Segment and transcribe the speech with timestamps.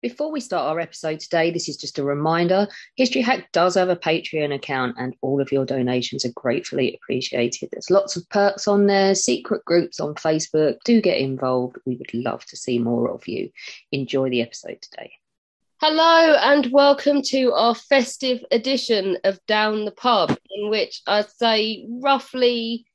[0.00, 3.88] Before we start our episode today, this is just a reminder History Hack does have
[3.88, 7.70] a Patreon account, and all of your donations are gratefully appreciated.
[7.72, 10.76] There's lots of perks on there, secret groups on Facebook.
[10.84, 11.78] Do get involved.
[11.84, 13.50] We would love to see more of you.
[13.90, 15.10] Enjoy the episode today.
[15.80, 21.84] Hello, and welcome to our festive edition of Down the Pub, in which I'd say
[21.88, 22.86] roughly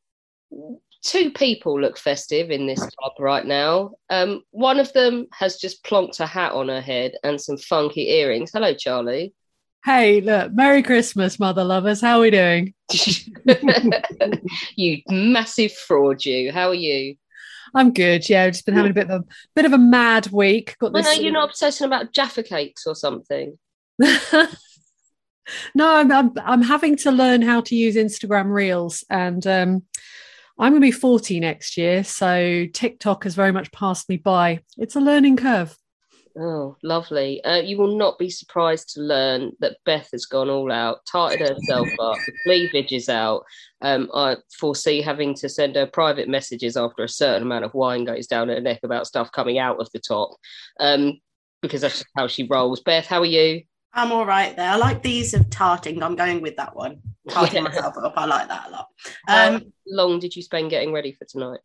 [1.03, 3.91] two people look festive in this pub right now.
[4.09, 8.09] Um, one of them has just plonked a hat on her head and some funky
[8.09, 8.51] earrings.
[8.53, 9.33] Hello, Charlie.
[9.85, 11.99] Hey, look, Merry Christmas, mother lovers.
[11.99, 12.73] How are we doing?
[14.75, 16.53] you massive fraud, you.
[16.53, 17.15] How are you?
[17.75, 18.29] I'm good.
[18.29, 20.77] Yeah, I've just been having a bit of a bit of a mad week.
[20.79, 23.57] Got Well, no, you're not obsessing about Jaffa cakes or something.
[23.99, 24.47] no,
[25.79, 29.83] I'm, I'm I'm having to learn how to use Instagram Reels, and um,
[30.59, 34.59] I'm going to be 40 next year, so TikTok has very much passed me by.
[34.77, 35.77] It's a learning curve.
[36.37, 37.43] Oh, lovely.
[37.43, 41.41] Uh, you will not be surprised to learn that Beth has gone all out, tarted
[41.41, 43.43] herself up, the cleavage is out.
[43.81, 48.03] Um, I foresee having to send her private messages after a certain amount of wine
[48.03, 50.31] goes down her neck about stuff coming out of the top,
[50.79, 51.19] um,
[51.61, 52.81] because that's just how she rolls.
[52.81, 53.63] Beth, how are you?
[53.93, 54.69] I'm all right there.
[54.71, 56.01] I like these of tarting.
[56.01, 57.01] I'm going with that one.
[57.29, 57.69] Tarting Yeah.
[57.69, 58.13] myself up.
[58.17, 58.87] I like that a lot.
[59.27, 61.59] How Um, long did you spend getting ready for tonight?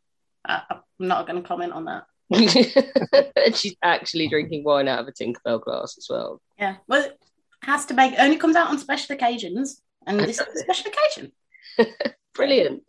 [0.45, 2.05] I- I'm not going to comment on that.
[3.57, 6.41] She's actually drinking wine out of a Tinkerbell glass as well.
[6.59, 6.77] Yeah.
[6.87, 7.19] Well, it
[7.63, 9.81] has to make, only comes out on special occasions.
[10.07, 10.91] And this is a special
[11.77, 11.93] occasion.
[12.35, 12.83] Brilliant.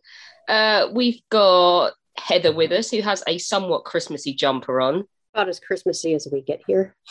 [0.48, 5.06] Uh, we've got Heather with us, who has a somewhat Christmassy jumper on.
[5.34, 6.96] about as Christmassy as we get here.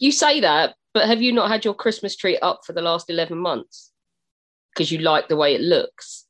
[0.00, 3.08] You say that, but have you not had your Christmas tree up for the last
[3.10, 3.92] 11 months?
[4.74, 6.26] Because you like the way it looks.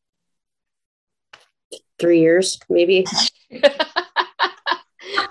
[1.98, 3.06] Three years, maybe.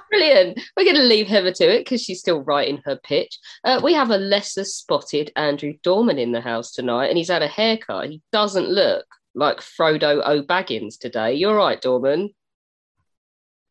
[0.09, 0.59] Brilliant.
[0.75, 3.37] We're going to leave Heather to it because she's still writing her pitch.
[3.63, 7.43] Uh, we have a lesser spotted Andrew Dorman in the house tonight, and he's had
[7.43, 8.09] a haircut.
[8.09, 11.35] He doesn't look like Frodo O'Baggins today.
[11.35, 12.31] You're right, Dorman.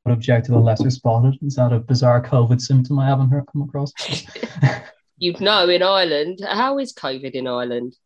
[0.04, 1.36] would object to the lesser spotted.
[1.42, 3.92] Is that a bizarre COVID symptom I haven't heard come across?
[5.18, 6.40] You'd know in Ireland.
[6.46, 7.96] How is COVID in Ireland?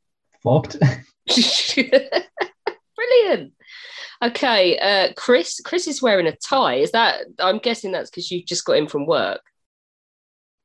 [0.43, 0.79] Fucked.
[2.97, 3.53] Brilliant.
[4.23, 5.61] Okay, uh, Chris.
[5.65, 6.77] Chris is wearing a tie.
[6.77, 7.25] Is that?
[7.39, 9.41] I'm guessing that's because you just got in from work.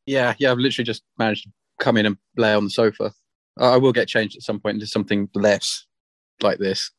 [0.06, 3.12] Yeah, yeah, I've literally just managed to come in and lay on the sofa.
[3.59, 5.86] I I will get changed at some point into something less
[6.41, 6.91] like this.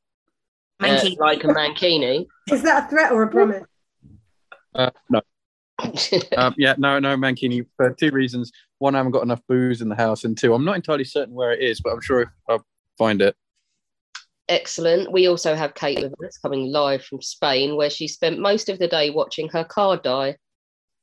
[0.81, 2.27] Uh, like a mankini.
[2.51, 3.65] Is that a threat or a promise?
[4.75, 5.21] Uh, no.
[6.37, 8.51] um, yeah, no, no, Mankini for two reasons.
[8.79, 11.35] One, I haven't got enough booze in the house, and two, I'm not entirely certain
[11.35, 12.65] where it is, but I'm sure I'll
[12.97, 13.35] find it.
[14.49, 15.13] Excellent.
[15.13, 18.79] We also have Kate with us coming live from Spain, where she spent most of
[18.79, 20.37] the day watching her car die.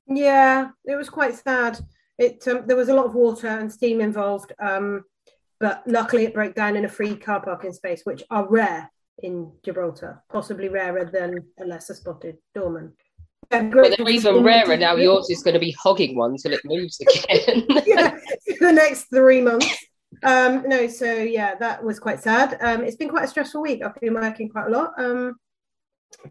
[0.08, 1.80] Yeah, it was quite sad.
[2.18, 5.04] It um, there was a lot of water and steam involved, um,
[5.60, 8.90] but luckily it broke down in a free car parking space, which are rare
[9.22, 12.94] in Gibraltar, possibly rarer than a lesser spotted Dorman.
[13.52, 14.96] Yeah, But they're even rarer now.
[14.96, 17.66] Yours is going to be hogging one till it moves again.
[17.86, 18.12] yeah,
[18.58, 19.68] for the next three months.
[20.24, 22.58] Um, no, so yeah, that was quite sad.
[22.62, 23.84] Um, it's been quite a stressful week.
[23.84, 25.36] I've been working quite a lot, um,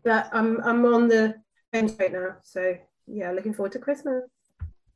[0.02, 1.34] but I'm I'm on the
[1.72, 2.36] home right now.
[2.42, 4.24] So yeah, looking forward to Christmas.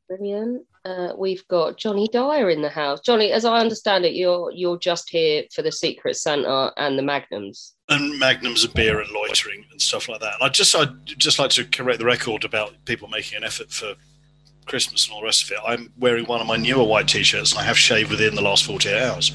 [0.07, 0.65] Brilliant.
[0.85, 3.01] Uh, we've got Johnny Dyer in the house.
[3.01, 7.03] Johnny, as I understand it, you're you're just here for the Secret Santa and the
[7.03, 7.75] Magnums.
[7.89, 10.35] and magnums of beer and loitering and stuff like that.
[10.35, 13.71] And I just I'd just like to correct the record about people making an effort
[13.71, 13.93] for
[14.67, 15.59] Christmas and all the rest of it.
[15.65, 18.65] I'm wearing one of my newer white t-shirts and I have shaved within the last
[18.65, 19.31] 48 hours.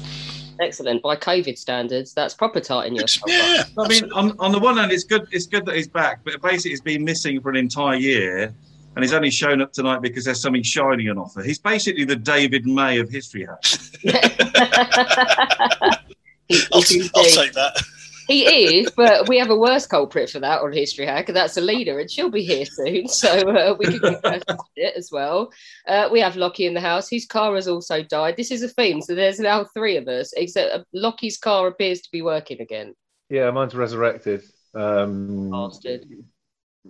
[0.61, 1.03] Excellent.
[1.03, 3.29] By COVID standards, that's proper tarting yourself.
[3.29, 3.63] Yeah.
[3.77, 5.27] I mean, on, on the one hand, it's good.
[5.31, 8.53] It's good that he's back, but basically, he's been missing for an entire year.
[8.95, 11.43] And he's only shown up tonight because there's something shiny on offer.
[11.43, 13.63] He's basically the David May of History Hack.
[16.71, 16.83] I'll,
[17.15, 17.81] I'll take that.
[18.27, 21.57] He is, but we have a worse culprit for that on History Hack, and that's
[21.57, 24.41] Alina, and she'll be here soon, so uh, we can confess
[24.75, 25.51] it as well.
[25.87, 28.35] Uh, we have Lockie in the house, whose car has also died.
[28.35, 32.01] This is a theme, so there's now three of us, except uh, Lockie's car appears
[32.01, 32.95] to be working again.
[33.29, 34.41] Yeah, mine's resurrected.
[34.73, 36.05] Um, Bastard.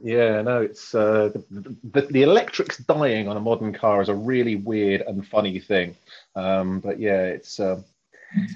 [0.03, 4.13] Yeah, no, it's uh, the, the, the electrics dying on a modern car is a
[4.13, 5.95] really weird and funny thing.
[6.35, 7.59] Um, but yeah, it's.
[7.59, 7.85] Um,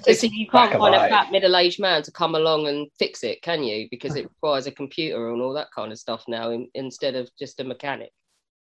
[0.02, 3.40] So, so you can't find a fat middle-aged man to come along and fix it,
[3.40, 3.88] can you?
[3.90, 7.30] Because it requires a computer and all that kind of stuff now, in, instead of
[7.38, 8.12] just a mechanic.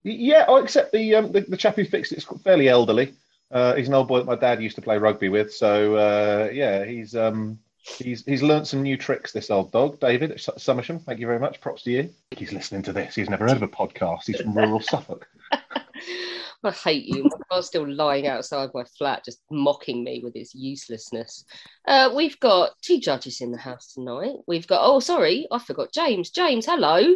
[0.03, 3.15] Yeah, oh, except the, um, the the chap who fixed it's fairly elderly.
[3.51, 5.53] Uh, he's an old boy that my dad used to play rugby with.
[5.53, 7.59] So uh, yeah, he's um,
[7.97, 9.31] he's he's learnt some new tricks.
[9.31, 10.99] This old dog, David at Su- Somersham.
[10.99, 11.59] Thank you very much.
[11.61, 12.09] Props to you.
[12.31, 13.15] He's listening to this.
[13.15, 14.23] He's never heard of a podcast.
[14.25, 15.27] He's from rural Suffolk.
[16.63, 17.23] I hate you.
[17.23, 21.45] My car's still lying outside my flat, just mocking me with its uselessness.
[21.87, 24.35] Uh, we've got two judges in the house tonight.
[24.47, 26.29] We've got, oh, sorry, I forgot James.
[26.31, 27.15] James, hello.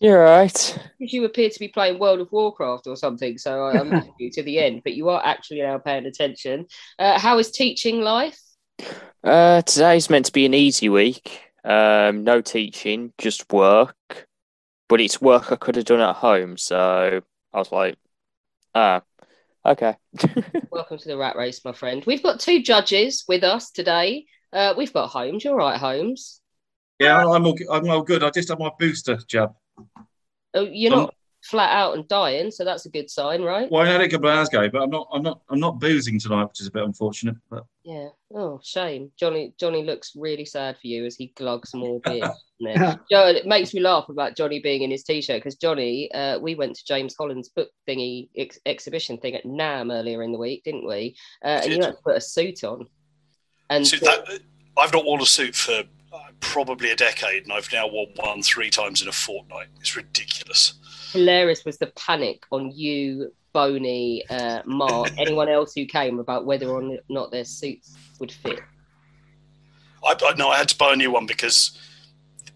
[0.00, 0.78] You're right.
[0.98, 4.30] You appear to be playing World of Warcraft or something, so I- I'm leaving you
[4.32, 6.66] to the end, but you are actually now paying attention.
[6.98, 8.38] Uh, how is teaching life?
[9.24, 11.40] Uh, today's meant to be an easy week.
[11.64, 13.94] Um, no teaching, just work.
[14.88, 17.20] But it's work I could have done at home, so
[17.52, 17.96] I was like,
[18.74, 19.02] ah,
[19.66, 19.96] okay.
[20.70, 22.02] Welcome to the Rat Race, my friend.
[22.06, 24.24] We've got two judges with us today.
[24.50, 25.44] Uh, we've got Holmes.
[25.44, 26.40] You're right, Holmes.
[26.98, 28.24] Yeah, I'm all, I'm all good.
[28.24, 29.52] I just had my booster jab.
[30.54, 31.14] Oh, you're Um, not
[31.48, 33.70] flat out and dying, so that's a good sign, right?
[33.70, 35.08] Well, I had it in Glasgow, but I'm not.
[35.12, 35.40] I'm not.
[35.48, 37.36] I'm not boozing tonight, which is a bit unfortunate.
[37.50, 38.08] But Yeah.
[38.34, 39.10] Oh, shame.
[39.18, 42.30] Johnny Johnny looks really sad for you as he glugs more beer.
[42.60, 43.00] there.
[43.10, 46.54] Jo- it makes me laugh about Johnny being in his t-shirt because Johnny, uh, we
[46.54, 50.64] went to James Holland's book thingy ex- exhibition thing at NAM earlier in the week,
[50.64, 51.16] didn't we?
[51.44, 52.86] Uh, and you had to put a suit on.
[53.70, 54.40] And So that,
[54.76, 55.82] I've not worn a suit for
[56.40, 59.68] probably a decade, and I've now worn one three times in a fortnight.
[59.80, 60.74] It's ridiculous.
[61.12, 66.68] hilarious was the panic on you, Boney, uh, Mark, anyone else who came about whether
[66.68, 68.60] or not their suits would fit.
[70.04, 71.78] I, I no, I had to buy a new one because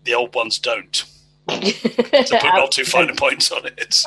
[0.05, 1.05] the old ones don't.
[1.49, 4.05] to put not too fine a points on it.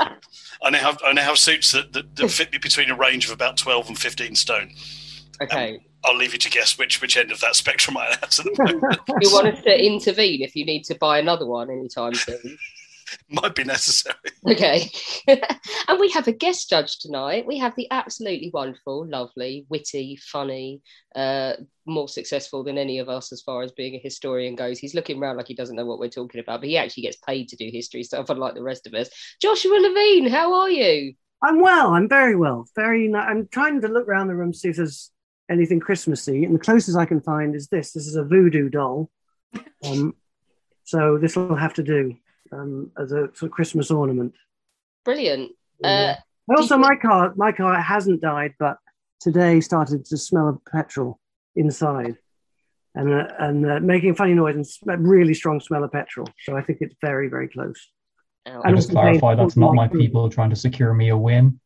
[0.64, 3.26] I now have I now have suits that, that, that fit me between a range
[3.26, 4.72] of about twelve and fifteen stone.
[5.42, 5.82] Okay.
[6.06, 8.56] I'll leave you to guess which which end of that spectrum I'm at at the
[8.58, 9.00] moment.
[9.22, 12.58] you want us to intervene if you need to buy another one anytime soon?
[13.30, 14.16] Might be necessary.
[14.48, 14.90] Okay.
[15.28, 17.46] and we have a guest judge tonight.
[17.46, 20.82] We have the absolutely wonderful, lovely, witty, funny,
[21.16, 21.54] uh,
[21.86, 24.80] more successful than any of us as far as being a historian goes.
[24.80, 27.18] He's looking around like he doesn't know what we're talking about, but he actually gets
[27.18, 29.10] paid to do history stuff, unlike the rest of us.
[29.42, 31.14] Joshua Levine, how are you?
[31.44, 31.94] I'm well.
[31.94, 32.68] I'm very well.
[32.76, 33.08] Very.
[33.08, 35.12] ni- I'm trying to look around the room to see if there's
[35.50, 37.92] anything Christmassy, and the closest I can find is this.
[37.92, 39.10] This is a voodoo doll.
[39.86, 40.16] Um,
[40.84, 42.16] so this will have to do
[42.52, 44.34] um, as a sort of Christmas ornament.
[45.04, 45.52] Brilliant.
[45.80, 46.18] Yeah.
[46.50, 48.78] Uh, also, my car, my car hasn't died, but
[49.20, 51.20] today started to smell of petrol
[51.56, 52.18] inside,
[52.94, 56.28] and uh, and uh, making a funny noise and sm- really strong smell of petrol.
[56.44, 57.90] So I think it's very very close.
[58.46, 61.60] I just clarify that's not my people trying to secure me a win.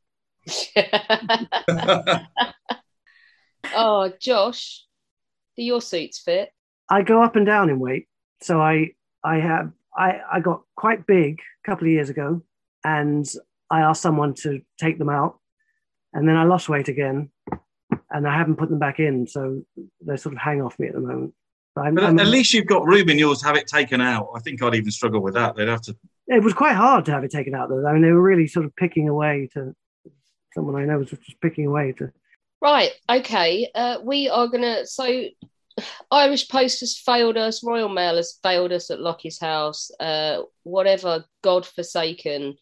[3.75, 4.85] oh, Josh,
[5.57, 6.49] do your suits fit?
[6.89, 8.07] I go up and down in weight.
[8.41, 8.91] So I
[9.23, 12.41] I have I, I got quite big a couple of years ago
[12.83, 13.25] and
[13.69, 15.39] I asked someone to take them out
[16.13, 17.29] and then I lost weight again
[18.09, 19.27] and I haven't put them back in.
[19.27, 19.63] So
[20.01, 21.33] they sort of hang off me at the moment.
[21.75, 23.99] But I'm, But I'm- at least you've got room in yours to have it taken
[24.01, 24.29] out.
[24.35, 25.55] I think I'd even struggle with that.
[25.55, 25.95] They'd have to.
[26.27, 27.85] it was quite hard to have it taken out though.
[27.85, 29.75] I mean, they were really sort of picking away to
[30.53, 32.11] someone I know was just picking away to.
[32.61, 32.91] Right.
[33.09, 33.69] Okay.
[33.73, 34.85] Uh, we are gonna.
[34.85, 35.23] So,
[36.11, 37.63] Irish Post has failed us.
[37.63, 39.89] Royal Mail has failed us at Lockie's house.
[39.99, 42.57] Uh, whatever godforsaken,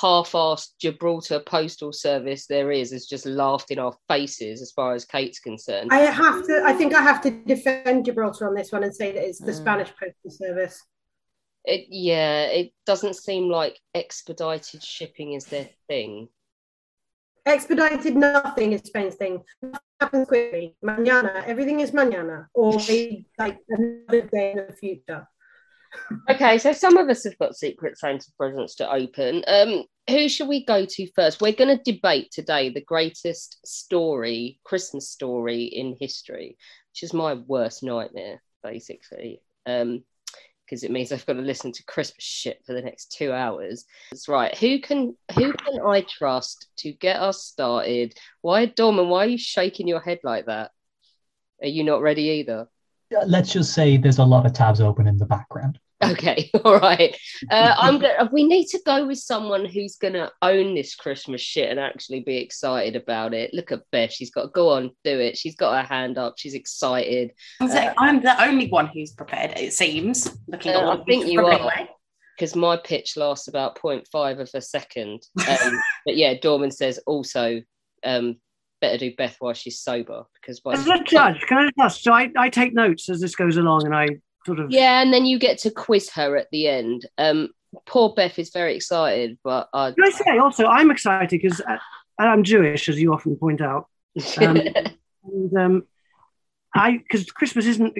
[0.00, 5.04] half-assed Gibraltar postal service there is has just laughed in our faces as far as
[5.04, 5.90] Kate's concerned.
[5.92, 6.62] I have to.
[6.64, 9.52] I think I have to defend Gibraltar on this one and say that it's the
[9.52, 9.56] Mm.
[9.56, 10.82] Spanish postal service.
[11.66, 16.28] It, yeah, it doesn't seem like expedited shipping is their thing.
[17.46, 19.42] Expedited nothing is Spain's thing.
[19.62, 20.76] Nothing happens quickly.
[20.82, 22.72] Mañana, everything is mañana, or
[23.38, 25.28] like another day in the future.
[26.28, 29.44] Okay, so some of us have got secret Santa presents to open.
[29.46, 31.40] Um, who should we go to first?
[31.40, 36.56] We're going to debate today the greatest story, Christmas story in history,
[36.92, 39.40] which is my worst nightmare, basically.
[39.66, 40.04] Um,
[40.64, 43.84] because it means I've got to listen to Christmas shit for the next two hours.
[44.10, 44.56] That's right.
[44.56, 48.14] Who can who can I trust to get us started?
[48.40, 49.08] Why, Dorman?
[49.08, 50.70] Why are you shaking your head like that?
[51.62, 52.68] Are you not ready either?
[53.26, 55.78] Let's just say there's a lot of tabs open in the background.
[56.12, 57.16] Okay, all right.
[57.50, 58.28] Uh, I'm gonna.
[58.32, 62.38] We need to go with someone who's gonna own this Christmas shit and actually be
[62.38, 63.52] excited about it.
[63.54, 64.12] Look at Beth.
[64.12, 65.36] She's got go on, do it.
[65.36, 66.34] She's got her hand up.
[66.38, 67.32] She's excited.
[67.60, 69.52] I was like, I'm the only one who's prepared.
[69.58, 70.36] It seems.
[70.48, 71.64] Looking Uh, at I what think you've you prepared are.
[71.64, 71.90] away.
[72.38, 75.22] Because my pitch lasts about 0.5 of a second.
[75.48, 77.60] Um, but yeah, Dorman says also
[78.04, 78.36] um,
[78.80, 82.00] better do Beth while she's sober because by As a judge, can I just ask?
[82.00, 84.08] So I, I take notes as this goes along, and I
[84.46, 87.06] sort of yeah, and then you get to quiz her at the end.
[87.18, 87.50] Um,
[87.86, 91.78] poor Beth is very excited, but I, Can I say also I'm excited because uh,
[92.18, 93.88] I'm Jewish, as you often point out.
[94.38, 94.56] Um,
[95.24, 95.82] and um,
[96.74, 97.96] I because Christmas isn't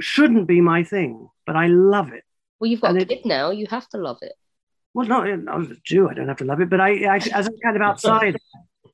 [0.00, 2.24] shouldn't be my thing, but I love it.
[2.58, 3.50] well, you've got And a it- kid now.
[3.50, 4.32] You have to love it.
[4.94, 6.08] Well, not I was a Jew.
[6.10, 8.36] I don't have to love it, but I, I as I'm kind of outside,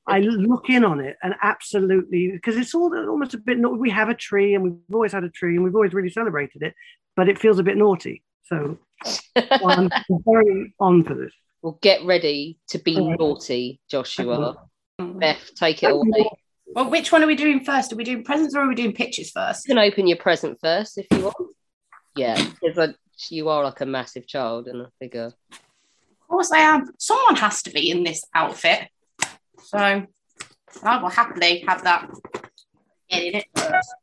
[0.07, 3.57] I look in on it and absolutely because it's all almost a bit.
[3.59, 6.63] We have a tree, and we've always had a tree, and we've always really celebrated
[6.63, 6.73] it,
[7.15, 8.23] but it feels a bit naughty.
[8.45, 8.77] So
[9.65, 9.89] I'm
[10.25, 11.31] very on for this.
[11.61, 13.15] Well, get ready to be Okay.
[13.19, 14.55] naughty, Joshua.
[14.97, 16.13] Beth, take it Thank you.
[16.13, 16.29] away.
[16.73, 17.91] Well, which one are we doing first?
[17.91, 19.67] Are we doing presents or are we doing pictures first?
[19.67, 21.35] You can open your present first if you want.
[22.15, 22.95] Yeah, because like,
[23.29, 25.31] you are like a massive child, and a figure.
[25.51, 26.89] Of course, I am.
[26.97, 28.87] Someone has to be in this outfit,
[29.63, 30.05] so oh,
[30.83, 32.09] I will happily have that.
[33.09, 33.93] Get in it first.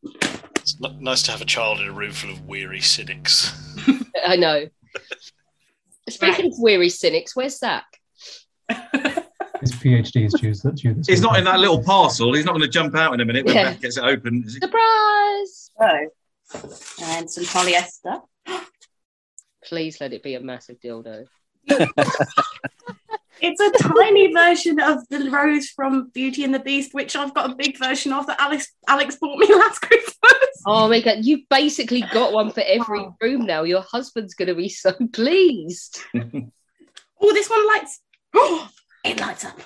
[0.56, 3.52] It's n- nice to have a child in a room full of weary cynics.
[4.26, 4.66] I know.
[6.08, 7.84] Speaking of weary cynics, where's Zach?
[9.60, 12.34] His PhD is due, due this He's not in that little parcel.
[12.34, 13.70] He's not going to jump out in a minute when Yeah.
[13.70, 14.44] Beth gets it open.
[14.46, 14.60] Is he?
[14.60, 15.70] Surprise!
[15.78, 16.10] So,
[17.02, 18.22] and some polyester.
[19.64, 21.26] Please let it be a massive dildo.
[23.40, 27.50] It's a tiny version of the rose from Beauty and the Beast, which I've got
[27.50, 30.16] a big version of that Alex Alex bought me last Christmas.
[30.66, 33.62] Oh my god, you've basically got one for every room now.
[33.62, 36.00] Your husband's going to be so pleased.
[37.18, 38.00] Oh, this one lights.
[38.34, 38.68] Oh,
[39.04, 39.58] it lights up.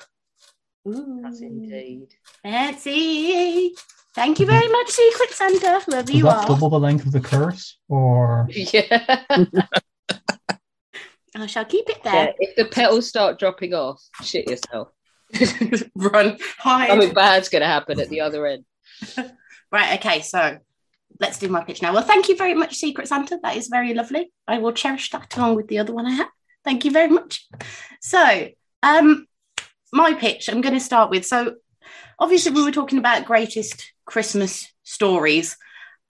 [0.84, 2.06] That's indeed.
[2.44, 3.74] Fancy.
[4.14, 6.46] Thank you very much, Secret Santa, whoever Does you that are.
[6.46, 9.24] double the length of the curse, or Yeah.
[11.36, 12.12] I shall keep it yeah.
[12.12, 12.34] there.
[12.38, 14.88] If the petals start dropping off, shit yourself.
[15.94, 16.88] Run, hide.
[16.88, 18.64] Something bad's going to happen at the other end.
[19.72, 20.58] Right, okay, so
[21.20, 21.92] let's do my pitch now.
[21.92, 23.38] Well, thank you very much, Secret Santa.
[23.42, 24.32] That is very lovely.
[24.48, 26.28] I will cherish that along with the other one I have.
[26.64, 27.46] Thank you very much.
[28.00, 28.48] So,
[28.82, 29.26] um,
[29.92, 31.24] my pitch, I'm going to start with.
[31.24, 31.54] So,
[32.18, 35.56] obviously, we were talking about greatest Christmas stories.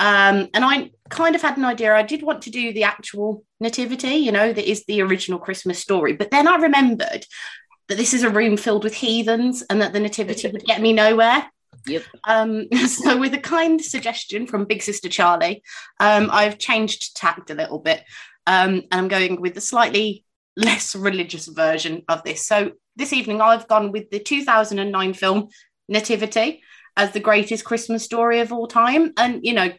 [0.01, 1.95] Um, and I kind of had an idea.
[1.95, 5.79] I did want to do the actual nativity, you know, that is the original Christmas
[5.79, 6.15] story.
[6.15, 7.27] But then I remembered
[7.89, 10.95] that this is a room filled with heathens and that the nativity would get me
[10.95, 11.47] nowhere.
[11.87, 12.05] Yep.
[12.25, 15.63] Um, so, with a kind suggestion from Big Sister Charlie,
[16.01, 18.03] um, I've changed tact a little bit,
[18.47, 20.25] um, and I'm going with the slightly
[20.57, 22.47] less religious version of this.
[22.47, 25.49] So, this evening, I've gone with the 2009 film
[25.89, 26.63] Nativity
[26.97, 29.73] as the greatest Christmas story of all time, and you know,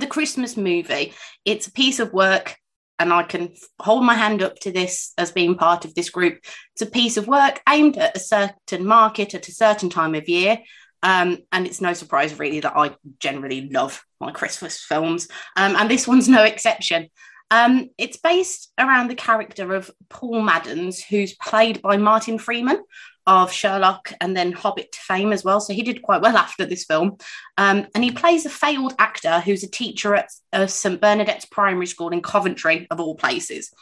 [0.00, 1.14] the Christmas movie.
[1.44, 2.56] It's a piece of work.
[2.98, 6.38] And I can hold my hand up to this as being part of this group.
[6.72, 10.30] It's a piece of work aimed at a certain market at a certain time of
[10.30, 10.60] year,
[11.02, 15.28] um, and it's no surprise, really, that I generally love my Christmas films.
[15.56, 17.08] Um, and this one's no exception.
[17.50, 22.82] Um, it's based around the character of Paul Maddens, who's played by Martin Freeman
[23.26, 25.60] of Sherlock and then Hobbit fame as well.
[25.60, 27.16] So he did quite well after this film.
[27.58, 31.00] Um, and he plays a failed actor who's a teacher at uh, St.
[31.00, 33.72] Bernadette's Primary School in Coventry, of all places.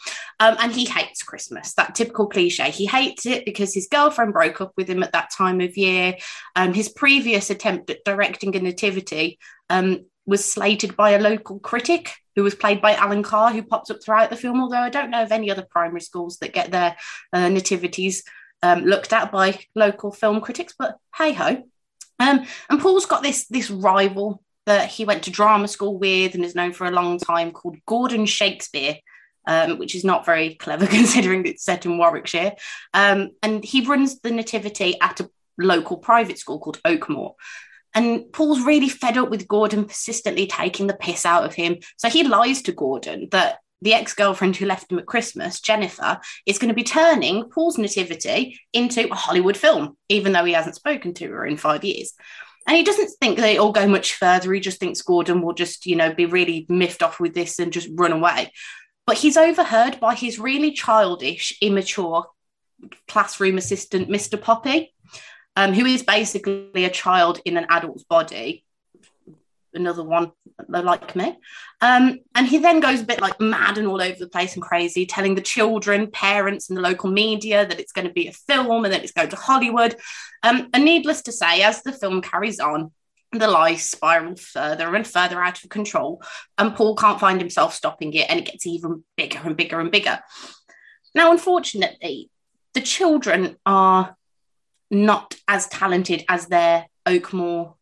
[0.41, 2.71] Um, and he hates Christmas, that typical cliche.
[2.71, 6.17] He hates it because his girlfriend broke up with him at that time of year.
[6.57, 12.15] Um, his previous attempt at directing a nativity um, was slated by a local critic
[12.37, 14.61] who was played by Alan Carr, who pops up throughout the film.
[14.61, 16.97] Although I don't know of any other primary schools that get their
[17.33, 18.25] uh, nativities
[18.63, 21.63] um, looked at by local film critics, but hey ho.
[22.19, 26.45] Um, and Paul's got this this rival that he went to drama school with and
[26.45, 28.97] is known for a long time called Gordon Shakespeare.
[29.47, 32.55] Um, which is not very clever considering it's set in Warwickshire.
[32.95, 35.29] Um, and he runs the nativity at a
[35.59, 37.35] local private school called Oakmoor.
[37.95, 41.77] And Paul's really fed up with Gordon persistently taking the piss out of him.
[41.97, 46.19] So he lies to Gordon that the ex girlfriend who left him at Christmas, Jennifer,
[46.47, 50.77] is going to be turning Paul's nativity into a Hollywood film, even though he hasn't
[50.77, 52.15] spoken to her in five years.
[52.67, 54.53] And he doesn't think that it'll go much further.
[54.53, 57.73] He just thinks Gordon will just, you know, be really miffed off with this and
[57.73, 58.51] just run away.
[59.07, 62.25] but he's overheard by his really childish, immature
[63.07, 64.41] classroom assistant, Mr.
[64.41, 64.94] Poppy,
[65.57, 68.65] um, who is basically a child in an adult's body.
[69.73, 70.33] Another one
[70.69, 71.37] like me.
[71.81, 74.63] Um, and he then goes a bit like mad and all over the place and
[74.63, 78.33] crazy, telling the children, parents, and the local media that it's going to be a
[78.33, 79.97] film and that it's going to Hollywood.
[80.45, 82.93] Um, and needless to say, as the film carries on,
[83.33, 86.23] the lies spiral further and further out of control,
[86.57, 89.91] and Paul can't find himself stopping it, and it gets even bigger and bigger and
[89.91, 90.21] bigger.
[91.17, 92.31] Now, unfortunately,
[92.75, 94.17] the children are
[94.91, 97.75] not as talented as their Oakmoor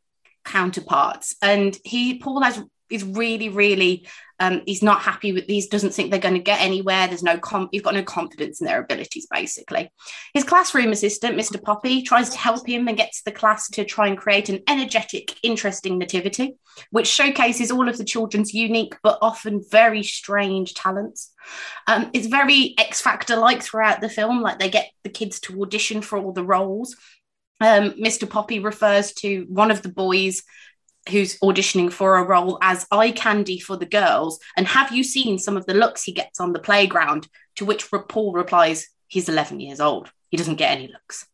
[0.45, 4.07] counterparts, and he Paul has is really, really,
[4.39, 7.07] um, he's not happy with these, doesn't think they're going to get anywhere.
[7.07, 7.39] There's no,
[7.71, 9.91] he's got no confidence in their abilities, basically.
[10.35, 11.63] His classroom assistant, Mr.
[11.63, 15.37] Poppy, tries to help him and gets the class to try and create an energetic,
[15.43, 16.57] interesting nativity,
[16.91, 21.33] which showcases all of the children's unique but often very strange talents.
[21.87, 25.63] Um, it's very X Factor like throughout the film, like they get the kids to
[25.63, 26.97] audition for all the roles.
[27.61, 28.29] Um, Mr.
[28.29, 30.43] Poppy refers to one of the boys
[31.11, 34.39] who's auditioning for a role as eye candy for the girls.
[34.57, 37.29] And have you seen some of the looks he gets on the playground?
[37.57, 40.11] To which Paul replies, he's 11 years old.
[40.31, 41.27] He doesn't get any looks.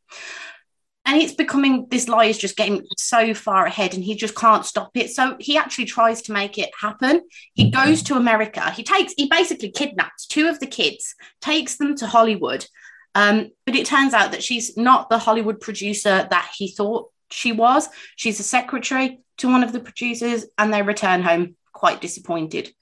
[1.05, 4.67] And it's becoming, this lie is just getting so far ahead and he just can't
[4.67, 5.11] stop it.
[5.11, 7.23] So he actually tries to make it happen.
[7.55, 8.71] He goes to America.
[8.73, 12.67] He takes, he basically kidnaps two of the kids, takes them to Hollywood.
[13.15, 17.53] Um, but it turns out that she's not the Hollywood producer that he thought she
[17.53, 17.89] was.
[18.17, 22.73] She's a secretary to one of the producers and they return home quite disappointed.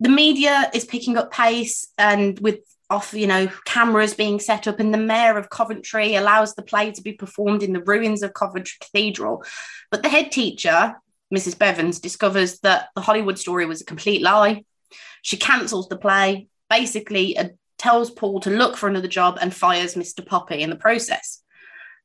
[0.00, 2.60] The media is picking up pace and with
[2.92, 6.92] off, you know, cameras being set up, and the mayor of Coventry allows the play
[6.92, 9.42] to be performed in the ruins of Coventry Cathedral.
[9.90, 10.94] But the head teacher,
[11.34, 11.56] Mrs.
[11.56, 14.64] Bevans, discovers that the Hollywood story was a complete lie.
[15.22, 19.94] She cancels the play, basically uh, tells Paul to look for another job and fires
[19.94, 20.24] Mr.
[20.24, 21.41] Poppy in the process.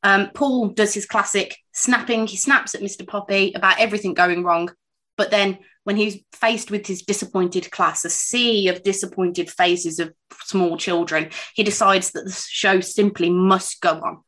[0.03, 2.27] Um, Paul does his classic snapping.
[2.27, 3.05] He snaps at Mr.
[3.07, 4.69] Poppy about everything going wrong.
[5.17, 10.13] But then, when he's faced with his disappointed class, a sea of disappointed faces of
[10.43, 14.23] small children, he decides that the show simply must go on.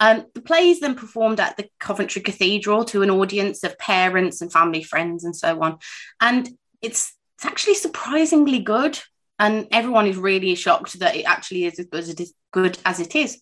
[0.00, 4.40] Um, the play is then performed at the Coventry Cathedral to an audience of parents
[4.40, 5.78] and family friends and so on.
[6.20, 6.48] And
[6.80, 8.98] it's, it's actually surprisingly good.
[9.40, 12.34] And everyone is really shocked that it actually is as good as it is.
[12.52, 13.40] Good as it is.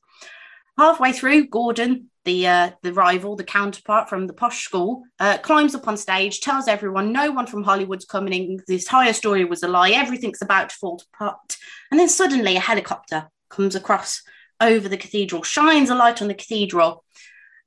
[0.78, 5.74] Halfway through, Gordon, the uh, the rival, the counterpart from the posh school, uh, climbs
[5.74, 8.60] up on stage, tells everyone no one from Hollywood's coming.
[8.66, 9.90] This entire story was a lie.
[9.90, 11.56] Everything's about to fall apart.
[11.90, 14.22] And then suddenly, a helicopter comes across
[14.60, 17.04] over the cathedral, shines a light on the cathedral,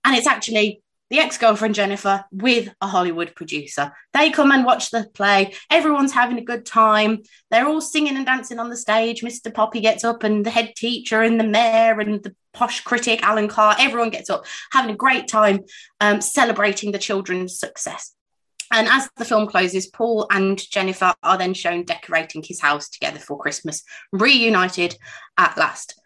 [0.05, 3.91] and it's actually the ex girlfriend Jennifer with a Hollywood producer.
[4.13, 5.55] They come and watch the play.
[5.71, 7.23] Everyone's having a good time.
[7.49, 9.23] They're all singing and dancing on the stage.
[9.23, 9.51] Mr.
[9.51, 13.47] Poppy gets up, and the head teacher, and the mayor, and the posh critic, Alan
[13.47, 15.61] Carr, everyone gets up, having a great time
[16.01, 18.13] um, celebrating the children's success.
[18.71, 23.19] And as the film closes, Paul and Jennifer are then shown decorating his house together
[23.19, 24.95] for Christmas, reunited
[25.37, 25.99] at last.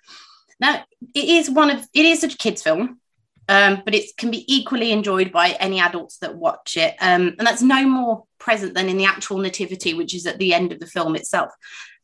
[0.60, 3.01] Now, it is one of it is a kids' film,
[3.49, 6.95] um, but it can be equally enjoyed by any adults that watch it.
[7.01, 10.53] Um, and that's no more present than in the actual nativity, which is at the
[10.53, 11.51] end of the film itself.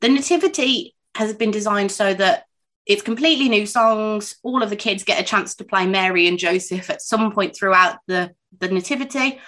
[0.02, 2.46] The nativity has been designed so that
[2.90, 4.36] it's completely new songs.
[4.42, 7.56] All of the kids get a chance to play Mary and Joseph at some point
[7.56, 9.40] throughout the, the nativity.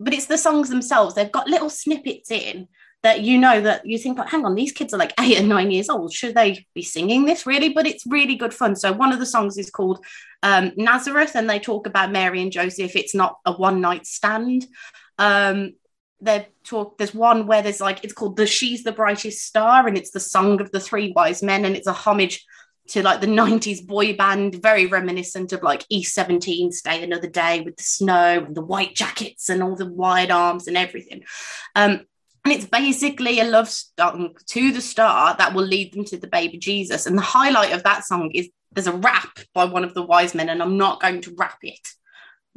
[0.00, 1.14] But it's the songs themselves.
[1.14, 2.66] They've got little snippets in
[3.04, 5.48] that you know that you think, but hang on, these kids are like eight and
[5.48, 6.12] nine years old.
[6.12, 7.68] Should they be singing this really?
[7.68, 8.74] But it's really good fun.
[8.74, 10.04] So one of the songs is called
[10.42, 12.96] um, Nazareth, and they talk about Mary and Joseph.
[12.96, 14.66] It's not a one night stand.
[15.16, 15.74] Um,
[16.20, 16.98] they talk.
[16.98, 20.18] There's one where there's like it's called the She's the Brightest Star, and it's the
[20.18, 22.44] song of the three wise men, and it's a homage
[22.90, 27.60] to like the 90s boy band, very reminiscent of like East 17, Stay Another Day
[27.60, 31.22] with the snow and the white jackets and all the wide arms and everything.
[31.74, 32.06] Um,
[32.44, 36.26] and it's basically a love song to the star that will lead them to the
[36.26, 37.06] baby Jesus.
[37.06, 40.34] And the highlight of that song is there's a rap by one of the wise
[40.34, 41.88] men, and I'm not going to rap it.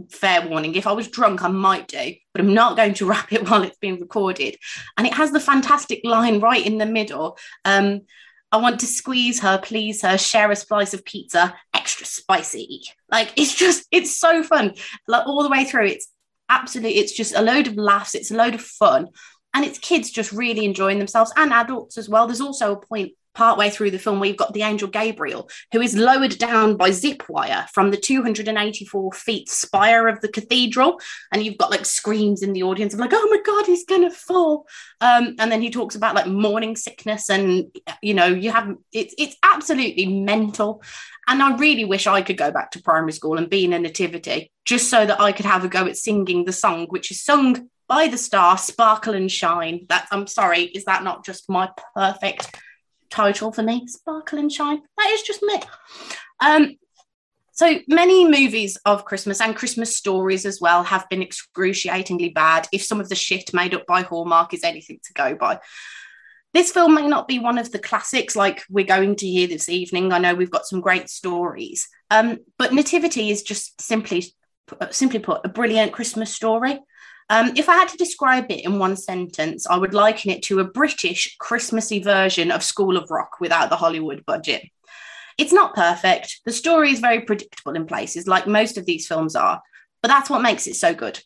[0.09, 0.75] Fair warning.
[0.75, 3.63] If I was drunk, I might do, but I'm not going to rap it while
[3.63, 4.57] it's being recorded.
[4.97, 7.37] And it has the fantastic line right in the middle.
[7.65, 8.01] Um,
[8.53, 12.83] I want to squeeze her, please her, share a slice of pizza, extra spicy.
[13.11, 14.75] Like it's just, it's so fun.
[15.07, 16.07] Like all the way through, it's
[16.49, 19.07] absolutely, it's just a load of laughs, it's a load of fun
[19.55, 22.27] and it's kids just really enjoying themselves and adults as well.
[22.27, 25.95] There's also a point partway through the film you've got the angel Gabriel, who is
[25.95, 30.99] lowered down by zip wire from the 284 feet spire of the cathedral.
[31.31, 34.03] And you've got like screams in the audience of like, oh my God, he's going
[34.03, 34.67] to fall.
[35.01, 39.15] Um, and then he talks about like morning sickness and, you know, you have, it's,
[39.17, 40.81] it's absolutely mental.
[41.27, 43.79] And I really wish I could go back to primary school and be in a
[43.79, 47.21] nativity just so that I could have a go at singing the song, which is
[47.21, 49.85] sung by the star, Sparkle and Shine.
[49.89, 52.55] That I'm sorry, is that not just my perfect
[53.13, 53.88] title for me?
[53.88, 54.82] Sparkle and Shine.
[54.97, 55.62] That is just me.
[56.39, 56.76] Um,
[57.52, 62.67] so many movies of Christmas and Christmas stories as well have been excruciatingly bad.
[62.73, 65.60] If some of the shit made up by Hallmark is anything to go by.
[66.54, 69.69] This film may not be one of the classics like we're going to hear this
[69.69, 70.12] evening.
[70.12, 74.26] I know we've got some great stories, um, but Nativity is just simply,
[74.89, 76.80] simply put, a brilliant Christmas story.
[77.29, 80.59] Um, if I had to describe it in one sentence, I would liken it to
[80.59, 84.63] a British Christmassy version of School of Rock without the Hollywood budget.
[85.38, 86.41] It's not perfect.
[86.45, 89.62] The story is very predictable in places, like most of these films are,
[90.01, 91.19] but that's what makes it so good.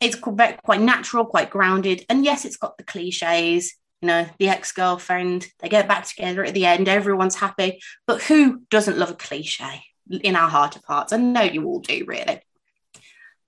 [0.00, 3.74] It's quite natural, quite grounded, and yes, it's got the cliches.
[4.00, 7.80] You know, the ex girlfriend, they get back together at the end, everyone's happy.
[8.06, 11.14] But who doesn't love a cliche in our heart of hearts?
[11.14, 12.42] I know you all do, really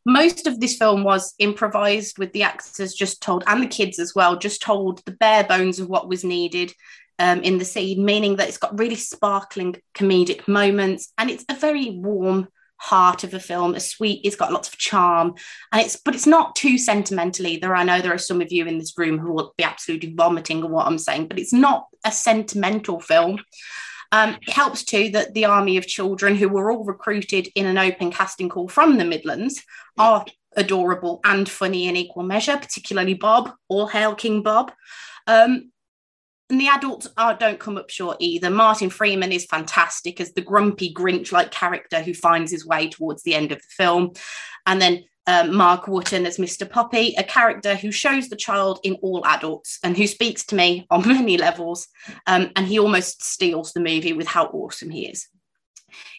[0.06, 4.14] most of this film was improvised with the actors just told and the kids as
[4.14, 6.72] well just told the bare bones of what was needed
[7.18, 11.54] um, in the scene meaning that it's got really sparkling comedic moments and it's a
[11.54, 12.46] very warm
[12.78, 15.34] heart of a film a sweet it's got lots of charm
[15.72, 17.74] and it's but it's not too sentimental either.
[17.74, 20.62] I know there are some of you in this room who will be absolutely vomiting
[20.62, 23.40] at what i'm saying but it's not a sentimental film
[24.12, 27.78] um, it helps too that the army of children who were all recruited in an
[27.78, 29.62] open casting call from the Midlands
[29.98, 30.24] are
[30.56, 34.72] adorable and funny in equal measure, particularly Bob, all hail King Bob.
[35.26, 35.70] Um,
[36.48, 38.50] and the adults are, don't come up short either.
[38.50, 43.24] Martin Freeman is fantastic as the grumpy Grinch like character who finds his way towards
[43.24, 44.12] the end of the film.
[44.64, 46.68] And then um, Marc Wootton as Mr.
[46.68, 50.86] Poppy, a character who shows the child in all adults and who speaks to me
[50.90, 51.88] on many levels.
[52.26, 55.28] Um, and he almost steals the movie with how awesome he is.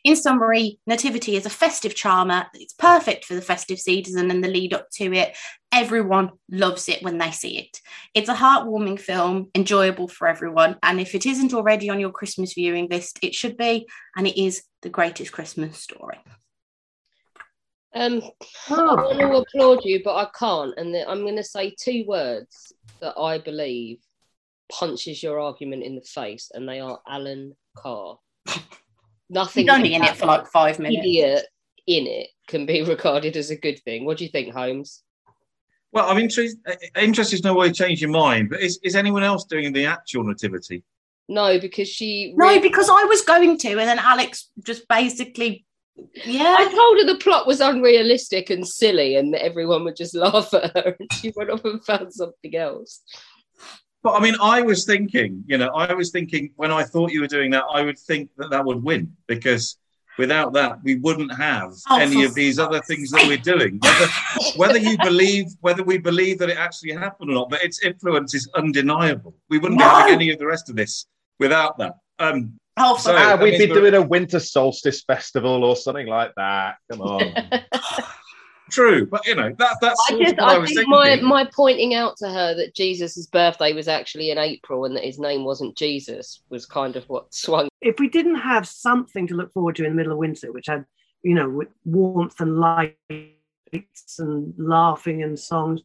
[0.04, 2.48] In summary, Nativity is a festive charmer.
[2.54, 5.36] It's perfect for the festive season and the lead up to it.
[5.72, 7.82] Everyone loves it when they see it.
[8.14, 10.78] It's a heartwarming film, enjoyable for everyone.
[10.82, 13.88] And if it isn't already on your Christmas viewing list, it should be.
[14.16, 16.18] And it is the greatest Christmas story.
[17.98, 18.22] Um,
[18.70, 20.74] I want to applaud you, but I can't.
[20.78, 23.98] And I'm going to say two words that I believe
[24.72, 28.20] punches your argument in the face, and they are Alan Carr.
[29.30, 29.64] Nothing.
[29.64, 31.00] He's only in it for like five minutes.
[31.00, 31.46] Idiot
[31.88, 34.06] in it can be regarded as a good thing.
[34.06, 35.04] What do you think, Holmes?
[35.92, 36.60] Well, I'm interested
[36.96, 38.52] interested to know why you changed your mind.
[38.52, 40.84] But is, is anyone else doing the actual nativity?
[41.30, 42.34] No, because she.
[42.38, 45.66] No, because I was going to, and then Alex just basically
[46.26, 46.56] yeah.
[46.58, 50.54] I told her the plot was unrealistic and silly and that everyone would just laugh
[50.54, 53.02] at her and she went off and found something else.
[54.04, 57.22] But I mean, I was thinking, you know, I was thinking when I thought you
[57.22, 59.78] were doing that, I would think that that would win because
[60.18, 63.80] without that, we wouldn't have oh, any of these other things that we're doing.
[63.80, 64.08] Whether,
[64.56, 68.34] whether you believe, whether we believe that it actually happened or not, but its influence
[68.34, 69.36] is undeniable.
[69.50, 69.86] We wouldn't no.
[69.86, 71.06] be having any of the rest of this
[71.40, 71.96] without that.
[72.20, 76.76] Um, Oh, so, ah, we'd be doing a winter solstice festival or something like that.
[76.92, 77.34] Come on.
[78.70, 80.02] True, but you know that that's.
[80.10, 80.90] I just, I, I think thinking.
[80.90, 85.06] my my pointing out to her that Jesus' birthday was actually in April and that
[85.06, 87.70] his name wasn't Jesus was kind of what swung.
[87.82, 90.68] If we didn't have something to look forward to in the middle of winter, which
[90.68, 90.86] had
[91.24, 95.82] you know with warmth and lights and laughing and songs,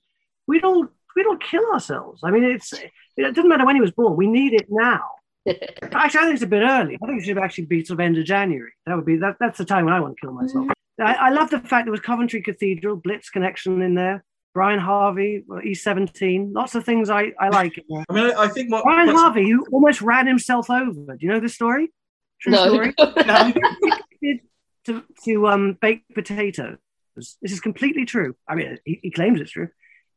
[0.48, 2.22] we'd all we'd all kill ourselves.
[2.24, 4.16] I mean, it's it doesn't matter when he was born.
[4.16, 5.02] We need it now.
[5.92, 6.98] actually, I think it's a bit early.
[7.02, 8.72] I think it should actually be sort of end of January.
[8.86, 9.36] That would be that.
[9.40, 10.66] That's the time when I want to kill myself.
[10.66, 11.02] Mm-hmm.
[11.02, 14.24] I, I, love the fact there was Coventry Cathedral, Blitz connection in there.
[14.54, 17.82] Brian Harvey, E17, lots of things I, I like.
[18.10, 20.92] I mean, I think what Brian Harvey, who almost ran himself over.
[20.92, 21.90] Do you know this story?
[22.40, 22.68] True no.
[22.68, 22.94] story.
[22.98, 23.52] no.
[24.84, 26.76] to to um, baked potatoes.
[27.16, 28.36] This is completely true.
[28.48, 29.68] I mean, he, he claims it's true.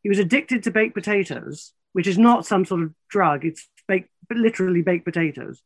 [0.03, 3.45] He was addicted to baked potatoes, which is not some sort of drug.
[3.45, 5.61] It's baked, literally baked potatoes,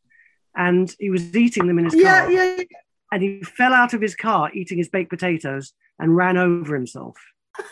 [0.56, 2.32] and he was eating them in his yeah, car.
[2.32, 2.63] Yeah, yeah.
[3.12, 7.17] And he fell out of his car eating his baked potatoes and ran over himself.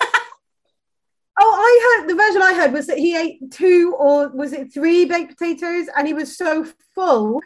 [1.40, 4.74] Oh, I heard the version I heard was that he ate two or was it
[4.74, 7.42] three baked potatoes, and he was so full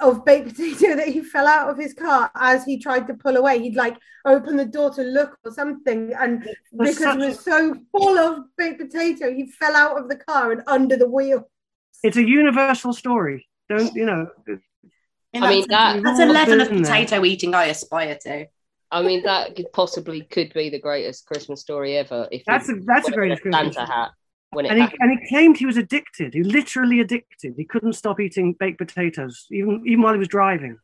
[0.00, 3.36] of baked potato that he fell out of his car as he tried to pull
[3.36, 3.58] away.
[3.58, 8.16] He'd like open the door to look or something, and because he was so full
[8.16, 11.48] of baked potato, he fell out of the car and under the wheel.
[12.06, 13.48] It's a universal story.
[13.68, 14.28] Don't you know?
[15.34, 18.46] I mean that That's a level of potato eating I aspire to.
[18.90, 22.28] I mean that could possibly could be the greatest Christmas story ever.
[22.30, 24.10] If That's you a- that's a wear greatest Christmas Santa hat
[24.50, 26.34] when it And he, and he claimed he was addicted.
[26.34, 27.54] He literally addicted.
[27.56, 30.78] He couldn't stop eating baked potatoes, even even while he was driving.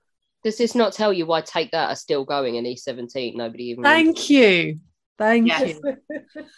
[0.44, 3.37] Does this not tell you why Take That are still going in E17?
[3.37, 3.85] Nobody even.
[3.85, 4.80] Thank you.
[5.22, 5.78] Thank Yes.
[5.85, 5.96] you.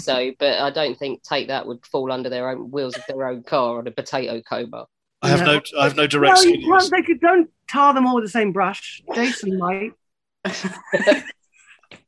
[0.00, 3.26] So, but I don't think Take That would fall under their own wheels of their
[3.26, 4.86] own car on a potato coma.
[5.20, 6.36] I have no, I have no direct.
[6.36, 6.70] Well, you skin.
[6.70, 9.02] can't, they could don't tar them all with the same brush.
[9.14, 9.92] Jason might.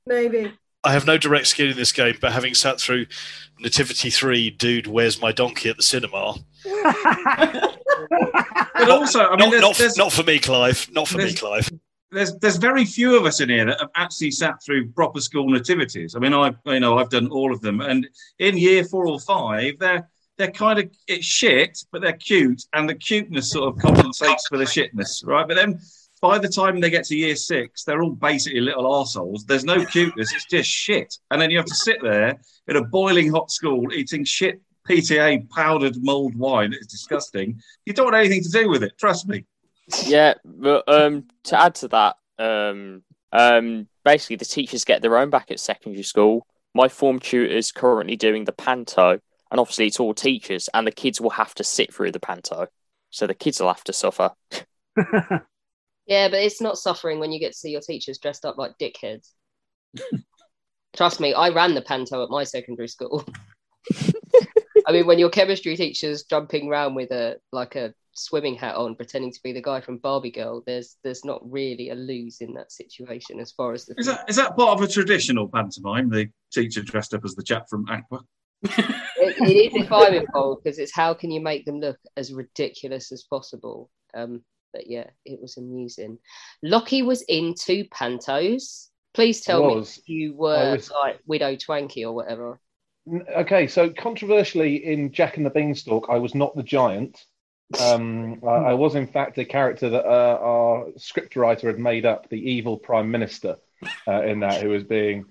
[0.06, 0.50] Maybe.
[0.82, 3.06] I have no direct skin in this game, but having sat through
[3.60, 6.36] Nativity Three, Dude, Where's My Donkey at the cinema?
[8.78, 10.88] But also, I mean, not, there's, not, there's, not for me, Clive.
[10.92, 11.68] Not for me, Clive.
[12.16, 15.48] There's there's very few of us in here that have actually sat through proper school
[15.50, 16.16] nativities.
[16.16, 19.20] I mean, I you know I've done all of them, and in year four or
[19.20, 23.80] five, they're they're kind of it's shit, but they're cute, and the cuteness sort of
[23.80, 25.46] compensates for the shitness, right?
[25.46, 25.78] But then
[26.22, 29.44] by the time they get to year six, they're all basically little arseholes.
[29.46, 32.34] There's no cuteness; it's just shit, and then you have to sit there
[32.66, 36.72] in a boiling hot school eating shit PTA powdered mulled wine.
[36.72, 37.60] It's disgusting.
[37.84, 38.96] You don't want anything to do with it.
[38.98, 39.44] Trust me.
[40.04, 45.30] Yeah, but um, to add to that, um, um, basically the teachers get their own
[45.30, 46.46] back at secondary school.
[46.74, 49.20] My form tutor is currently doing the panto,
[49.50, 52.66] and obviously it's all teachers, and the kids will have to sit through the panto,
[53.10, 54.30] so the kids will have to suffer.
[56.06, 58.78] Yeah, but it's not suffering when you get to see your teachers dressed up like
[58.78, 59.32] dickheads.
[60.96, 63.24] Trust me, I ran the panto at my secondary school.
[64.86, 68.94] I mean, when your chemistry teacher's jumping around with a like a swimming hat on,
[68.94, 72.54] pretending to be the guy from Barbie Girl, there's there's not really a lose in
[72.54, 76.08] that situation as far as the Is that is that part of a traditional pantomime?
[76.10, 78.22] The teacher dressed up as the chap from Aqua.
[78.62, 82.32] it, it is if I'm involved because it's how can you make them look as
[82.32, 83.90] ridiculous as possible.
[84.14, 86.18] Um, but yeah, it was amusing.
[86.62, 88.88] Lockie was in two pantos.
[89.14, 90.90] Please tell me if you were was.
[90.90, 92.60] like Widow Twankey or whatever.
[93.36, 97.18] Okay, so controversially, in Jack and the Beanstalk, I was not the giant.
[97.80, 102.28] Um, I, I was, in fact, a character that uh, our scriptwriter had made up,
[102.28, 103.56] the evil prime minister,
[104.06, 105.26] uh, in that who was being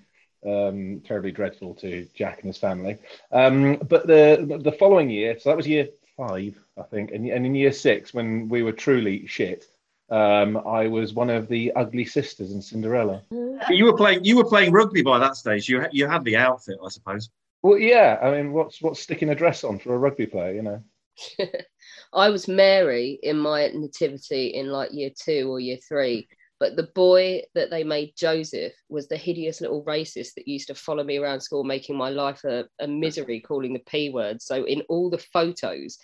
[0.45, 2.97] um, terribly dreadful to Jack and his family.
[3.31, 7.45] Um, but the the following year, so that was year five, I think, and, and
[7.45, 9.65] in year six, when we were truly shit,
[10.09, 13.23] um, I was one of the ugly sisters in Cinderella.
[13.69, 14.23] You were playing.
[14.23, 15.67] You were playing rugby by that stage.
[15.67, 17.29] You you had the outfit, I suppose.
[17.63, 20.61] Well, yeah, I mean, what's what's sticking a dress on for a rugby player, you
[20.61, 20.83] know?
[22.15, 26.27] I was Mary in my nativity in like year two or year three.
[26.57, 30.75] But the boy that they made Joseph was the hideous little racist that used to
[30.75, 34.41] follow me around school, making my life a, a misery, calling the P word.
[34.41, 35.97] So in all the photos,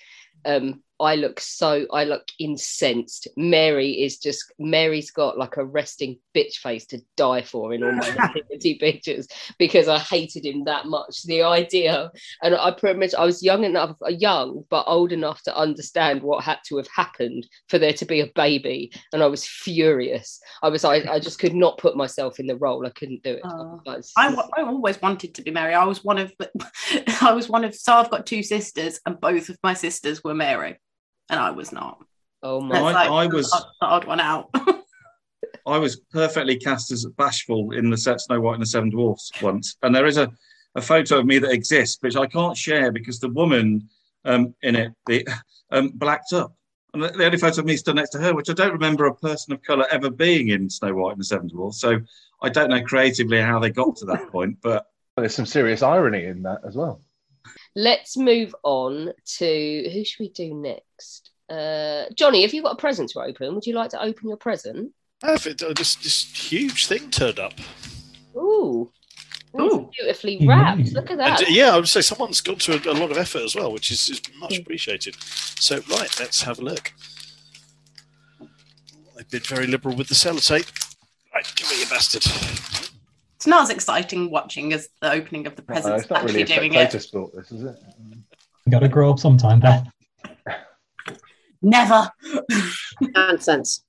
[0.43, 3.27] um, I look so I look incensed.
[3.35, 7.91] Mary is just Mary's got like a resting bitch face to die for in all
[7.91, 11.23] my nativity pictures because I hated him that much.
[11.23, 12.11] The idea,
[12.43, 16.21] and I pretty much I was young enough, uh, young but old enough to understand
[16.21, 20.39] what had to have happened for there to be a baby, and I was furious.
[20.61, 22.85] I was I, I just could not put myself in the role.
[22.85, 23.41] I couldn't do it.
[23.45, 23.49] I
[23.85, 25.73] was I, I always wanted to be Mary.
[25.73, 26.33] I was one of,
[27.21, 27.75] I was one of.
[27.75, 30.77] So I've got two sisters, and both of my sisters were Mary,
[31.31, 32.03] and I was not.
[32.43, 34.49] Oh my- I- I was- the odd one out.
[35.67, 39.31] I was perfectly cast as bashful in the set Snow White and the Seven Dwarfs
[39.41, 40.31] once, and there is a,
[40.75, 43.87] a photo of me that exists, which I can't share because the woman
[44.25, 45.27] um, in it the,
[45.71, 46.53] um, blacked up.
[46.93, 49.05] And the, the only photo of me stood next to her, which I don't remember
[49.05, 51.79] a person of colour ever being in Snow White and the Seven Dwarfs.
[51.79, 51.99] So
[52.41, 56.25] I don't know creatively how they got to that point, but there's some serious irony
[56.25, 57.01] in that as well.
[57.75, 61.31] Let's move on to who should we do next?
[61.49, 63.55] Uh, Johnny, have you got a present to open?
[63.55, 64.91] Would you like to open your present?
[65.21, 67.53] Have it, uh, this, this huge thing turned up.
[68.35, 68.91] Ooh.
[69.59, 69.89] Ooh.
[69.97, 70.49] Beautifully Yeah.
[70.49, 70.93] wrapped.
[70.93, 71.41] Look at that.
[71.41, 73.71] And, yeah, I would say someone's gone to a, a lot of effort as well,
[73.73, 75.15] which is, is much appreciated.
[75.21, 76.93] So, right, let's have a look.
[79.19, 80.71] I've been very liberal with the sellotape.
[81.33, 82.25] Right, give me your bastard.
[83.41, 86.03] It's not as exciting watching as the opening of the presents.
[86.03, 87.01] it's not actually really a doing spectator it.
[87.01, 87.75] sport, this is it?
[88.67, 89.87] You gotta grow up sometime, Beth.
[91.63, 92.07] Never.
[93.01, 93.83] Nonsense.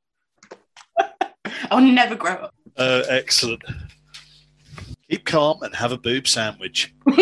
[1.71, 2.55] I'll never grow up.
[2.79, 3.63] Uh, excellent.
[5.11, 6.95] Keep calm and have a boob sandwich.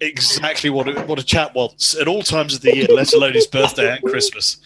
[0.00, 3.32] exactly what a, what a chap wants at all times of the year, let alone
[3.32, 4.58] his birthday and Christmas.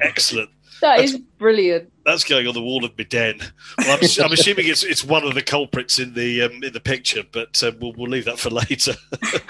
[0.00, 0.48] Excellent.
[0.80, 1.92] That is brilliant.
[2.04, 3.40] That's going on the wall of my den.
[3.78, 6.80] Well, I'm, I'm assuming it's it's one of the culprits in the um, in the
[6.80, 8.94] picture, but uh, we'll we'll leave that for later.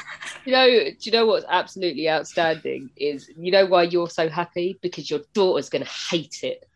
[0.45, 4.79] You know, do you know what's absolutely outstanding is you know why you're so happy
[4.81, 6.67] because your daughter's going to hate it.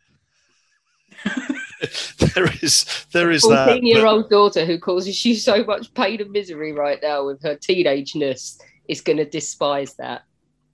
[2.35, 3.67] there is there is that.
[3.67, 8.59] fourteen-year-old daughter who causes you so much pain and misery right now with her teenageness
[8.87, 10.25] is going to despise that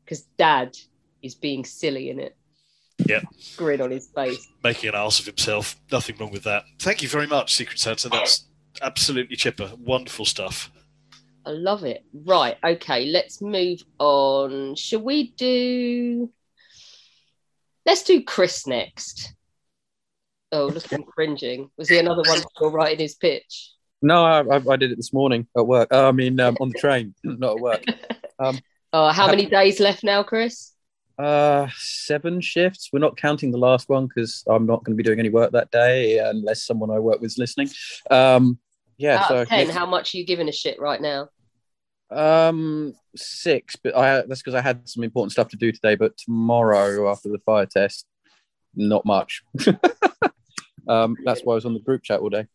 [0.04, 0.76] because dad
[1.22, 2.36] is being silly in it.
[3.06, 3.22] Yeah,
[3.56, 4.46] Grin on his face.
[4.62, 5.76] making an ass of himself.
[5.90, 6.64] Nothing wrong with that.
[6.78, 8.08] Thank you very much, Secret Santa.
[8.08, 8.44] That's
[8.82, 9.72] absolutely chipper.
[9.78, 10.70] Wonderful stuff.
[11.46, 12.04] I love it.
[12.12, 12.56] Right.
[12.62, 13.06] Okay.
[13.06, 14.74] Let's move on.
[14.76, 16.30] Shall we do?
[17.86, 19.34] Let's do Chris next.
[20.52, 21.70] Oh, look at him cringing.
[21.76, 23.70] Was he another one still writing his pitch?
[24.02, 25.88] No, I, I, I did it this morning at work.
[25.92, 27.84] Uh, I mean, um, on the train, not at work.
[28.42, 28.58] Um,
[28.94, 30.72] Oh, how many days left now, Chris?
[31.20, 32.90] Uh, seven shifts.
[32.92, 35.52] We're not counting the last one because I'm not going to be doing any work
[35.52, 37.68] that day unless someone I work with is listening.
[38.10, 38.58] Um,
[38.96, 41.28] yeah, Out so of ten, how much are you giving a shit right now?
[42.10, 45.94] Um, six, but I that's because I had some important stuff to do today.
[45.94, 48.06] But tomorrow, after the fire test,
[48.74, 49.42] not much.
[50.88, 52.46] um, that's why I was on the group chat all day.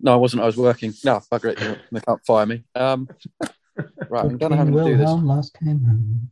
[0.00, 0.42] No, I wasn't.
[0.42, 0.92] I was working.
[1.04, 1.80] No, bugger it.
[1.90, 2.64] They can't fire me.
[2.74, 3.08] Um,
[4.08, 5.10] right, I'm gonna have to do this.
[5.10, 6.30] Last came.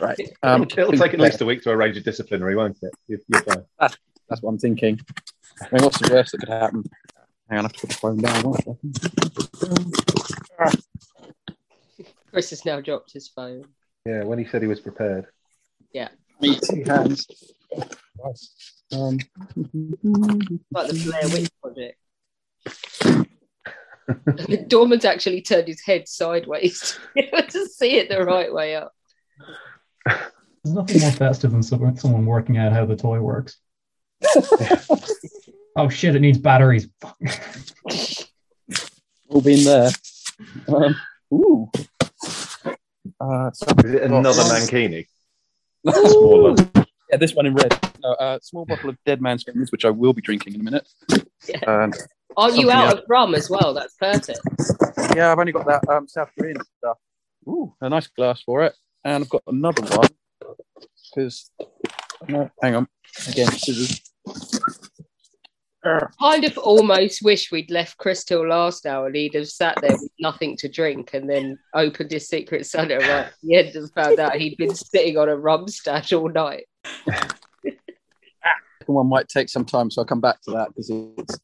[0.00, 0.18] Right.
[0.42, 2.92] Um, It'll take at least a week to arrange a disciplinary, won't it?
[3.06, 3.64] You- you're fine.
[3.78, 3.96] That's,
[4.28, 4.98] that's what I'm thinking.
[5.60, 6.84] I mean, what's the worst that could happen?
[7.50, 8.42] Hang on, I have to put the phone down.
[8.44, 8.98] One second.
[12.30, 13.64] Chris has now dropped his phone.
[14.06, 15.26] Yeah, when he said he was prepared.
[15.92, 16.08] Yeah.
[16.40, 17.26] Me two hands.
[18.92, 19.18] Um,
[20.70, 21.98] Like the Blair Witch Project.
[24.68, 28.94] Dorman's actually turned his head sideways to see it the right way up.
[30.06, 33.58] There's nothing more festive than someone someone working out how the toy works.
[35.76, 36.16] oh shit!
[36.16, 36.88] It needs batteries.
[39.28, 39.90] all been there.
[40.68, 40.96] Um,
[41.32, 41.70] ooh.
[43.20, 45.06] Uh, so Is it another Mankini?
[45.86, 46.54] Smaller.
[47.10, 47.78] Yeah, this one in red.
[48.02, 50.64] No, uh, small bottle of Dead Man's Fingers, which I will be drinking in a
[50.64, 50.88] minute.
[51.66, 51.92] Um,
[52.38, 53.00] Aren't you out else.
[53.00, 53.74] of rum as well?
[53.74, 54.38] That's perfect.
[55.16, 56.96] Yeah, I've only got that um, South Korean stuff.
[57.48, 58.74] Ooh, a nice glass for it.
[59.04, 60.08] And I've got another one
[61.10, 61.50] because,
[62.28, 62.86] no, hang on,
[63.28, 64.00] again, scissors.
[66.20, 69.92] Kind of almost wish we'd left Chris till last hour and he'd have sat there
[69.92, 73.90] with nothing to drink and then opened his secret Santa right at the end and
[73.94, 76.66] found out he'd been sitting on a rum stash all night.
[78.86, 81.38] one might take some time, so I'll come back to that because it's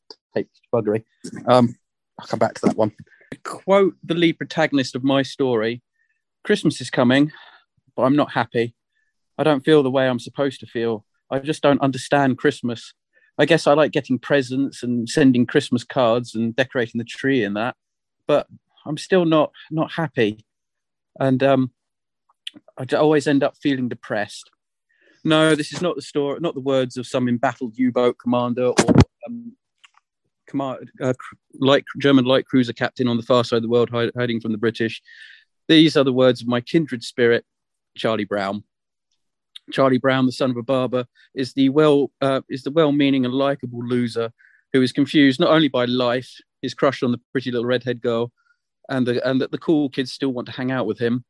[0.72, 1.04] buggery.
[1.46, 1.76] Um,
[2.18, 2.92] I'll come back to that one.
[3.42, 5.82] Quote the lead protagonist of my story
[6.44, 7.32] Christmas is coming,
[7.96, 8.74] but I'm not happy.
[9.38, 11.04] I don't feel the way I'm supposed to feel.
[11.30, 12.92] I just don't understand Christmas.
[13.38, 17.56] I guess I like getting presents and sending Christmas cards and decorating the tree and
[17.56, 17.74] that,
[18.28, 18.46] but
[18.86, 20.44] I'm still not not happy.
[21.18, 21.72] And um,
[22.76, 24.50] I always end up feeling depressed.
[25.24, 28.94] No, this is not the story, not the words of some embattled U-boat commander or
[29.26, 29.56] um,
[30.54, 31.12] command, uh,
[31.60, 34.52] light German light cruiser captain on the far side of the world, hide, hiding from
[34.52, 35.02] the British.
[35.68, 37.44] These are the words of my kindred spirit,
[37.96, 38.62] Charlie Brown.
[39.72, 43.34] Charlie Brown, the son of a barber, is the well uh, is the well-meaning and
[43.34, 44.30] likable loser
[44.72, 48.32] who is confused not only by life, his crush on the pretty little redhead girl,
[48.88, 51.24] and the, and that the cool kids still want to hang out with him,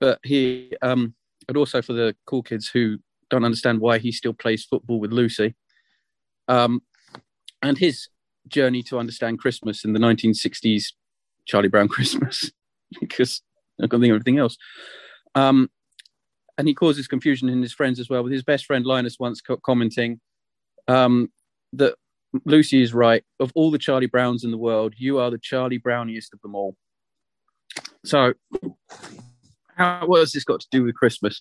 [0.00, 1.14] but he um,
[1.48, 2.98] and also for the cool kids who
[3.30, 5.54] don't understand why he still plays football with Lucy.
[6.48, 6.82] Um,
[7.62, 8.08] and his
[8.48, 10.92] journey to understand Christmas in the 1960s
[11.46, 12.50] Charlie Brown Christmas,
[13.00, 13.42] because
[13.80, 14.56] I can't think of anything else.
[15.34, 15.70] Um,
[16.58, 19.40] and he causes confusion in his friends as well, with his best friend Linus once
[19.40, 20.20] co- commenting
[20.88, 21.30] um,
[21.72, 21.94] that
[22.44, 23.24] Lucy is right.
[23.38, 26.54] Of all the Charlie Browns in the world, you are the Charlie Browniest of them
[26.54, 26.76] all.
[28.04, 28.34] So,
[29.76, 31.40] how, what has this got to do with Christmas?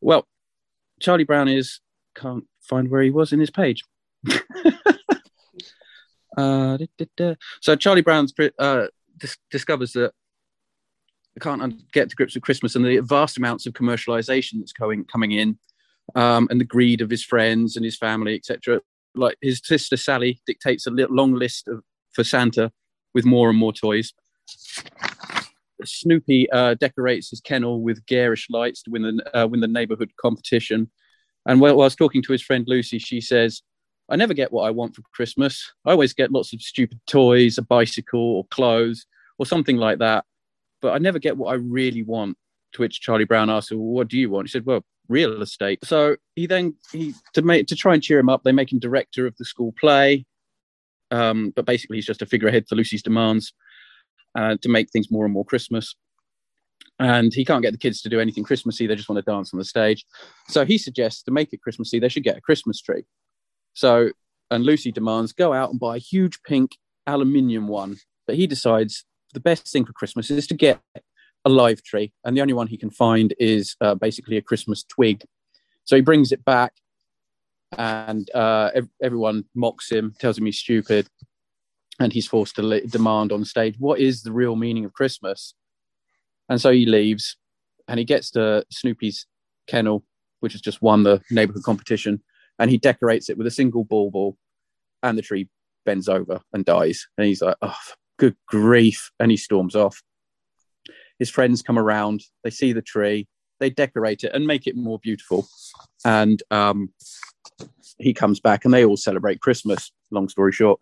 [0.00, 0.26] Well,
[1.00, 1.80] Charlie Brown is
[2.14, 3.82] can't find where he was in his page.
[6.36, 7.34] uh, da, da, da.
[7.60, 8.86] So Charlie Brown's uh,
[9.18, 10.12] dis- discovers that
[11.34, 15.04] they can't get to grips with Christmas and the vast amounts of commercialization that's going
[15.04, 15.58] coming in,
[16.14, 18.80] um, and the greed of his friends and his family, etc.
[19.14, 22.72] Like his sister Sally dictates a long list of for Santa
[23.14, 24.12] with more and more toys.
[25.84, 30.12] Snoopy uh, decorates his kennel with garish lights to win the uh, win the neighborhood
[30.20, 30.90] competition.
[31.46, 33.62] And while, whilst talking to his friend Lucy, she says,
[34.10, 35.72] "I never get what I want for Christmas.
[35.84, 39.06] I always get lots of stupid toys, a bicycle, or clothes,
[39.38, 40.24] or something like that.
[40.82, 42.36] But I never get what I really want.
[42.74, 45.80] To which Charlie Brown asked, well, "What do you want?" He said, "Well, real estate."
[45.84, 48.78] So he then he to make to try and cheer him up, they make him
[48.78, 50.24] director of the school play.
[51.10, 53.52] Um, but basically, he's just a figurehead for Lucy's demands
[54.36, 55.94] uh, to make things more and more Christmas.
[56.98, 59.52] And he can't get the kids to do anything Christmassy; they just want to dance
[59.52, 60.06] on the stage.
[60.48, 63.04] So he suggests to make it Christmassy, they should get a Christmas tree.
[63.74, 64.10] So
[64.50, 67.98] and Lucy demands go out and buy a huge pink aluminium one.
[68.26, 70.80] But he decides the best thing for Christmas is to get
[71.44, 74.84] a live tree, and the only one he can find is uh, basically a Christmas
[74.84, 75.24] twig.
[75.84, 76.74] So he brings it back,
[77.78, 81.08] and uh, ev- everyone mocks him, tells him he's stupid,
[81.98, 85.54] and he's forced to demand on stage what is the real meaning of Christmas.
[86.48, 87.36] And so he leaves,
[87.88, 89.26] and he gets to Snoopy's
[89.66, 90.04] kennel,
[90.40, 92.22] which has just won the neighborhood competition,
[92.60, 94.38] and he decorates it with a single bauble,
[95.02, 95.48] and the tree
[95.84, 97.08] bends over and dies.
[97.18, 97.74] And he's like, "Oh,
[98.18, 100.00] good grief!" And he storms off
[101.20, 103.28] his friends come around, they see the tree,
[103.60, 105.46] they decorate it and make it more beautiful.
[106.04, 106.92] And um,
[107.98, 110.80] he comes back and they all celebrate Christmas, long story short.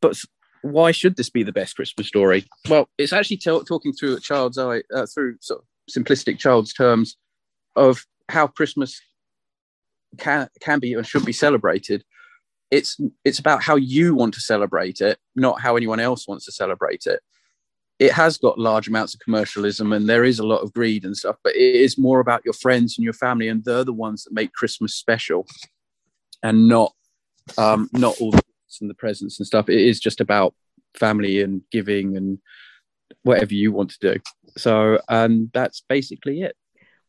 [0.00, 0.16] But
[0.62, 2.44] why should this be the best Christmas story?
[2.68, 6.72] Well, it's actually t- talking through a child's eye, uh, through sort of simplistic child's
[6.72, 7.16] terms
[7.74, 9.00] of how Christmas
[10.18, 12.04] can, can be and should be celebrated.
[12.70, 16.52] It's, it's about how you want to celebrate it, not how anyone else wants to
[16.52, 17.20] celebrate it
[17.98, 21.16] it has got large amounts of commercialism and there is a lot of greed and
[21.16, 24.24] stuff, but it is more about your friends and your family, and they're the ones
[24.24, 25.46] that make Christmas special,
[26.42, 26.92] and not
[27.56, 28.42] um, not all the
[28.80, 29.70] and the presents and stuff.
[29.70, 30.54] It is just about
[30.98, 32.38] family and giving and
[33.22, 34.20] whatever you want to do.
[34.58, 36.56] So, and that's basically it.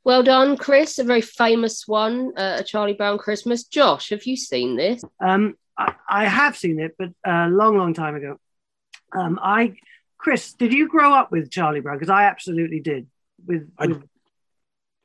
[0.07, 0.99] Well done, Chris.
[0.99, 3.65] A very famous one, uh, a Charlie Brown Christmas.
[3.65, 5.03] Josh, have you seen this?
[5.19, 8.39] Um, I, I have seen it, but a long, long time ago.
[9.13, 9.73] Um, I
[10.17, 11.97] Chris, did you grow up with Charlie Brown?
[11.97, 13.07] Because I absolutely did.
[13.45, 14.01] With, with...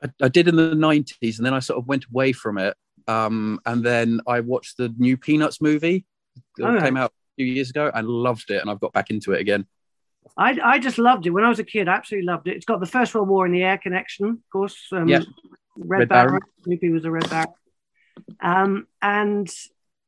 [0.01, 2.77] I, I, did in the '90s, and then I sort of went away from it.
[3.05, 6.05] Um, and then I watched the new Peanuts movie
[6.55, 9.09] that oh, came out a few years ago, and loved it, and I've got back
[9.09, 9.67] into it again.
[10.37, 11.87] I, I just loved it when I was a kid.
[11.87, 12.55] I absolutely loved it.
[12.55, 14.77] It's got the First World War in the air connection, of course.
[14.91, 15.21] Um, yeah.
[15.77, 16.27] Red, Red Baron.
[16.27, 16.41] Baron.
[16.63, 17.47] Snoopy was a Red Baron.
[18.41, 19.49] Um, and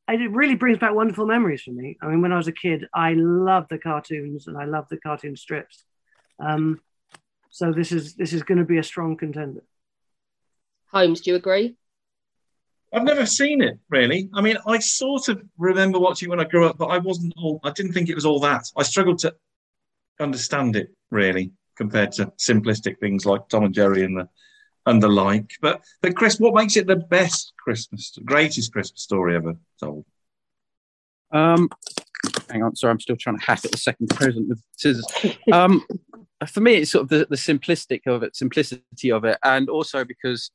[0.07, 1.97] it really brings back wonderful memories for me.
[2.01, 4.97] I mean, when I was a kid, I loved the cartoons and I loved the
[4.97, 5.83] cartoon strips.
[6.39, 6.81] Um,
[7.49, 9.63] so this is this is going to be a strong contender.
[10.91, 11.75] Holmes, do you agree?
[12.93, 14.29] I've never seen it really.
[14.33, 17.59] I mean, I sort of remember watching when I grew up, but I wasn't all.
[17.63, 18.65] I didn't think it was all that.
[18.77, 19.33] I struggled to
[20.19, 24.29] understand it really compared to simplistic things like Tom and Jerry and the
[24.85, 25.51] and the like.
[25.61, 30.05] But but Chris, what makes it the best Christmas, greatest Christmas story ever told?
[31.31, 31.69] Um,
[32.49, 35.07] hang on, sorry, I'm still trying to hack at the second present with scissors.
[35.51, 35.83] Um,
[36.47, 40.05] for me, it's sort of the, the simplistic of it, simplicity of it, and also
[40.05, 40.51] because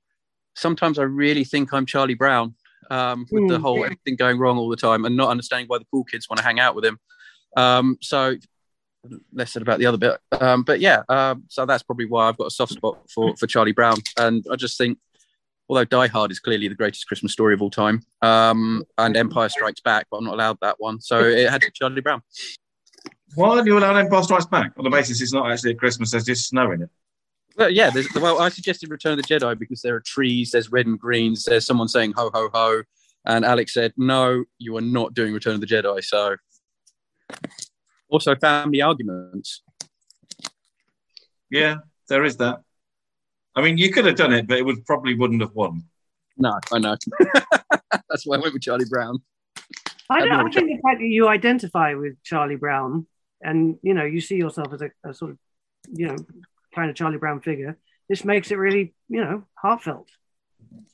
[0.54, 2.54] sometimes I really think I'm Charlie Brown
[2.90, 3.62] um, with the Hmm.
[3.62, 6.38] whole everything going wrong all the time and not understanding why the cool kids want
[6.38, 6.98] to hang out with him.
[7.56, 8.36] Um, so
[9.32, 12.36] less said about the other bit, um, but yeah, um, so that's probably why I've
[12.36, 14.98] got a soft spot for for Charlie Brown, and I just think.
[15.68, 19.48] Although Die Hard is clearly the greatest Christmas story of all time, um, and Empire
[19.48, 22.22] Strikes Back, but I'm not allowed that one, so it had to be Charlie Brown.
[23.36, 24.72] Why aren't you allowed Empire Strikes Back?
[24.76, 26.90] On the basis it's not actually at Christmas, there's just snow in it.
[27.56, 27.90] Well, yeah.
[27.90, 30.98] There's, well, I suggested Return of the Jedi because there are trees, there's red and
[30.98, 32.82] greens, there's someone saying ho ho ho,
[33.26, 36.36] and Alex said, "No, you are not doing Return of the Jedi." So,
[38.10, 39.62] also family arguments.
[41.50, 41.76] Yeah,
[42.08, 42.60] there is that.
[43.56, 45.84] I mean, you could have done it, but it would probably wouldn't have won.
[46.36, 46.96] No, I know.
[48.08, 49.18] That's why I went with Charlie Brown.
[50.08, 53.06] I, don't, I've I never think the fact that you identify with Charlie Brown
[53.42, 55.38] and you know you see yourself as a, a sort of
[55.92, 56.16] you know
[56.74, 60.08] kind of Charlie Brown figure, this makes it really you know heartfelt.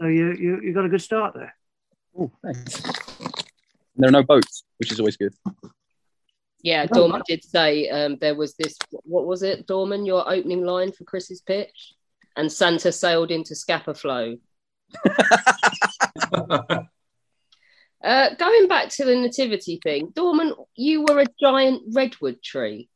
[0.00, 1.54] So you you you got a good start there.
[2.18, 2.82] Oh, thanks.
[3.96, 5.34] There are no boats, which is always good.
[6.62, 8.76] Yeah, Oh, Dorman did say um, there was this.
[9.04, 10.04] What was it, Dorman?
[10.06, 11.94] Your opening line for Chris's pitch,
[12.36, 14.36] and Santa sailed into Scapa Flow.
[18.04, 22.88] Uh, going back to the nativity thing, Dorman, you were a giant redwood tree.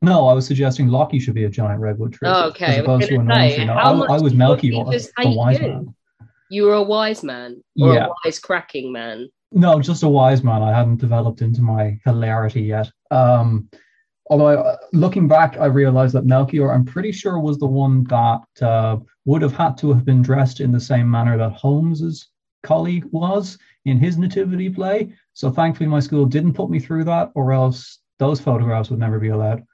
[0.00, 2.28] No, I was suggesting Lockie should be a giant redwood tree.
[2.28, 3.64] Oh, okay, As I was to say, tree.
[3.66, 5.68] No, I, I was the wise you?
[5.68, 5.94] man.
[6.50, 8.06] You were a wise man or Yeah.
[8.06, 9.28] a wise cracking man.
[9.56, 10.62] No, just a wise man.
[10.62, 12.90] I hadn't developed into my hilarity yet.
[13.12, 13.70] Um,
[14.28, 18.42] although I, looking back, I realized that Melchior, I'm pretty sure, was the one that
[18.60, 22.30] uh, would have had to have been dressed in the same manner that Holmes's
[22.64, 25.14] colleague was in his nativity play.
[25.34, 29.20] So thankfully, my school didn't put me through that, or else those photographs would never
[29.20, 29.64] be allowed.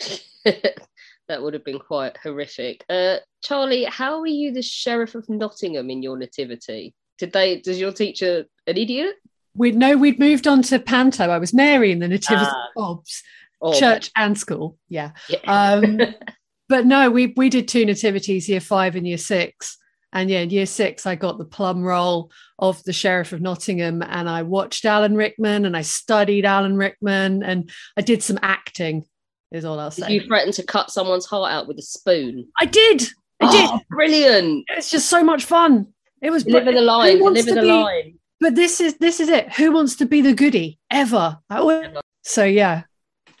[1.28, 2.84] That would have been quite horrific.
[2.90, 6.94] Uh, Charlie, how were you the sheriff of Nottingham in your nativity?
[7.22, 7.60] Did they?
[7.60, 9.14] Does your teacher an idiot?
[9.54, 11.28] We no, we'd moved on to Panto.
[11.30, 12.66] I was Mary in the Nativity Ah.
[12.74, 13.22] Bobs,
[13.60, 14.76] Oh, church and school.
[14.88, 15.12] Yeah.
[15.28, 15.38] Yeah.
[15.46, 16.00] Um,
[16.68, 19.78] but no, we we did two nativities, year five and year six.
[20.12, 24.02] And yeah, in year six, I got the plum role of the sheriff of Nottingham,
[24.02, 29.04] and I watched Alan Rickman, and I studied Alan Rickman, and I did some acting.
[29.52, 30.12] Is all I'll Did say.
[30.14, 32.48] you threatened to cut someone's heart out with a spoon?
[32.60, 33.02] I did.
[33.40, 33.86] I Oh, did.
[33.90, 34.64] Brilliant.
[34.70, 35.86] It's just so much fun.
[36.22, 38.18] It was Deliver br- the line, deliver the be- line.
[38.40, 39.52] But this is this is it.
[39.54, 41.38] Who wants to be the goody ever?
[41.50, 41.88] Always-
[42.22, 42.84] so yeah,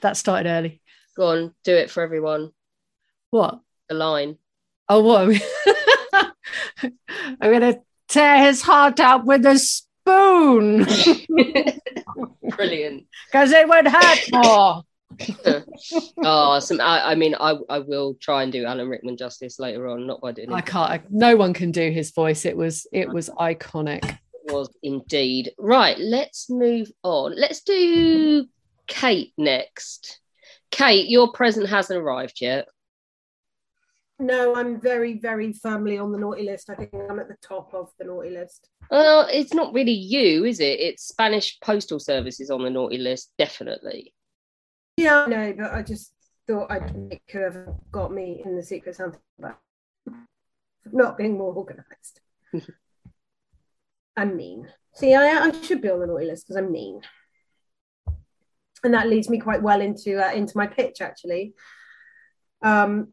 [0.00, 0.80] that started early.
[1.16, 2.50] Go on, do it for everyone.
[3.30, 3.60] What?
[3.88, 4.38] The line.
[4.88, 5.40] Oh, what?
[6.82, 7.76] I'm gonna
[8.08, 10.84] tear his heart out with a spoon
[12.56, 13.06] Brilliant.
[13.26, 14.82] because it would hurt more.
[16.24, 16.80] oh, some.
[16.80, 20.06] I, I mean, I, I will try and do Alan Rickman justice later on.
[20.06, 20.54] Not by doing It.
[20.54, 20.90] I can't.
[20.90, 22.44] I, no one can do his voice.
[22.44, 24.18] It was it was iconic.
[24.44, 25.52] was indeed.
[25.58, 27.34] Right, let's move on.
[27.36, 28.46] Let's do
[28.86, 30.20] Kate next.
[30.70, 32.66] Kate, your present hasn't arrived yet.
[34.18, 36.70] No, I'm very, very firmly on the naughty list.
[36.70, 38.68] I think I'm at the top of the naughty list.
[38.88, 40.78] Well, it's not really you, is it?
[40.78, 44.14] It's Spanish Postal Services on the naughty list, definitely.
[44.96, 46.12] Yeah, I know, but I just
[46.46, 49.58] thought I'd make whoever got me in the Secret Santa back.
[50.90, 52.20] Not being more organised.
[54.16, 54.68] I'm mean.
[54.94, 57.00] See, I, I should be on the naughty list because I'm mean.
[58.84, 61.54] And that leads me quite well into uh, into my pitch, actually.
[62.62, 63.08] Um,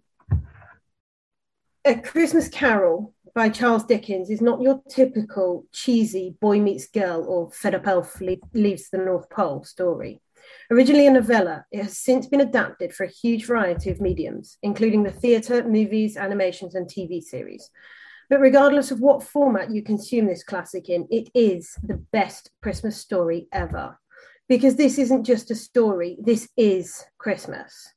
[1.85, 7.51] a Christmas Carol by Charles Dickens is not your typical cheesy boy meets girl or
[7.51, 10.21] fed up elf le- leaves the North Pole story.
[10.71, 15.03] Originally a novella, it has since been adapted for a huge variety of mediums, including
[15.03, 17.69] the theatre, movies, animations, and TV series.
[18.29, 22.97] But regardless of what format you consume this classic in, it is the best Christmas
[22.97, 23.99] story ever.
[24.47, 27.91] Because this isn't just a story, this is Christmas.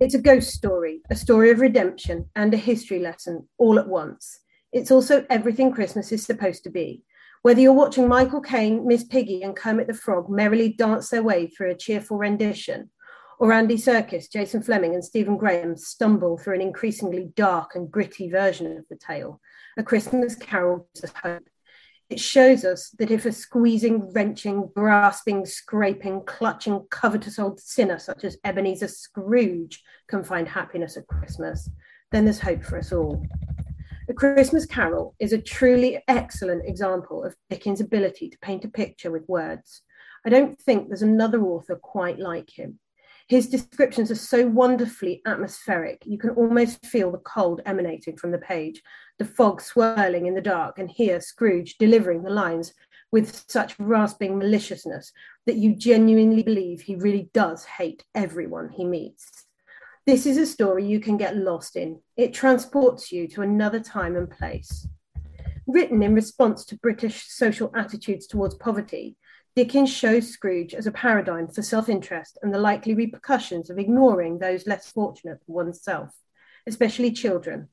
[0.00, 4.40] It's a ghost story, a story of redemption, and a history lesson all at once.
[4.72, 7.02] It's also everything Christmas is supposed to be.
[7.46, 11.46] Whether you're watching Michael Caine, Miss Piggy, and Kermit the Frog merrily dance their way
[11.46, 12.90] through a cheerful rendition,
[13.38, 18.28] or Andy Serkis, Jason Flemyng, and Stephen Graham stumble through an increasingly dark and gritty
[18.28, 19.40] version of the tale,
[19.78, 21.48] A Christmas Carol gives us hope.
[22.10, 28.24] It shows us that if a squeezing, wrenching, grasping, scraping, clutching, covetous old sinner such
[28.24, 31.70] as Ebenezer Scrooge can find happiness at Christmas,
[32.10, 33.24] then there's hope for us all.
[34.08, 39.10] A Christmas Carol is a truly excellent example of Dickens' ability to paint a picture
[39.10, 39.82] with words.
[40.24, 42.78] I don't think there's another author quite like him.
[43.26, 48.38] His descriptions are so wonderfully atmospheric, you can almost feel the cold emanating from the
[48.38, 48.80] page,
[49.18, 52.72] the fog swirling in the dark, and hear Scrooge delivering the lines
[53.10, 55.10] with such rasping maliciousness
[55.46, 59.45] that you genuinely believe he really does hate everyone he meets.
[60.06, 61.98] This is a story you can get lost in.
[62.16, 64.86] It transports you to another time and place.
[65.66, 69.16] Written in response to British social attitudes towards poverty,
[69.56, 74.38] Dickens shows Scrooge as a paradigm for self interest and the likely repercussions of ignoring
[74.38, 76.14] those less fortunate than oneself,
[76.68, 77.66] especially children,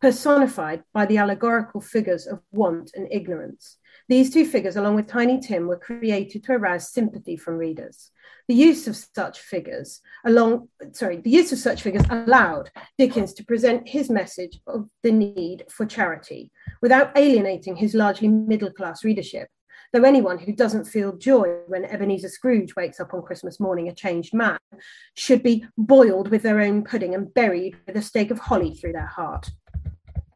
[0.00, 3.76] personified by the allegorical figures of want and ignorance.
[4.08, 8.10] These two figures, along with Tiny Tim, were created to arouse sympathy from readers.
[8.48, 13.44] The use of such figures, along sorry, the use of such figures allowed Dickens to
[13.44, 16.50] present his message of the need for charity
[16.82, 19.48] without alienating his largely middle class readership.
[19.92, 23.94] Though anyone who doesn't feel joy when Ebenezer Scrooge wakes up on Christmas morning a
[23.94, 24.58] changed man
[25.14, 28.92] should be boiled with their own pudding and buried with a stake of holly through
[28.92, 29.50] their heart.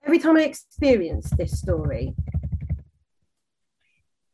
[0.07, 2.15] Every time I experience this story,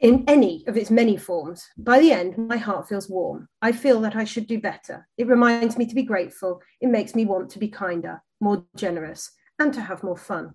[0.01, 3.49] in any of its many forms, by the end, my heart feels warm.
[3.63, 5.07] I feel that I should do better.
[5.17, 6.61] It reminds me to be grateful.
[6.81, 10.55] It makes me want to be kinder, more generous, and to have more fun.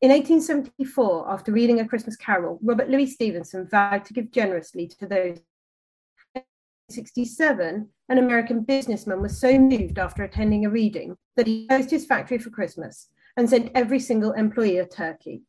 [0.00, 5.06] In 1874, after reading A Christmas Carol, Robert Louis Stevenson vowed to give generously to
[5.06, 5.40] those.
[6.34, 6.42] In
[6.88, 12.06] 1967, an American businessman was so moved after attending a reading that he closed his
[12.06, 15.42] factory for Christmas and sent every single employee a turkey.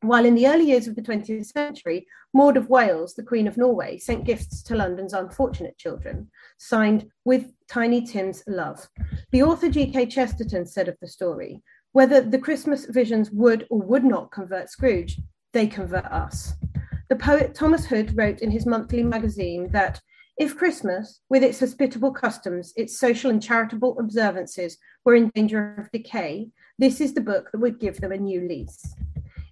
[0.00, 3.56] While in the early years of the 20th century, Maud of Wales, the Queen of
[3.56, 8.88] Norway, sent gifts to London's unfortunate children, signed with Tiny Tim's love.
[9.32, 10.06] The author G.K.
[10.06, 11.62] Chesterton said of the story
[11.92, 15.20] whether the Christmas visions would or would not convert Scrooge,
[15.52, 16.52] they convert us.
[17.08, 20.00] The poet Thomas Hood wrote in his monthly magazine that
[20.36, 25.90] If Christmas, with its hospitable customs, its social and charitable observances, were in danger of
[25.90, 28.94] decay, this is the book that would give them a new lease.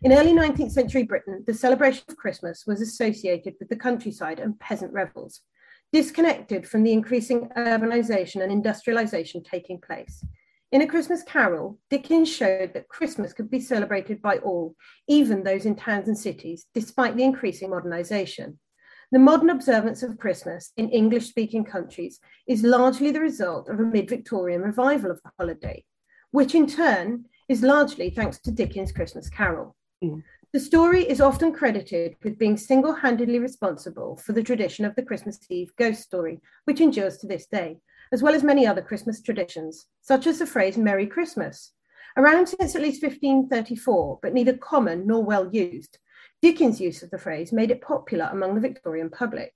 [0.03, 4.59] In early 19th century Britain, the celebration of Christmas was associated with the countryside and
[4.61, 5.41] peasant revels,
[5.93, 10.25] disconnected from the increasing urbanization and industrialisation taking place.
[10.71, 14.77] In A Christmas Carol, Dickens showed that Christmas could be celebrated by all,
[15.09, 18.59] even those in towns and cities, despite the increasing modernisation.
[19.11, 23.85] The modern observance of Christmas in English speaking countries is largely the result of a
[23.85, 25.85] mid Victorian revival of the holiday,
[26.37, 29.75] which in turn is largely thanks to Dickens' Christmas Carol.
[30.05, 30.23] Mm.
[30.53, 35.03] The story is often credited with being single handedly responsible for the tradition of the
[35.03, 37.79] Christmas Eve ghost story, which endures to this day,
[38.13, 41.73] as well as many other Christmas traditions, such as the phrase Merry Christmas.
[42.19, 45.97] Around since at least 1534, but neither common nor well used,
[46.43, 49.55] Dickens' use of the phrase made it popular among the Victorian public.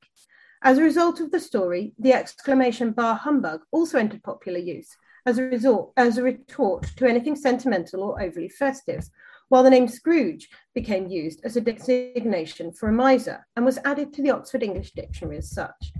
[0.62, 4.96] As a result of the story, the exclamation bar humbug also entered popular use
[5.26, 9.08] as a, resort, as a retort to anything sentimental or overly festive,
[9.48, 14.12] while the name Scrooge became used as a designation for a miser and was added
[14.12, 15.92] to the Oxford English Dictionary as such.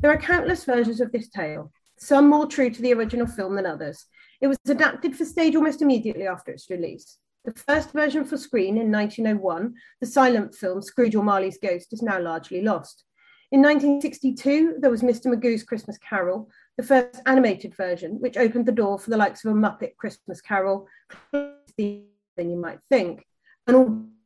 [0.00, 3.64] There are countless versions of this tale, some more true to the original film than
[3.64, 4.06] others.
[4.40, 7.18] It was adapted for stage almost immediately after its release.
[7.44, 12.02] The first version for screen in 1901, the silent film Scrooge or Marley's Ghost, is
[12.02, 13.04] now largely lost.
[13.52, 15.26] In 1962, there was Mr.
[15.26, 19.52] Magoo's Christmas Carol, the first animated version, which opened the door for the likes of
[19.52, 20.86] a Muppet Christmas Carol,
[21.32, 22.04] than
[22.36, 23.26] you might think.
[23.66, 23.76] And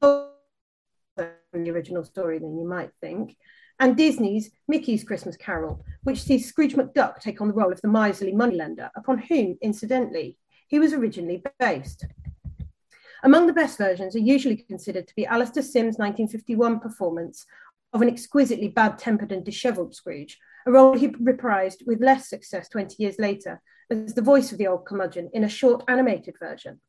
[0.03, 0.31] although
[1.17, 3.37] the original story than you might think,
[3.79, 7.89] and Disney's Mickey's Christmas Carol, which sees Scrooge McDuck take on the role of the
[7.89, 10.37] miserly moneylender, upon whom, incidentally,
[10.69, 12.05] he was originally based.
[13.23, 17.47] Among the best versions are usually considered to be Alastair Sim's 1951 performance
[17.93, 22.69] of an exquisitely bad tempered and dishevelled Scrooge, a role he reprised with less success
[22.69, 26.81] 20 years later as the voice of the old curmudgeon in a short animated version,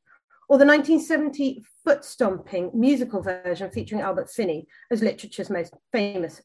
[0.50, 6.42] or the 1970 foot stomping musical version featuring Albert Finney as literature's most famous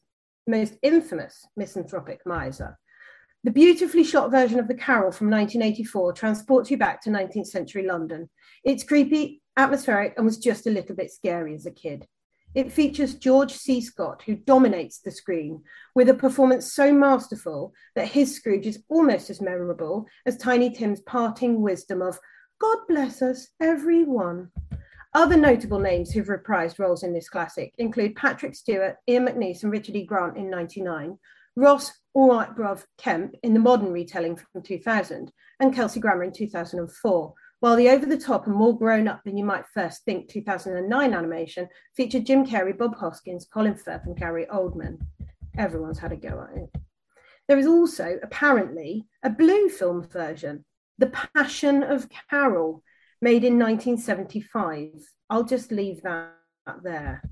[0.47, 2.77] most infamous misanthropic miser.
[3.43, 7.85] The beautifully shot version of the carol from 1984 transports you back to 19th century
[7.85, 8.29] London.
[8.63, 12.07] It's creepy, atmospheric, and was just a little bit scary as a kid.
[12.55, 13.81] It features George C.
[13.81, 15.61] Scott, who dominates the screen
[15.93, 21.01] with a performance so masterful that his Scrooge is almost as memorable as Tiny Tim's
[21.01, 22.19] parting wisdom of,
[22.59, 24.49] God bless us, everyone.
[25.13, 29.71] Other notable names who've reprised roles in this classic include Patrick Stewart, Ian McNeice, and
[29.71, 30.05] Richard E.
[30.05, 31.17] Grant in 99,
[31.55, 36.31] Ross All Right Bruv Kemp in the modern retelling from 2000, and Kelsey Grammer in
[36.31, 40.29] 2004, while the over the top and more grown up than you might first think
[40.29, 44.99] 2009 animation featured Jim Carrey, Bob Hoskins, Colin Firth, and Gary Oldman.
[45.57, 46.81] Everyone's had a go at it.
[47.47, 50.65] There is also apparently a blue film version,
[50.97, 52.83] The Passion of Carol,
[53.21, 54.89] made in 1975.
[55.29, 56.33] I'll just leave that
[56.83, 57.23] there.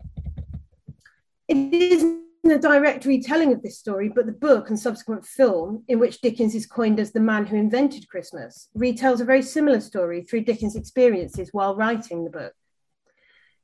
[1.47, 5.99] It isn't a direct retelling of this story, but the book and subsequent film, in
[5.99, 10.23] which Dickens is coined as the man who invented Christmas, retells a very similar story
[10.23, 12.53] through Dickens' experiences while writing the book.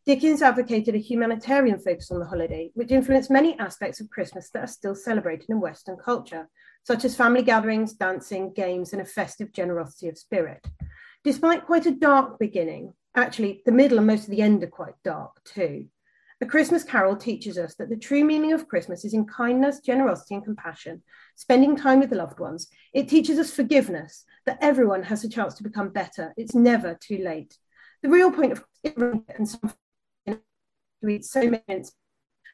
[0.06, 4.64] Dickens advocated a humanitarian focus on the holiday, which influenced many aspects of Christmas that
[4.64, 6.50] are still celebrated in Western culture,
[6.84, 10.66] such as family gatherings, dancing, games, and a festive generosity of spirit.
[11.24, 14.96] Despite quite a dark beginning, actually, the middle and most of the end are quite
[15.04, 15.86] dark too.
[16.42, 20.34] A Christmas Carol teaches us that the true meaning of Christmas is in kindness, generosity,
[20.34, 21.04] and compassion,
[21.36, 22.68] spending time with the loved ones.
[22.94, 26.34] It teaches us forgiveness, that everyone has a chance to become better.
[26.38, 27.56] It's never too late.
[28.02, 29.48] The real point of and
[30.26, 31.84] to eat so many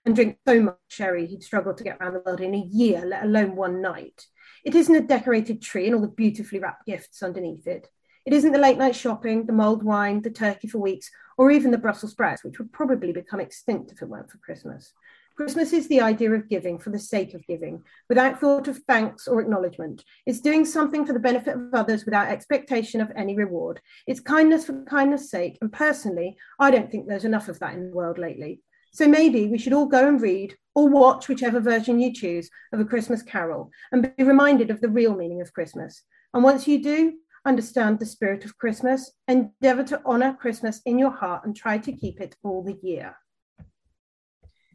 [0.05, 3.05] and drink so much sherry he'd struggle to get around the world in a year,
[3.05, 4.25] let alone one night.
[4.65, 7.87] It isn't a decorated tree and all the beautifully wrapped gifts underneath it.
[8.27, 11.71] It isn't the late night shopping, the mulled wine, the turkey for weeks, or even
[11.71, 14.91] the Brussels sprouts, which would probably become extinct if it weren't for Christmas.
[15.37, 19.29] Christmas is the idea of giving for the sake of giving, without thought of thanks
[19.29, 20.03] or acknowledgement.
[20.25, 23.79] It's doing something for the benefit of others without expectation of any reward.
[24.07, 25.57] It's kindness for kindness' sake.
[25.61, 28.59] And personally, I don't think there's enough of that in the world lately.
[28.91, 32.81] So maybe we should all go and read or watch whichever version you choose of
[32.81, 36.03] A Christmas Carol and be reminded of the real meaning of Christmas.
[36.33, 37.13] And once you do,
[37.47, 41.91] understand the spirit of Christmas, endeavor to honor Christmas in your heart and try to
[41.91, 43.15] keep it all the year.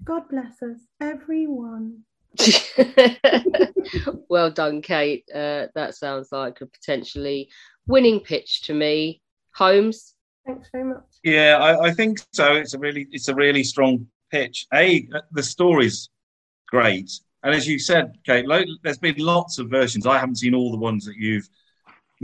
[0.05, 2.01] God bless us, everyone.
[4.29, 5.25] well done, Kate.
[5.33, 7.51] Uh, that sounds like a potentially
[7.87, 9.21] winning pitch to me.
[9.55, 10.15] Holmes.
[10.47, 11.05] Thanks very much.
[11.23, 12.55] Yeah, I, I think so.
[12.55, 14.67] It's a really, it's a really strong pitch.
[14.75, 16.09] A, the story's
[16.69, 17.11] great.
[17.45, 20.07] And as you said, Kate, lo- there's been lots of versions.
[20.07, 21.49] I haven't seen all the ones that you've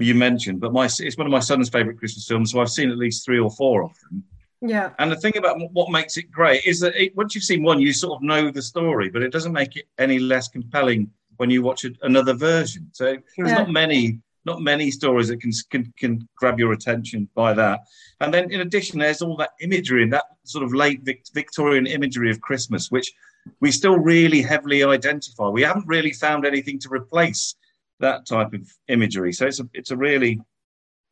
[0.06, 2.90] you mentioned, but my it's one of my son's favourite Christmas films, so I've seen
[2.90, 4.22] at least three or four of them.
[4.60, 4.90] Yeah.
[4.98, 7.80] And the thing about what makes it great is that it, once you've seen one,
[7.80, 11.48] you sort of know the story, but it doesn't make it any less compelling when
[11.50, 12.88] you watch another version.
[12.92, 13.58] So there's Yeah.
[13.58, 17.80] not many, not many stories that can, can can grab your attention by that.
[18.20, 21.86] And then in addition, there's all that imagery and that sort of late Vic- Victorian
[21.86, 23.12] imagery of Christmas, which
[23.60, 25.48] we still really heavily identify.
[25.48, 27.54] We haven't really found anything to replace
[28.00, 29.32] that type of imagery.
[29.32, 30.40] So it's a it's a really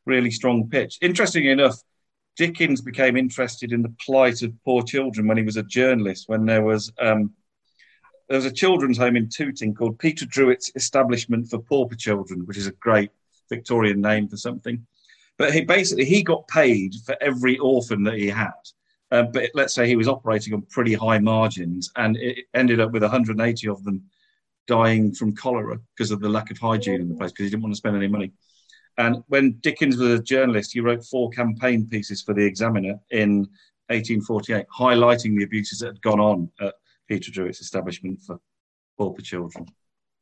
[0.06, 0.98] really strong pitch.
[1.02, 1.76] Interestingly enough,
[2.36, 6.28] Dickens became interested in the plight of poor children when he was a journalist.
[6.28, 7.32] When there was um,
[8.28, 12.58] there was a children's home in Tooting called Peter Druitt's Establishment for Pauper Children, which
[12.58, 13.10] is a great
[13.48, 14.86] Victorian name for something.
[15.38, 18.52] But he basically he got paid for every orphan that he had.
[19.12, 22.90] Uh, but let's say he was operating on pretty high margins, and it ended up
[22.90, 24.02] with 180 of them
[24.66, 27.62] dying from cholera because of the lack of hygiene in the place because he didn't
[27.62, 28.32] want to spend any money.
[28.98, 33.40] And when Dickens was a journalist, he wrote four campaign pieces for the Examiner in
[33.88, 36.74] 1848, highlighting the abuses that had gone on at
[37.08, 38.40] Peter Druitt's establishment for
[38.96, 39.66] pauper children.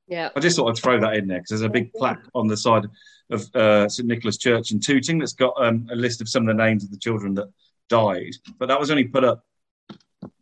[0.07, 0.30] Yeah.
[0.36, 2.57] I just thought I'd throw that in there because there's a big plaque on the
[2.57, 2.84] side
[3.30, 6.55] of uh, St Nicholas Church in Tooting that's got um, a list of some of
[6.55, 7.49] the names of the children that
[7.88, 9.45] died, but that was only put up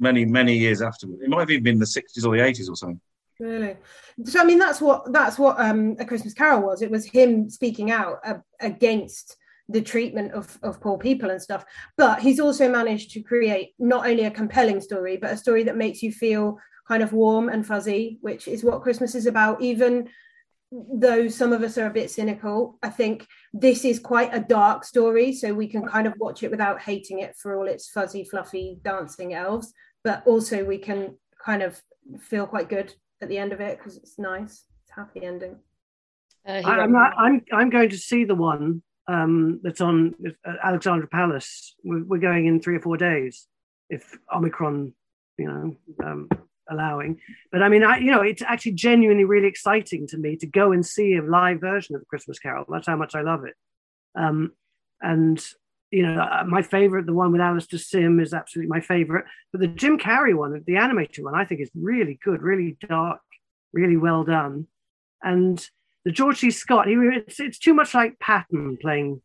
[0.00, 1.20] many, many years afterward.
[1.22, 3.00] It might have even been the 60s or the 80s or something.
[3.40, 3.76] Really?
[4.24, 6.82] So I mean, that's what that's what um, a Christmas Carol was.
[6.82, 9.36] It was him speaking out uh, against
[9.68, 11.64] the treatment of of poor people and stuff.
[11.96, 15.76] But he's also managed to create not only a compelling story, but a story that
[15.76, 19.62] makes you feel kind of warm and fuzzy, which is what Christmas is about.
[19.62, 20.08] Even
[20.70, 24.84] though some of us are a bit cynical, I think this is quite a dark
[24.84, 28.24] story, so we can kind of watch it without hating it for all its fuzzy,
[28.24, 29.72] fluffy dancing elves.
[30.04, 31.80] But also, we can kind of
[32.20, 34.64] feel quite good at the end of it because it's nice.
[34.82, 35.56] It's a happy ending.
[36.46, 40.14] Uh, I, I'm, not, I'm I'm going to see the one um, that's on
[40.46, 41.74] uh, Alexandra Palace.
[41.84, 43.46] We're, we're going in three or four days,
[43.88, 44.92] if Omicron,
[45.38, 46.28] you know, um,
[46.68, 47.20] allowing.
[47.52, 50.72] But I mean, I you know, it's actually genuinely really exciting to me to go
[50.72, 52.64] and see a live version of the Christmas Carol.
[52.68, 53.54] That's how much I love it.
[54.14, 54.52] Um,
[55.00, 55.44] and
[55.92, 59.26] you know, uh, my favorite, the one with Alastair Sim, is absolutely my favorite.
[59.52, 63.20] But the Jim Carrey one, the animated one, I think is really good, really dark,
[63.74, 64.66] really well done.
[65.22, 65.64] And
[66.06, 66.50] the George C.
[66.50, 69.20] Scott, he it's, it's too much like Patton playing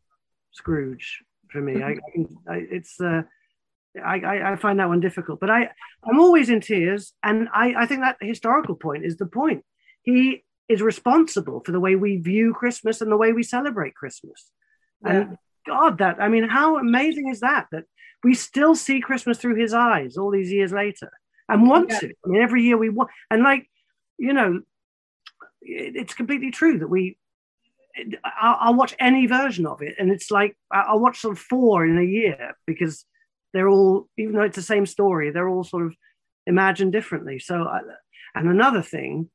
[0.52, 1.82] Scrooge for me.
[1.82, 1.96] I,
[2.48, 3.22] I, it's uh,
[4.04, 5.70] I, I find that one difficult, but I
[6.04, 9.64] I'm always in tears, and I I think that historical point is the point.
[10.04, 14.52] He is responsible for the way we view Christmas and the way we celebrate Christmas.
[15.04, 15.38] And
[15.68, 17.68] God, that I mean, how amazing is that?
[17.72, 17.84] That
[18.24, 21.12] we still see Christmas through his eyes all these years later,
[21.50, 22.00] and want Yeah.
[22.00, 22.08] to.
[22.26, 23.70] I mean, every year we want, and like
[24.18, 24.62] you know,
[25.62, 27.18] it- it's completely true that we.
[28.24, 31.86] I'll, I'll watch any version of it, and it's like I'll watch sort of four
[31.86, 33.06] in a year because
[33.54, 35.96] they're all, even though it's the same story, they're all sort of
[36.46, 37.40] imagined differently.
[37.40, 37.80] So, I,
[38.36, 39.32] and another thing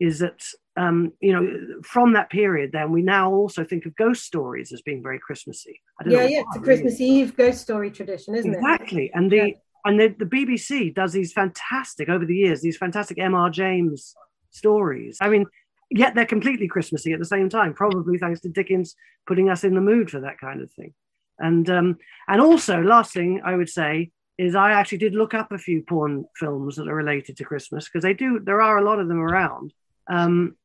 [0.00, 0.44] is that
[0.76, 4.82] um, you know from that period, then we now also think of ghost stories as
[4.82, 5.80] being very Christmassy.
[6.00, 6.64] I don't Yeah, know yeah, it's a really.
[6.64, 8.56] Christmas Eve ghost story tradition, isn't it?
[8.56, 9.10] Exactly.
[9.14, 9.54] And the
[9.84, 13.50] and the, the BBC does these fantastic over the years, these fantastic M.R.
[13.50, 14.14] James
[14.50, 15.18] stories.
[15.20, 15.46] I mean,
[15.90, 18.96] yet they're completely Christmassy at the same time, probably thanks to Dickens
[19.26, 20.94] putting us in the mood for that kind of thing.
[21.38, 21.98] And um,
[22.28, 25.82] and also, last thing I would say is I actually did look up a few
[25.82, 29.08] porn films that are related to Christmas because they do there are a lot of
[29.08, 29.72] them around.
[30.08, 30.56] Um,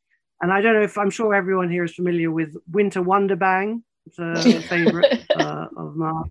[0.41, 3.83] and I don't know if I'm sure everyone here is familiar with Winter Wonder Bang.
[4.05, 6.27] It's a favorite uh, of Mark.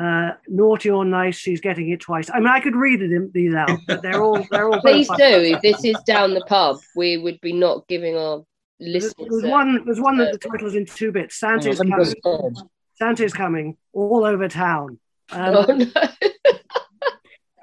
[0.00, 2.30] Uh, naughty or nice, she's getting it twice.
[2.32, 4.80] I mean, I could read it, these out, but they're all they're all.
[4.80, 5.16] Please do.
[5.18, 8.44] If this is down the pub, we would be not giving our
[8.78, 9.14] listeners.
[9.28, 9.84] There's a- one.
[9.84, 11.36] There's one that the title is in two bits.
[11.40, 12.14] Santa is coming.
[12.94, 15.00] Santa's coming all over town.
[15.30, 15.86] Um, Oh, no.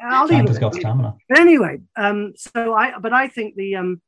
[0.04, 0.60] I'll leave Santa's it.
[0.60, 1.16] got stamina.
[1.30, 4.02] But anyway, um, so I, but I think the, um,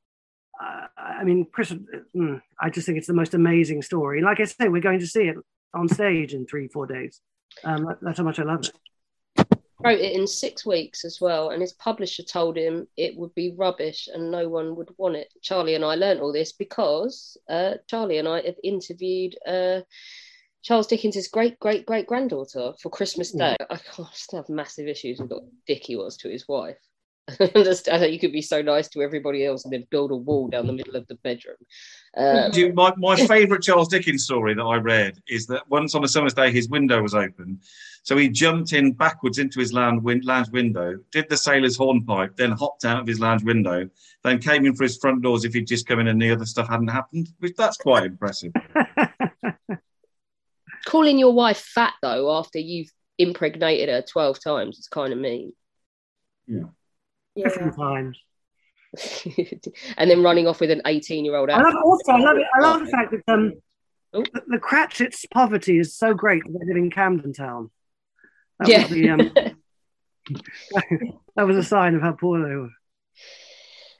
[0.59, 1.73] uh, I mean, Chris,
[2.15, 4.21] mm, I just think it's the most amazing story.
[4.21, 5.35] Like I say, we're going to see it
[5.73, 7.21] on stage in three, four days.
[7.63, 9.45] Um, that's how much I love it.
[9.83, 13.53] wrote it in six weeks as well, and his publisher told him it would be
[13.55, 15.31] rubbish and no one would want it.
[15.41, 19.81] Charlie and I learnt all this because uh, Charlie and I had interviewed uh,
[20.63, 23.55] Charles Dickens's great great great granddaughter for Christmas Day.
[23.69, 23.79] I, I
[24.13, 26.77] still have massive issues with what dick he was to his wife.
[27.41, 30.15] I understand that you could be so nice to everybody else and then build a
[30.15, 31.57] wall down the middle of the bedroom.
[32.15, 36.03] Um, you- my, my favourite Charles Dickens story that I read is that once on
[36.03, 37.59] a summer's day his window was open,
[38.03, 42.37] so he jumped in backwards into his lounge, win- lounge window, did the sailor's hornpipe,
[42.37, 43.89] then hopped out of his lounge window,
[44.23, 46.45] then came in for his front doors if he'd just come in and the other
[46.45, 47.27] stuff hadn't happened.
[47.39, 48.53] Which that's quite impressive.
[50.85, 55.51] calling your wife fat though after you've impregnated her 12 times is kind of mean.
[56.47, 56.63] Yeah.
[57.43, 58.17] Different times.
[59.97, 62.45] and then running off with an 18 year old I love also I love it.
[62.55, 63.53] I love the fact that um
[64.13, 67.69] the, the Cratchit's poverty is so great that they live in Camden Town.
[68.59, 68.81] That Yeah.
[68.83, 69.35] was the, um,
[71.35, 72.69] that was a sign of how poor they were.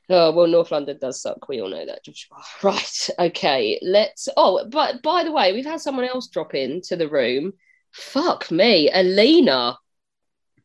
[0.10, 1.50] Oh well, North London does suck.
[1.50, 2.04] We all know that.
[2.06, 2.38] Joshua.
[2.64, 3.10] Right.
[3.20, 3.80] Okay.
[3.82, 4.30] Let's.
[4.38, 7.54] Oh, but by the way, we've had someone else drop in to the room.
[7.92, 9.78] Fuck me, Alina.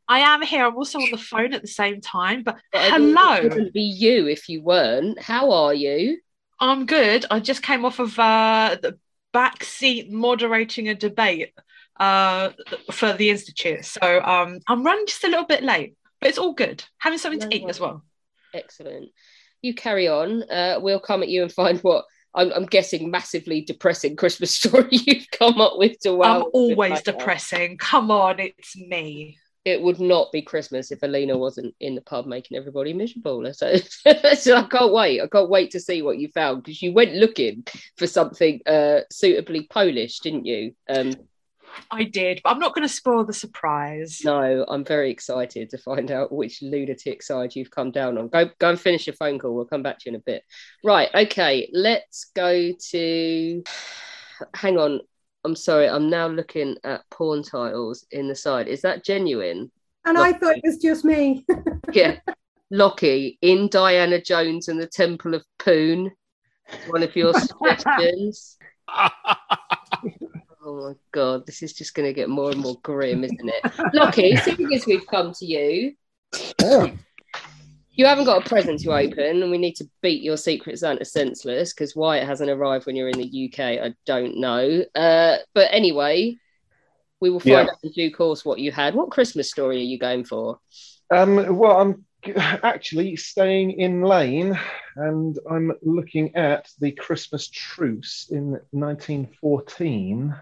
[0.08, 0.66] I am here.
[0.66, 2.42] I'm also on the phone at the same time.
[2.42, 3.34] But mean, hello.
[3.34, 5.20] It wouldn't be you if you weren't.
[5.20, 6.18] How are you?
[6.60, 7.26] I'm good.
[7.30, 8.98] I just came off of uh, the
[9.32, 11.52] back seat moderating a debate
[11.98, 12.50] uh,
[12.90, 16.52] for the institute, so um, I'm running just a little bit late, but it's all
[16.52, 16.84] good.
[16.98, 18.04] Having something to eat as well.
[18.54, 19.10] Excellent.
[19.60, 20.42] You carry on.
[20.50, 24.88] Uh, we'll come at you and find what I'm, I'm guessing massively depressing Christmas story
[24.90, 26.42] you've come up with to wow.
[26.42, 27.78] I'm always depressing.
[27.78, 29.38] Come on, it's me.
[29.64, 33.44] It would not be Christmas if Alina wasn't in the pub making everybody miserable.
[33.54, 33.76] So,
[34.34, 35.20] so I can't wait.
[35.20, 37.64] I can't wait to see what you found because you went looking
[37.96, 40.74] for something uh, suitably Polish, didn't you?
[40.88, 41.14] Um,
[41.90, 44.20] I did, but I'm not going to spoil the surprise.
[44.24, 48.28] No, I'm very excited to find out which lunatic side you've come down on.
[48.28, 49.54] Go, go and finish your phone call.
[49.54, 50.44] We'll come back to you in a bit.
[50.84, 51.08] Right.
[51.14, 51.68] Okay.
[51.72, 53.62] Let's go to.
[54.54, 55.00] Hang on.
[55.44, 55.88] I'm sorry.
[55.88, 58.68] I'm now looking at porn titles in the side.
[58.68, 59.70] Is that genuine?
[60.04, 61.44] And I thought it was just me.
[61.92, 62.18] Yeah.
[62.70, 66.10] Lockie Indiana Jones and the Temple of Poon.
[66.88, 68.56] One of your suggestions.
[70.64, 73.94] Oh my god, this is just going to get more and more grim, isn't it?
[73.94, 75.94] Lockie, seeing as we've come to you,
[77.94, 81.04] you haven't got a present to open, and we need to beat your Secret Santa
[81.04, 84.84] senseless because why it hasn't arrived when you're in the UK, I don't know.
[84.94, 86.36] Uh, but anyway,
[87.20, 87.60] we will find Yeah.
[87.72, 88.94] out in due course what you had.
[88.94, 90.58] What Christmas story are you going for?
[91.10, 92.04] Um, well, I'm
[92.62, 94.58] actually staying in Lane
[94.96, 100.34] and I'm looking at the Christmas truce in 1914.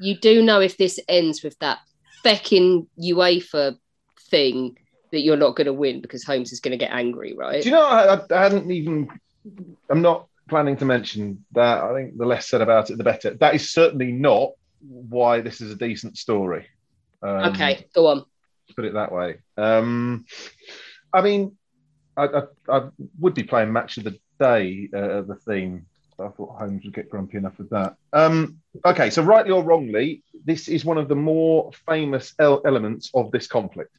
[0.00, 1.78] You do know if this ends with that
[2.24, 3.78] fecking UEFA
[4.30, 4.76] thing
[5.12, 7.62] that you're not going to win because Holmes is going to get angry, right?
[7.62, 9.08] Do you know, I, I- hadn't even,
[9.90, 11.82] I'm not planning to mention that.
[11.82, 13.34] I think the less said about it, the better.
[13.34, 14.50] That is certainly not
[14.80, 16.66] why this is a decent story.
[17.22, 18.24] Um, okay, go on.
[18.76, 19.38] put it that way.
[19.56, 20.24] Um,
[21.12, 21.56] I mean,
[22.16, 22.88] I, I, I
[23.18, 25.86] would be playing match of the day uh, the theme.
[26.20, 27.94] I thought Holmes would get grumpy enough with that.
[28.12, 33.10] Um, okay, so rightly or wrongly, this is one of the more famous el- elements
[33.14, 33.96] of this conflict.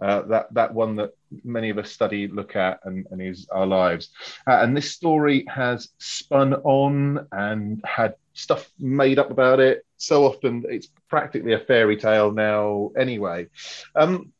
[0.00, 1.10] Uh, that that one that
[1.44, 4.10] many of us study, look at, and, and is our lives.
[4.46, 9.84] Uh, and this story has spun on and had stuff made up about it.
[9.98, 13.48] So often it's practically a fairy tale now, anyway.
[13.94, 14.32] Um,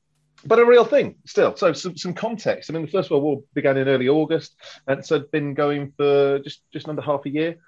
[0.44, 1.54] but a real thing still.
[1.56, 2.70] So some, some context.
[2.70, 4.56] I mean, the First World War began in early August,
[4.86, 7.58] and so had been going for just just under half a year.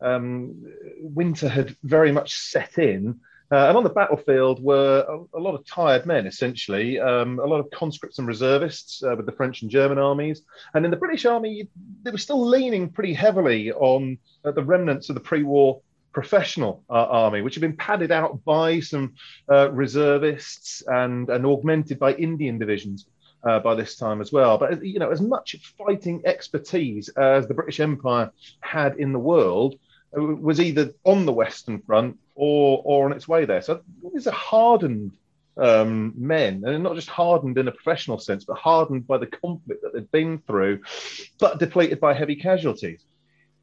[0.00, 0.64] Um,
[1.00, 3.20] winter had very much set in,
[3.52, 7.44] uh, and on the battlefield were a, a lot of tired men, essentially, um, a
[7.46, 10.42] lot of conscripts and reservists uh, with the French and German armies.
[10.74, 11.68] And in the British Army,
[12.02, 15.80] they were still leaning pretty heavily on uh, the remnants of the pre-war
[16.12, 19.14] professional uh, army, which had been padded out by some
[19.50, 23.06] uh, reservists and, and augmented by Indian divisions.
[23.44, 27.54] Uh, by this time as well, but you know, as much fighting expertise as the
[27.54, 29.76] British Empire had in the world
[30.12, 33.62] was either on the Western Front or or on its way there.
[33.62, 33.82] So
[34.12, 35.12] these are hardened
[35.56, 39.82] um, men, and not just hardened in a professional sense, but hardened by the conflict
[39.82, 40.82] that they've been through,
[41.38, 43.02] but depleted by heavy casualties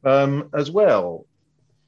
[0.04, 1.26] um, as well.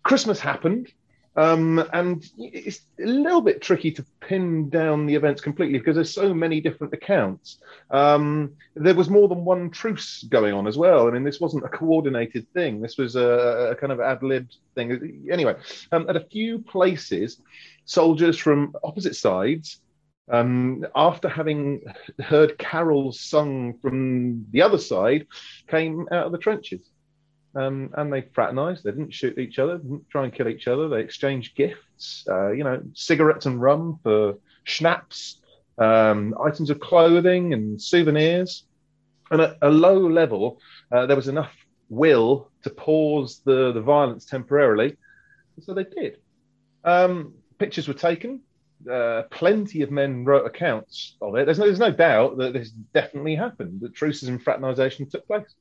[0.03, 0.93] Christmas happened,
[1.37, 6.13] um, and it's a little bit tricky to pin down the events completely because there's
[6.13, 7.59] so many different accounts.
[7.91, 11.07] Um, there was more than one truce going on as well.
[11.07, 12.81] I mean, this wasn't a coordinated thing.
[12.81, 15.29] This was a, a kind of ad lib thing.
[15.31, 15.57] Anyway,
[15.93, 17.41] um, at a few places,
[17.85, 19.81] soldiers from opposite sides
[20.31, 21.83] um, after having
[22.21, 25.27] heard carols sung from the other side,
[25.69, 26.91] came out of the trenches.
[27.57, 28.85] Um, and they fraternized.
[28.85, 30.89] They didn't shoot each other, didn't try and kill each other.
[30.89, 34.35] They exchanged gifts, uh, you know, cigarettes and rum for
[34.65, 35.41] schnapps,
[35.79, 38.65] um, items of clothing and souvenirs.
[39.31, 40.61] And at a low level,
[40.93, 41.53] uh, there was enough
[41.89, 44.97] will to pause the, the violence temporarily.
[45.63, 46.19] So they did.
[46.85, 48.43] Um, pictures were taken.
[48.91, 51.47] Uh, plenty of men wrote accounts of it.
[51.47, 55.55] There's no, there's no doubt that this definitely happened, that truces and fraternisation took place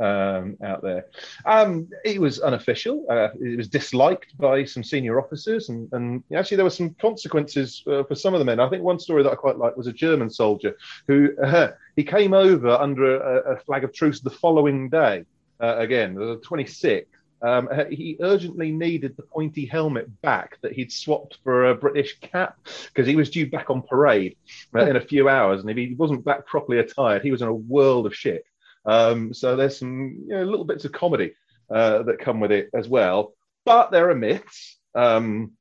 [0.00, 1.06] um, out there.
[1.44, 3.04] Um, it was unofficial.
[3.08, 7.82] Uh, it was disliked by some senior officers, and, and actually there were some consequences
[7.86, 8.60] uh, for some of the men.
[8.60, 10.76] I think one story that I quite liked was a German soldier
[11.06, 15.24] who uh, he came over under a, a, flag of truce the following day.
[15.60, 17.06] Uh, again, the 26th.
[17.40, 22.58] Um, he urgently needed the pointy helmet back that he'd swapped for a British cap
[22.86, 24.36] because he was due back on parade
[24.74, 25.60] uh, in a few hours.
[25.60, 28.44] And if he wasn't back properly attired, he was in a world of shit.
[28.88, 31.34] Um, so there's some you know, little bits of comedy
[31.70, 33.34] uh, that come with it as well.
[33.64, 34.78] But there are myths.
[34.94, 35.52] Um,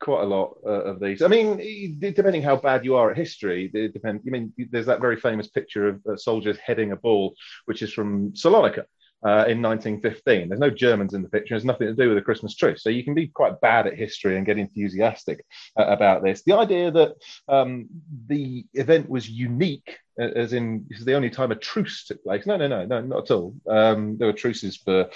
[0.00, 1.22] quite a lot uh, of these.
[1.22, 4.22] I mean, depending how bad you are at history, it depends.
[4.26, 7.34] I mean, there's that very famous picture of uh, soldiers heading a ball,
[7.66, 8.84] which is from Salonika
[9.24, 10.48] uh, in 1915.
[10.48, 11.54] There's no Germans in the picture.
[11.54, 12.82] There's nothing to do with the Christmas truce.
[12.82, 15.44] So you can be quite bad at history and get enthusiastic
[15.78, 16.42] uh, about this.
[16.42, 17.14] The idea that
[17.48, 17.88] um,
[18.26, 22.22] the event was unique, uh, as in this is the only time a truce took
[22.22, 22.46] place.
[22.46, 23.54] No, no, no, no, not at all.
[23.66, 25.10] Um, there were truces for,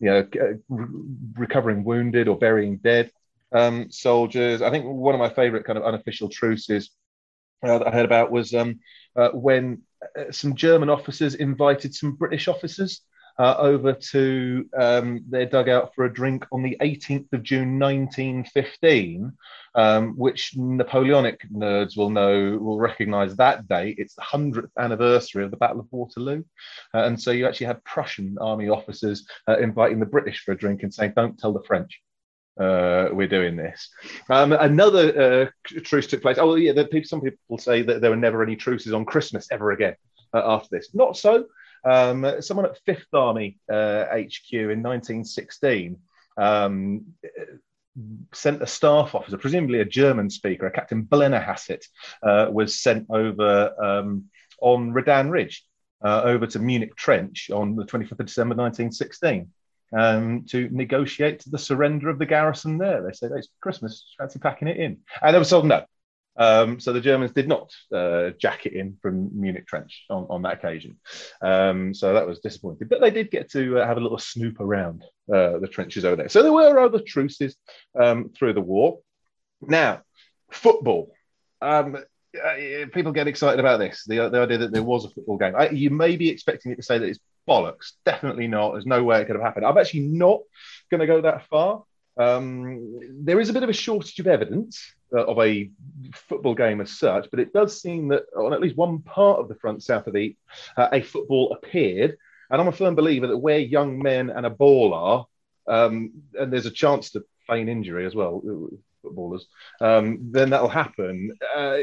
[0.00, 0.26] you know,
[0.68, 0.86] re-
[1.34, 3.10] recovering wounded or burying dead
[3.52, 4.62] um, soldiers.
[4.62, 6.90] I think one of my favourite kind of unofficial truces
[7.62, 8.80] uh, that I heard about was um,
[9.14, 9.82] uh, when
[10.18, 13.02] uh, some German officers invited some British officers
[13.38, 19.32] uh, over to um, their dugout for a drink on the 18th of June 1915,
[19.74, 23.96] um, which Napoleonic nerds will know, will recognize that date.
[23.98, 26.44] It's the 100th anniversary of the Battle of Waterloo.
[26.94, 30.58] Uh, and so you actually had Prussian army officers uh, inviting the British for a
[30.58, 32.00] drink and saying, don't tell the French.
[32.60, 33.88] Uh, we're doing this.
[34.28, 36.36] Um, another uh, truce took place.
[36.38, 39.72] Oh, yeah, people, some people say that there were never any truces on Christmas ever
[39.72, 39.96] again
[40.34, 40.90] uh, after this.
[40.94, 41.46] Not so.
[41.84, 45.98] Um, someone at Fifth Army uh, HQ in 1916
[46.36, 47.06] um,
[48.32, 51.84] sent a staff officer, presumably a German speaker, a Captain Blennerhassett,
[52.22, 54.24] uh, was sent over um,
[54.60, 55.64] on Redan Ridge
[56.04, 59.50] uh, over to Munich Trench on the 25th of December 1916.
[59.94, 63.02] Um, to negotiate the surrender of the garrison there.
[63.02, 65.00] They said, it's Christmas, fancy packing it in.
[65.20, 65.84] And they were told no.
[66.36, 70.42] Um, so the Germans did not uh, jack it in from Munich Trench on, on
[70.42, 70.98] that occasion.
[71.42, 72.88] Um, so that was disappointing.
[72.88, 76.16] But they did get to uh, have a little snoop around uh, the trenches over
[76.16, 76.28] there.
[76.28, 77.56] So there were other truces
[78.00, 79.00] um, through the war.
[79.60, 80.02] Now,
[80.50, 81.12] football.
[81.60, 81.96] Um,
[82.34, 85.54] uh, people get excited about this the, the idea that there was a football game.
[85.54, 87.92] I, you may be expecting it to say that it's bollocks.
[88.06, 88.72] Definitely not.
[88.72, 89.66] There's no way it could have happened.
[89.66, 90.40] I'm actually not
[90.90, 91.84] going to go that far.
[92.16, 95.70] Um, there is a bit of a shortage of evidence uh, of a
[96.14, 99.48] football game as such, but it does seem that on at least one part of
[99.48, 100.36] the front south of the
[100.76, 102.16] uh, a football appeared.
[102.50, 105.26] And I'm a firm believer that where young men and a ball are,
[105.66, 109.46] um, and there's a chance to feign injury as well, uh, footballers,
[109.80, 111.36] um, then that'll happen.
[111.54, 111.78] Uh,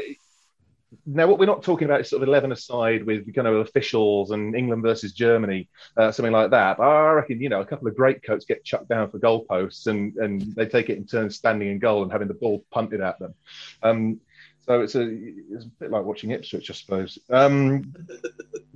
[1.06, 4.32] now, what we're not talking about is sort of 11 aside with kind of officials
[4.32, 6.78] and England versus Germany, uh, something like that.
[6.78, 9.86] But I reckon, you know, a couple of great coats get chucked down for goalposts
[9.86, 13.00] and, and they take it in turns standing in goal and having the ball punted
[13.00, 13.34] at them.
[13.82, 14.20] Um,
[14.66, 17.18] so it's a, it's a bit like watching Ipswich, I suppose.
[17.30, 17.94] Um,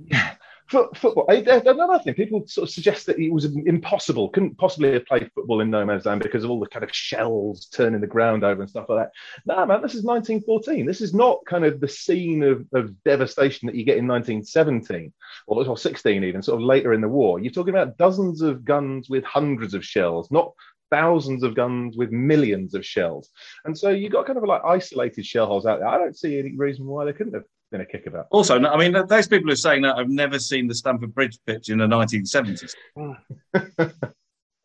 [0.05, 0.34] yeah
[0.67, 1.25] football.
[1.29, 5.61] Another thing, people sort of suggest that it was impossible, couldn't possibly have played football
[5.61, 8.61] in no man's land because of all the kind of shells turning the ground over
[8.61, 9.11] and stuff like that.
[9.45, 10.85] No, man, this is 1914.
[10.85, 15.13] This is not kind of the scene of, of devastation that you get in 1917
[15.47, 17.39] or, or 16, even sort of later in the war.
[17.39, 20.51] You're talking about dozens of guns with hundreds of shells, not
[20.91, 23.29] thousands of guns with millions of shells.
[23.65, 25.87] And so you got kind of like isolated shell holes out there.
[25.87, 28.27] I don't see any reason why they couldn't have been a kick about.
[28.31, 31.39] Also, I mean, those people who are saying that have never seen the Stamford Bridge
[31.45, 32.73] pitch in the 1970s.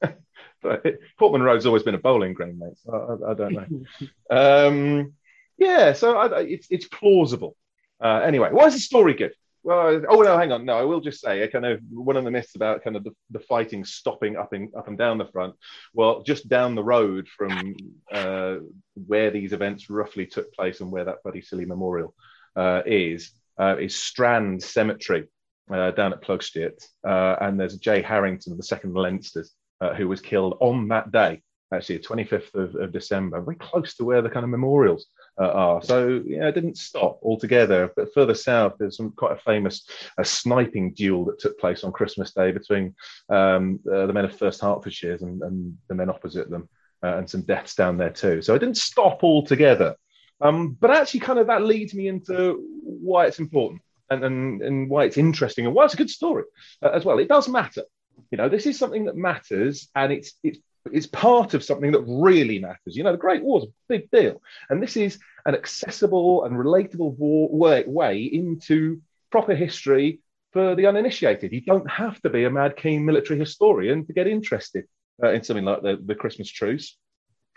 [0.63, 0.87] but
[1.19, 2.77] Portman Road's always been a bowling green, mate.
[2.85, 3.67] So I, I, don't know.
[4.69, 5.15] um,
[5.59, 7.57] yeah, so I, it's it's plausible.
[8.03, 9.33] Uh, anyway, why is the story good?
[9.63, 10.65] Well, oh no, hang on.
[10.65, 13.05] No, I will just say, a kind of one of the myths about kind of
[13.05, 15.55] the, the fighting stopping up and up and down the front.
[15.93, 17.77] Well, just down the road from
[18.11, 18.57] uh,
[19.07, 22.15] where these events roughly took place and where that bloody silly memorial
[22.57, 25.27] is uh, is Strand Cemetery
[25.73, 30.21] uh, down at Ploegsteert, uh, and there's Jay Harrington, the second Leinsters, uh, who was
[30.21, 31.43] killed on that day,
[31.73, 35.07] actually, the 25th of, of December, very close to where the kind of memorials
[35.41, 35.83] uh, are.
[35.83, 37.93] So yeah, it didn't stop altogether.
[37.95, 39.89] But further south, there's some quite a famous
[40.19, 42.95] uh, sniping duel that took place on Christmas Day between
[43.29, 46.69] um, uh, the men of First Hertfordshire and, and the men opposite them,
[47.03, 48.43] and some deaths down there too.
[48.43, 49.97] So it didn't stop altogether.
[50.41, 54.91] Um, but actually, kind of that leads me into why it's important and, and, and
[54.91, 56.45] why it's interesting and why it's a good story
[56.83, 57.19] uh, as well.
[57.19, 57.83] It does matter.
[58.31, 60.59] You know, this is something that matters, and it's it's
[60.93, 62.97] it's part of something that really matters.
[62.97, 66.57] You know, the Great War is a big deal, and this is an accessible and
[66.57, 70.21] relatable war, way, way into proper history
[70.53, 71.53] for the uninitiated.
[71.53, 74.85] You don't have to be a mad keen military historian to get interested
[75.23, 76.97] uh, in something like the, the Christmas truce,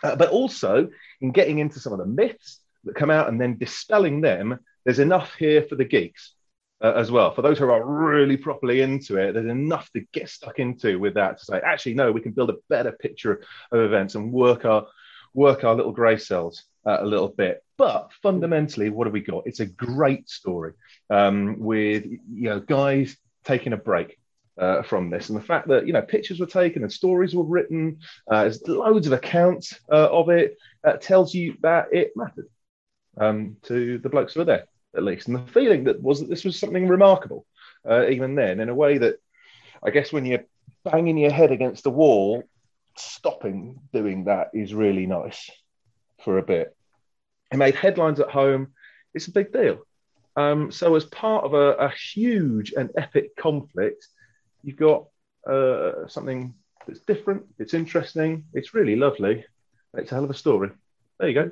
[0.03, 0.89] uh, but also
[1.21, 4.59] in getting into some of the myths that come out and then dispelling them.
[4.85, 6.33] There's enough here for the geeks
[6.83, 7.33] uh, as well.
[7.33, 11.13] For those who are really properly into it, there's enough to get stuck into with
[11.13, 14.65] that to say, actually, no, we can build a better picture of events and work
[14.65, 14.85] our
[15.33, 17.63] work our little grey cells uh, a little bit.
[17.77, 19.47] But fundamentally, what have we got?
[19.47, 20.73] It's a great story
[21.09, 24.17] um, with you know guys taking a break.
[24.55, 27.43] Uh, from this and the fact that you know pictures were taken and stories were
[27.43, 27.97] written
[28.29, 32.47] uh, there's loads of accounts uh, of it uh, tells you that it mattered
[33.17, 35.27] um, to the blokes who were there at least.
[35.27, 37.45] And the feeling that was that this was something remarkable,
[37.89, 39.15] uh, even then, in a way that
[39.83, 40.45] I guess when you're
[40.85, 42.43] banging your head against the wall,
[42.97, 45.49] stopping doing that is really nice
[46.23, 46.75] for a bit.
[47.51, 48.73] It made headlines at home.
[49.13, 49.79] It's a big deal.
[50.35, 54.07] Um, so, as part of a, a, huge and epic conflict,
[54.63, 55.05] you've got
[55.47, 56.55] uh, something
[56.87, 59.45] that's different, it's interesting, it's really lovely,
[59.93, 60.71] it's a hell of a story.
[61.19, 61.51] There you go.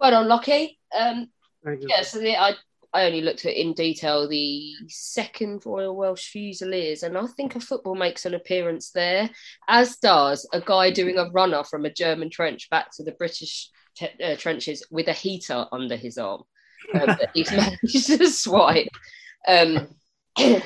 [0.00, 0.78] Well done, Lockie.
[0.98, 1.28] Um,
[1.64, 2.54] yeah, so the, I
[2.92, 7.60] I only looked at in detail the second Royal Welsh Fusiliers, and I think a
[7.60, 9.28] football makes an appearance there,
[9.68, 13.70] as does a guy doing a runner from a German trench back to the British
[13.94, 16.42] te- uh, trenches with a heater under his arm
[16.94, 18.88] um, that he's managed to swipe.
[19.46, 19.88] Um,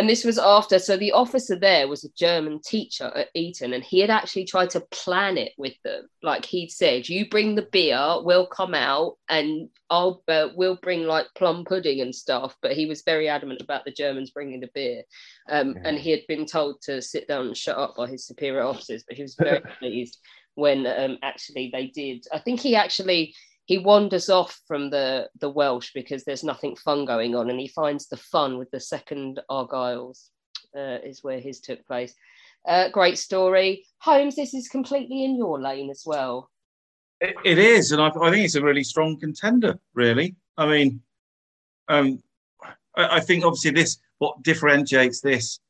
[0.00, 3.84] And this was after, so the officer there was a German teacher at Eton, and
[3.84, 6.08] he had actually tried to plan it with them.
[6.22, 11.02] Like he'd said, "You bring the beer, we'll come out, and I'll uh, we'll bring
[11.02, 14.70] like plum pudding and stuff." But he was very adamant about the Germans bringing the
[14.74, 15.02] beer,
[15.50, 18.62] um, and he had been told to sit down and shut up by his superior
[18.62, 19.04] officers.
[19.06, 20.16] But he was very pleased
[20.54, 22.24] when um, actually they did.
[22.32, 23.34] I think he actually
[23.70, 27.68] he wanders off from the the Welsh because there's nothing fun going on, and he
[27.68, 30.30] finds the fun with the second Argylls.
[30.76, 32.12] Uh, is where his took place.
[32.66, 34.34] Uh, great story, Holmes.
[34.34, 36.50] This is completely in your lane as well.
[37.20, 39.78] it, it is, and I, I, think it's a really strong contender.
[39.94, 41.00] Really, I mean,
[41.86, 42.20] um,
[42.96, 45.60] I, I think obviously this what differentiates this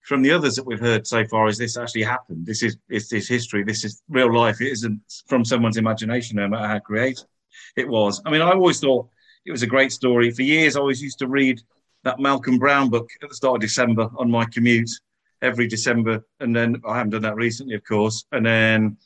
[0.00, 2.46] from the others that we've heard so far is this actually happened.
[2.46, 3.62] This is it's this history.
[3.62, 4.62] This is real life.
[4.62, 7.26] It isn't from someone's imagination, no matter how creative
[7.76, 8.20] it was.
[8.24, 9.08] I mean, I always thought
[9.44, 10.30] it was a great story.
[10.30, 11.60] For years, I always used to read
[12.04, 14.90] that Malcolm Brown book at the start of December on my commute
[15.40, 16.24] every December.
[16.40, 18.24] And then I haven't done that recently, of course.
[18.32, 18.96] And then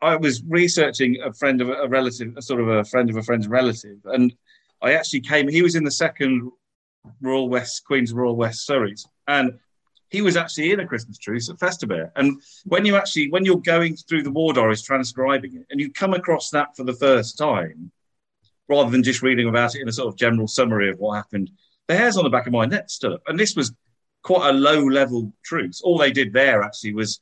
[0.00, 3.22] I was researching a friend of a relative, a sort of a friend of a
[3.22, 3.98] friend's relative.
[4.04, 4.34] And
[4.82, 6.50] I actually came, he was in the second
[7.20, 9.06] Royal West, Queen's Royal West Surreys.
[9.26, 9.58] And
[10.10, 12.10] he was actually in a Christmas truce at Festubert.
[12.16, 15.92] And when you actually, when you're going through the war diaries, transcribing it, and you
[15.92, 17.90] come across that for the first time,
[18.68, 21.50] rather than just reading about it in a sort of general summary of what happened,
[21.88, 23.22] the hairs on the back of my neck stood up.
[23.26, 23.72] And this was
[24.22, 25.80] quite a low level truce.
[25.82, 27.20] All they did there actually was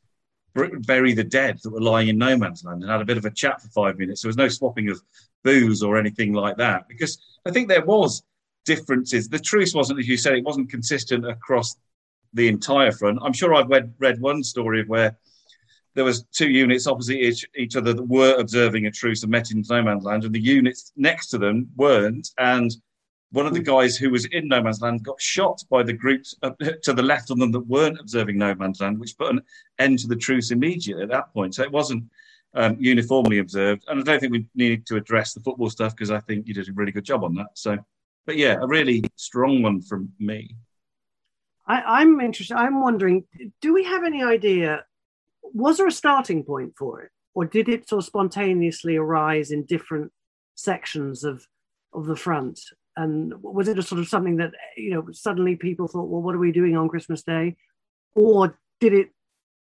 [0.55, 3.25] bury the dead that were lying in no man's land and had a bit of
[3.25, 4.23] a chat for five minutes.
[4.23, 5.01] There was no swapping of
[5.43, 8.23] booze or anything like that because I think there was
[8.65, 9.29] differences.
[9.29, 11.77] The truce wasn't, as you said, it wasn't consistent across
[12.35, 13.19] the entire front.
[13.23, 15.17] I'm sure I've read, read one story of where
[15.95, 19.51] there was two units opposite each, each other that were observing a truce and met
[19.51, 22.31] in no man's land, and the units next to them weren't.
[22.39, 22.75] And
[23.33, 26.35] one of the guys who was in no man's land got shot by the groups
[26.83, 29.43] to the left of them that weren't observing no man's land, which put an
[29.79, 31.55] end to the truce immediately at that point.
[31.55, 32.05] So it wasn't
[32.55, 33.85] um, uniformly observed.
[33.89, 36.55] And I don't think we need to address the football stuff because I think you
[36.55, 37.49] did a really good job on that.
[37.55, 37.79] So,
[38.27, 40.55] but yeah, a really strong one from me.
[41.67, 42.57] I, am interested.
[42.57, 43.25] I'm wondering,
[43.61, 44.85] do we have any idea?
[45.43, 49.65] Was there a starting point for it, or did it sort of spontaneously arise in
[49.65, 50.13] different
[50.55, 51.47] sections of
[51.93, 52.61] of the front?
[52.97, 56.35] And was it a sort of something that you know suddenly people thought, well, what
[56.35, 57.57] are we doing on Christmas Day,
[58.15, 59.11] or did it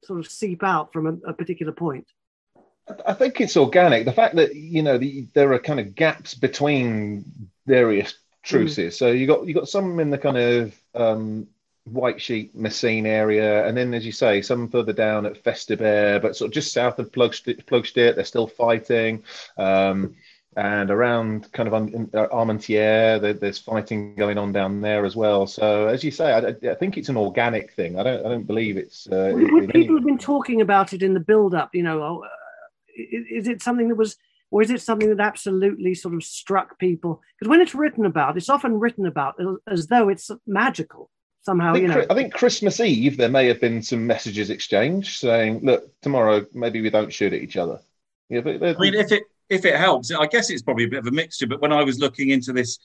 [0.04, 2.08] sort of seep out from a, a particular point?
[3.06, 4.06] I think it's organic.
[4.06, 7.26] The fact that you know the, there are kind of gaps between
[7.66, 8.14] various
[8.44, 8.96] truces.
[8.96, 8.98] Mm.
[8.98, 11.48] So you got you got some in the kind of um,
[11.86, 16.36] White Sheet, Messines area, and then, as you say, some further down at Festubert, but
[16.36, 19.24] sort of just south of Ploegsteert, they're still fighting.
[19.58, 20.16] Um,
[20.58, 25.48] and around kind of uh, Armentières, there's fighting going on down there as well.
[25.48, 28.00] So, as you say, I, I think it's an organic thing.
[28.00, 29.08] I don't, I don't believe it's.
[29.08, 32.28] Uh, when people have been talking about it in the build-up, you know, uh,
[32.98, 34.18] is it something that was
[34.52, 37.22] or is it something that absolutely sort of struck people?
[37.38, 39.36] Because when it's written about, it's often written about
[39.68, 41.10] as though it's magical
[41.50, 41.72] somehow.
[41.72, 45.18] I think, you know, I think Christmas Eve there may have been some messages exchanged
[45.18, 47.80] saying, "Look, tomorrow maybe we don't shoot at each other."
[48.30, 51.00] Yeah, but I mean, if it if it helps, I guess it's probably a bit
[51.00, 51.48] of a mixture.
[51.48, 52.78] But when I was looking into this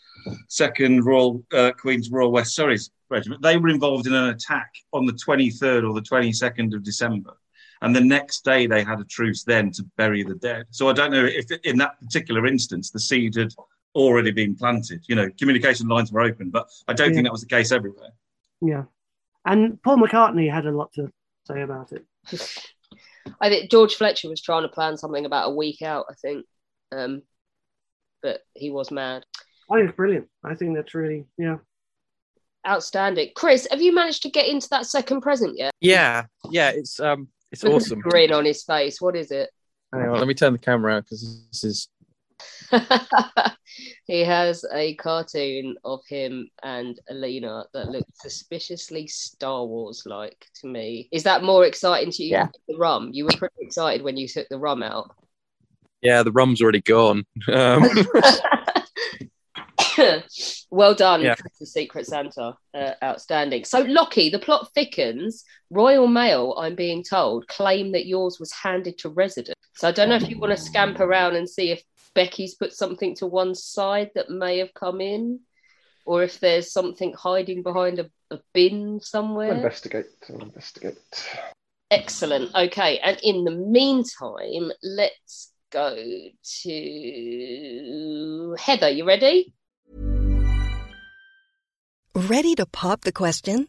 [0.48, 5.04] second Royal uh, Queen's Royal West Surrey's regiment, they were involved in an attack on
[5.04, 7.36] the 23rd or the 22nd of December.
[7.82, 10.64] And the next day they had a truce then to bury the dead.
[10.70, 13.52] So I don't know if in that particular instance the seed had
[13.94, 15.04] already been planted.
[15.06, 17.14] You know, communication lines were open, but I don't Yeah.
[17.16, 18.08] think that was the case everywhere.
[18.64, 18.84] Yeah.
[19.44, 21.10] And Paul McCartney had a lot to
[21.46, 22.04] say about it.
[23.40, 26.46] I think George Fletcher was trying to plan something about a week out, I think.
[26.92, 27.22] Um,
[28.22, 29.24] but he was mad.
[29.70, 30.28] I think it's brilliant.
[30.44, 31.56] I think that's really, yeah.
[32.66, 33.30] Outstanding.
[33.34, 35.72] Chris, have you managed to get into that second present yet?
[35.80, 38.00] Yeah, yeah, it's um, it's Look awesome.
[38.00, 39.00] the grin on his face.
[39.00, 39.50] What is it?
[39.92, 41.88] Hang on, let me turn the camera out because this is
[44.06, 50.66] he has a cartoon of him and Alina that looks suspiciously Star Wars like to
[50.66, 51.08] me.
[51.12, 52.44] Is that more exciting to you Yeah.
[52.44, 53.10] than the rum?
[53.12, 55.14] You were pretty excited when you took the rum out.
[56.02, 57.24] yeah, the rum's already gone.
[57.52, 57.82] Um,
[60.70, 61.34] well done, Yeah.
[61.60, 62.56] The Secret Santa.
[62.74, 63.64] Uh, outstanding.
[63.64, 65.44] So, Lockie, the plot thickens.
[65.70, 69.60] Royal Mail, I'm being told, claim that yours was handed to residents.
[69.76, 71.82] So, I don't know if you want to scamp around and see if
[72.14, 75.40] Becky's put something to one side that may have come in,
[76.06, 79.52] or if there's something hiding behind a, a bin I'll somewhere.
[79.52, 80.06] investigate.
[80.30, 80.98] I'll investigate.
[81.90, 82.54] Excellent.
[82.54, 82.98] Okay.
[82.98, 85.94] And in the meantime, let's go
[86.62, 88.90] to Heather.
[88.90, 89.52] You ready?
[92.14, 93.68] Ready to pop the question?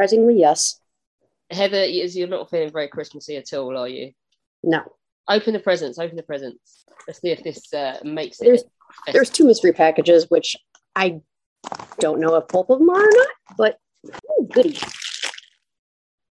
[0.00, 0.80] Surprisingly, yes.
[1.50, 4.12] Heather, is you're not feeling very Christmassy at all, are you?
[4.62, 4.80] No.
[5.28, 5.98] Open the presents.
[5.98, 6.86] Open the presents.
[7.06, 8.46] Let's see if this uh, makes it.
[8.46, 8.64] There's
[9.12, 10.56] there's two mystery packages, which
[10.96, 11.20] I
[11.98, 13.28] don't know if both of them are or not,
[13.58, 14.78] but ooh, goody.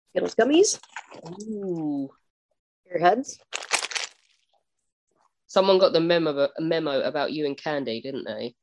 [0.10, 0.80] Skittles gummies.
[1.44, 2.10] Ooh.
[2.92, 3.38] Airheads.
[5.46, 8.56] Someone got the memo memo about you and Candy, didn't they?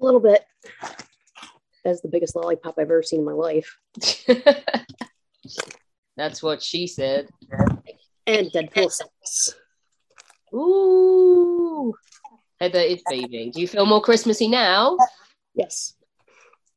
[0.00, 0.44] A little bit.
[1.84, 3.78] That's the biggest lollipop I've ever seen in my life.
[6.16, 7.28] That's what she said.
[8.26, 9.54] And Deadpool six.
[10.54, 11.94] Ooh.
[12.60, 13.50] Heather is beaming.
[13.50, 14.96] Do you feel more Christmassy now?
[15.54, 15.94] Yes.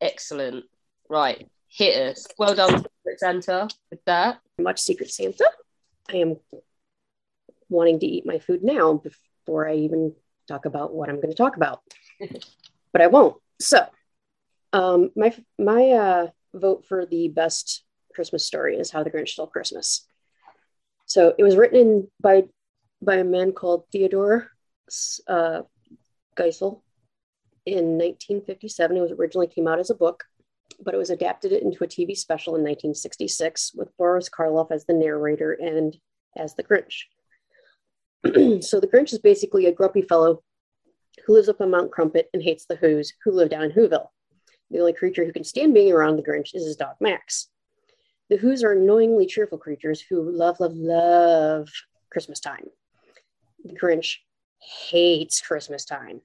[0.02, 0.66] Excellent.
[1.10, 1.48] Right.
[1.70, 2.28] Hit us.
[2.38, 4.40] Well done, Secret Santa, with that.
[4.60, 5.50] Much Secret Santa.
[6.10, 6.38] I am
[7.70, 10.14] wanting to eat my food now before I even
[10.48, 11.82] talk about what I'm going to talk about,
[12.94, 13.36] but I won't.
[13.60, 13.86] So,
[14.73, 17.84] um, my my uh, vote for the best
[18.14, 20.07] Christmas story is How the Grinch Stole Christmas.
[21.06, 22.44] So it was written in by
[23.02, 24.49] by a man called Theodore
[25.27, 25.61] uh,
[26.35, 26.81] Geisel
[27.65, 28.98] in 1957.
[28.98, 30.23] It was originally came out as a book,
[30.84, 34.94] but it was adapted into a TV special in 1966 with Boris Karloff as the
[34.94, 35.98] narrator and
[36.38, 37.03] as the Grinch.
[38.64, 40.41] so the Grinch is basically a grumpy fellow
[41.26, 44.07] who lives up on Mount Crumpet and hates the Who's who live down in Whoville.
[44.72, 47.48] The only creature who can stand being around the Grinch is his dog Max.
[48.30, 51.69] The Who's are annoyingly cheerful creatures who love, love, love
[52.11, 52.65] Christmas time.
[53.64, 54.18] The Grinch
[54.60, 56.22] hates Christmas time.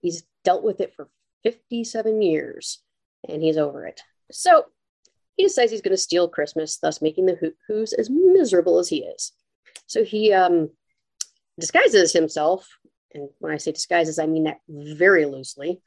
[0.00, 1.08] He's dealt with it for
[1.44, 2.82] 57 years
[3.28, 4.00] and he's over it.
[4.32, 4.66] So
[5.36, 8.88] he decides he's going to steal Christmas, thus making the Who- Who's as miserable as
[8.88, 9.32] he is.
[9.86, 10.70] So he um,
[11.58, 12.68] disguises himself,
[13.14, 15.80] and when I say disguises, I mean that very loosely,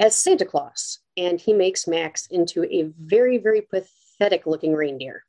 [0.00, 0.98] as Santa Claus.
[1.16, 5.22] And he makes Max into a very, very pathetic looking reindeer.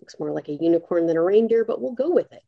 [0.00, 2.42] Looks more like a unicorn than a reindeer, but we'll go with it.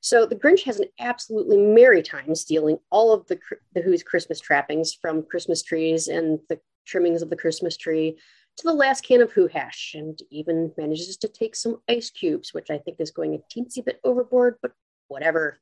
[0.00, 3.38] So the Grinch has an absolutely merry time stealing all of the,
[3.74, 8.18] the Who's Christmas trappings from Christmas trees and the trimmings of the Christmas tree
[8.56, 12.52] to the last can of Who hash, and even manages to take some ice cubes,
[12.52, 14.72] which I think is going a teensy bit overboard, but
[15.08, 15.60] whatever.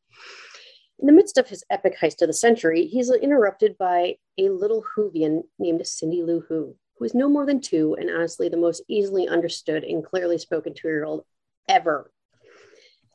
[1.00, 4.84] In the midst of his epic heist of the century, he's interrupted by a little
[4.94, 8.82] Whovian named Cindy Lou Who, who is no more than two and honestly the most
[8.86, 11.24] easily understood and clearly spoken two year old
[11.68, 12.12] ever.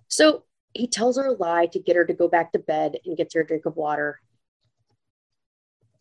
[0.08, 3.16] So he tells her a lie to get her to go back to bed and
[3.16, 4.20] gets her a drink of water.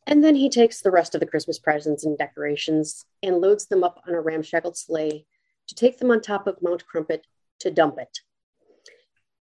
[0.07, 3.85] And then he takes the rest of the Christmas presents and decorations and loads them
[3.85, 5.27] up on a ramshackle sleigh
[5.69, 7.27] to take them on top of Mount Crumpet
[7.61, 8.21] to dump it.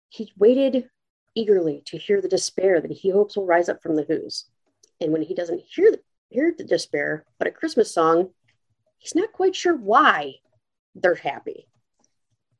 [0.08, 0.88] He waited
[1.34, 4.46] eagerly to hear the despair that he hopes will rise up from the Who's.
[5.00, 8.30] And when he doesn't hear the, hear the despair, but a Christmas song,
[8.98, 10.34] he's not quite sure why
[10.94, 11.66] they're happy.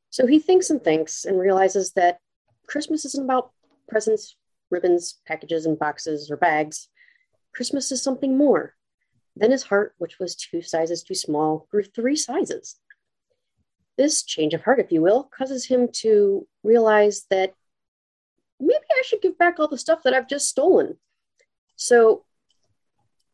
[0.09, 2.19] So he thinks and thinks and realizes that
[2.67, 3.51] Christmas isn't about
[3.87, 4.35] presents,
[4.69, 6.87] ribbons, packages, and boxes or bags.
[7.53, 8.73] Christmas is something more.
[9.35, 12.79] Then his heart, which was two sizes too small, grew three sizes.
[13.97, 17.53] This change of heart, if you will, causes him to realize that
[19.03, 20.97] should give back all the stuff that I've just stolen.
[21.75, 22.25] So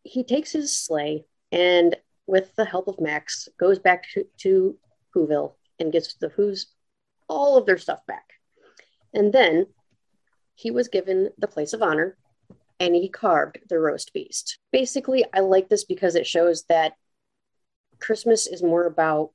[0.04, 1.96] he takes his sleigh and,
[2.28, 4.78] with the help of Max, goes back to, to
[5.16, 6.68] Whoville and gets the Who's
[7.28, 8.26] all of their stuff back.
[9.14, 9.68] And then
[10.56, 12.18] he was given the place of honor
[12.80, 14.60] and he carved the roast beast.
[14.72, 16.94] Basically, I like this because it shows that
[18.00, 19.32] Christmas is more about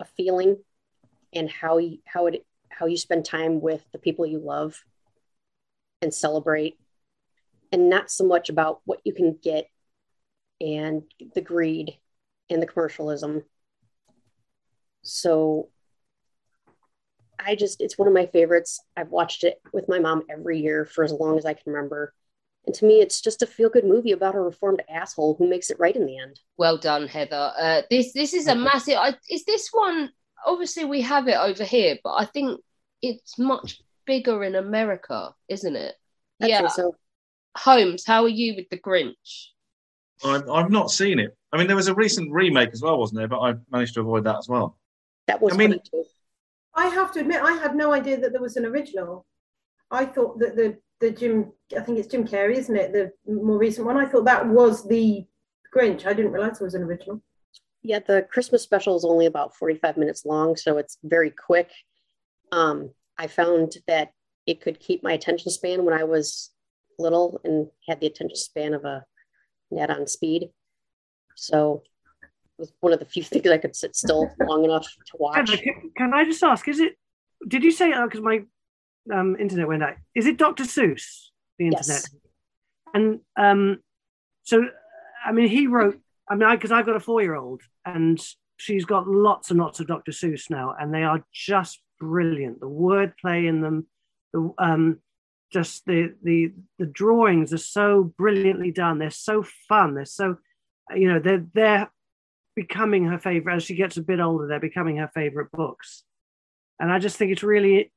[0.00, 0.58] a feeling
[1.32, 4.84] and how how it how you spend time with the people you love
[6.04, 6.78] and celebrate
[7.72, 9.68] and not so much about what you can get
[10.60, 11.02] and
[11.34, 11.98] the greed
[12.48, 13.42] and the commercialism.
[15.02, 15.70] So
[17.38, 18.80] I just, it's one of my favorites.
[18.96, 22.14] I've watched it with my mom every year for as long as I can remember.
[22.66, 25.70] And to me, it's just a feel good movie about a reformed asshole who makes
[25.70, 26.40] it right in the end.
[26.56, 27.52] Well done, Heather.
[27.58, 28.96] Uh, this this is a massive.
[28.96, 30.10] I, is this one?
[30.46, 32.60] Obviously, we have it over here, but I think
[33.02, 35.94] it's much bigger in America, isn't it?
[36.42, 36.68] I'd yeah.
[36.68, 36.96] so.
[37.56, 39.48] Holmes, how are you with the Grinch?
[40.24, 41.36] I've, I've not seen it.
[41.52, 43.28] I mean, there was a recent remake as well, wasn't there?
[43.28, 44.76] But I managed to avoid that as well.
[45.26, 45.78] That was I mean,
[46.74, 49.24] I have to admit, I had no idea that there was an original.
[49.90, 52.92] I thought that the the Jim, I think it's Jim Carrey, isn't it?
[52.92, 53.96] The more recent one.
[53.96, 55.24] I thought that was the
[55.74, 56.06] Grinch.
[56.06, 57.20] I didn't realize it was an original.
[57.82, 61.70] Yeah, the Christmas special is only about 45 minutes long, so it's very quick.
[62.50, 64.10] Um, I found that
[64.46, 66.50] it could keep my attention span when I was
[66.98, 69.04] little and had the attention span of a
[69.70, 70.50] net on speed.
[71.36, 71.82] So
[72.22, 75.50] it was one of the few things I could sit still long enough to watch.
[75.50, 76.66] Can, can I just ask?
[76.68, 76.94] Is it?
[77.46, 77.92] Did you say?
[78.02, 78.42] Because my
[79.12, 79.94] um, internet went out.
[80.14, 80.64] Is it Dr.
[80.64, 81.28] Seuss?
[81.58, 81.86] The internet.
[81.88, 82.14] Yes.
[82.94, 83.80] And um,
[84.44, 84.64] so,
[85.24, 86.00] I mean, he wrote.
[86.28, 88.18] I mean, because I've got a four-year-old, and
[88.56, 90.12] she's got lots and lots of Dr.
[90.12, 92.60] Seuss now, and they are just brilliant.
[92.60, 93.86] The wordplay in them,
[94.32, 94.98] the um,
[95.52, 98.98] just the the the drawings are so brilliantly done.
[98.98, 99.94] They're so fun.
[99.94, 100.36] They're so,
[100.94, 101.90] you know, they're they're
[102.56, 104.46] becoming her favorite as she gets a bit older.
[104.46, 106.04] They're becoming her favorite books,
[106.80, 107.92] and I just think it's really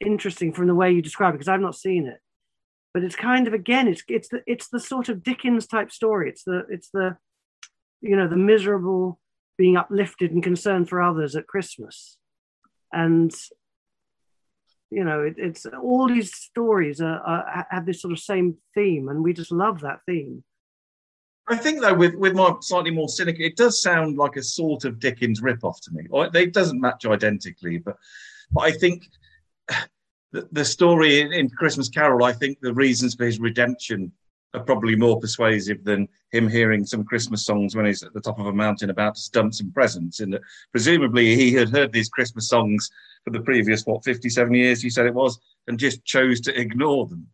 [0.00, 2.18] interesting from the way you describe it because I've not seen it.
[2.94, 6.28] But it's kind of again, it's it's the it's the sort of Dickens type story.
[6.28, 7.16] It's the it's the
[8.00, 9.18] you know the miserable
[9.58, 12.16] being uplifted and concerned for others at Christmas,
[12.92, 13.32] and
[14.90, 19.08] you know it, it's all these stories are, are, have this sort of same theme,
[19.08, 20.44] and we just love that theme.
[21.48, 24.84] I think though, with with my slightly more cynical, it does sound like a sort
[24.84, 26.06] of Dickens rip-off to me.
[26.10, 27.96] Or it doesn't match identically, but
[28.52, 29.08] but I think
[30.32, 34.12] the, the story in, in Christmas Carol, I think the reasons for his redemption
[34.54, 38.38] are probably more persuasive than him hearing some Christmas songs when he's at the top
[38.38, 40.20] of a mountain about to dump some presents.
[40.20, 40.38] And
[40.70, 42.90] presumably he had heard these Christmas songs
[43.24, 47.06] for the previous what fifty-seven years, you said it was, and just chose to ignore
[47.06, 47.26] them.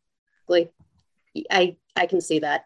[1.50, 2.64] I I can see that.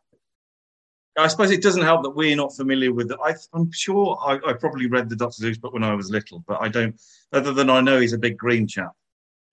[1.19, 3.19] I suppose it doesn't help that we're not familiar with it.
[3.23, 6.43] I, am sure I, I, probably read the Doctor Seuss book when I was little,
[6.49, 6.99] but I don't.
[7.35, 8.93] Other than I know he's a big green chap,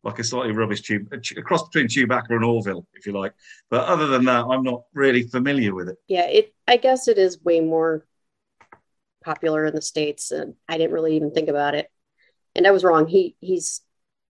[0.04, 3.34] like a slightly rubbish tube, a, cross between Chewbacca and Orville, if you like.
[3.70, 5.98] But other than that, I'm not really familiar with it.
[6.08, 6.54] Yeah, it.
[6.68, 8.06] I guess it is way more
[9.24, 11.90] popular in the states, and I didn't really even think about it.
[12.56, 13.08] And I was wrong.
[13.08, 13.82] He he's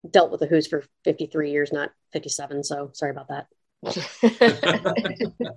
[0.09, 2.63] dealt with the Who's for 53 years, not 57.
[2.63, 3.47] So sorry about that.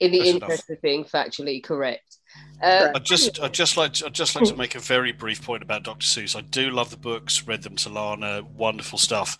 [0.00, 2.17] in the That's interest of being factually correct.
[2.62, 5.42] Uh, I just, I just like, to, I just like to make a very brief
[5.44, 6.04] point about Dr.
[6.04, 6.34] Seuss.
[6.34, 9.38] I do love the books, read them to Lana, wonderful stuff.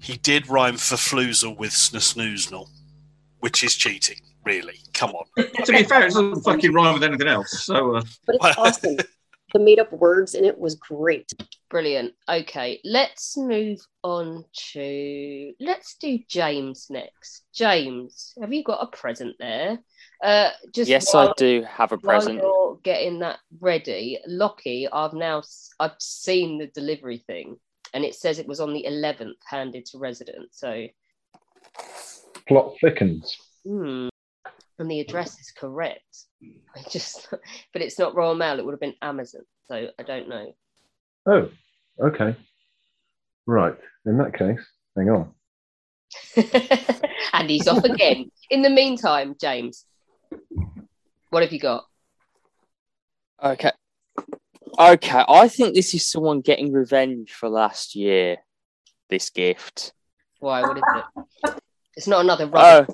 [0.00, 2.68] he did rhyme for floozle with snusnoozle,
[3.40, 4.78] which is cheating, really.
[4.94, 5.26] Come on.
[5.36, 7.64] to be fair, it doesn't fucking rhyme with anything else.
[7.64, 8.02] So, uh...
[8.26, 8.96] But it's awesome.
[9.52, 11.30] the made up words in it was great.
[11.68, 12.14] Brilliant.
[12.30, 17.44] Okay, let's move on to let's do James next.
[17.54, 19.78] James, have you got a present there?
[20.22, 22.42] Uh, just yes, while, I do have a present.
[22.42, 25.42] While you're getting that ready, Lockie, I've now
[25.78, 27.56] I've seen the delivery thing,
[27.94, 30.58] and it says it was on the 11th handed to residents.
[30.58, 30.86] So
[32.48, 33.36] plot thickens.
[33.64, 34.08] Hmm.
[34.80, 36.24] And the address is correct.
[36.76, 37.28] I just,
[37.72, 38.58] but it's not Royal Mail.
[38.58, 39.42] It would have been Amazon.
[39.66, 40.54] So I don't know.
[41.26, 41.50] Oh,
[42.00, 42.36] okay.
[43.46, 43.76] Right.
[44.06, 44.60] In that case,
[44.96, 45.34] hang on.
[47.32, 48.30] and he's off again.
[48.50, 49.84] In the meantime, James,
[51.30, 51.84] what have you got?
[53.42, 53.72] Okay.
[54.78, 55.24] Okay.
[55.28, 58.38] I think this is someone getting revenge for last year.
[59.08, 59.92] This gift.
[60.40, 60.62] Why?
[60.62, 60.82] What is
[61.44, 61.62] it?
[61.96, 62.86] It's not another Oh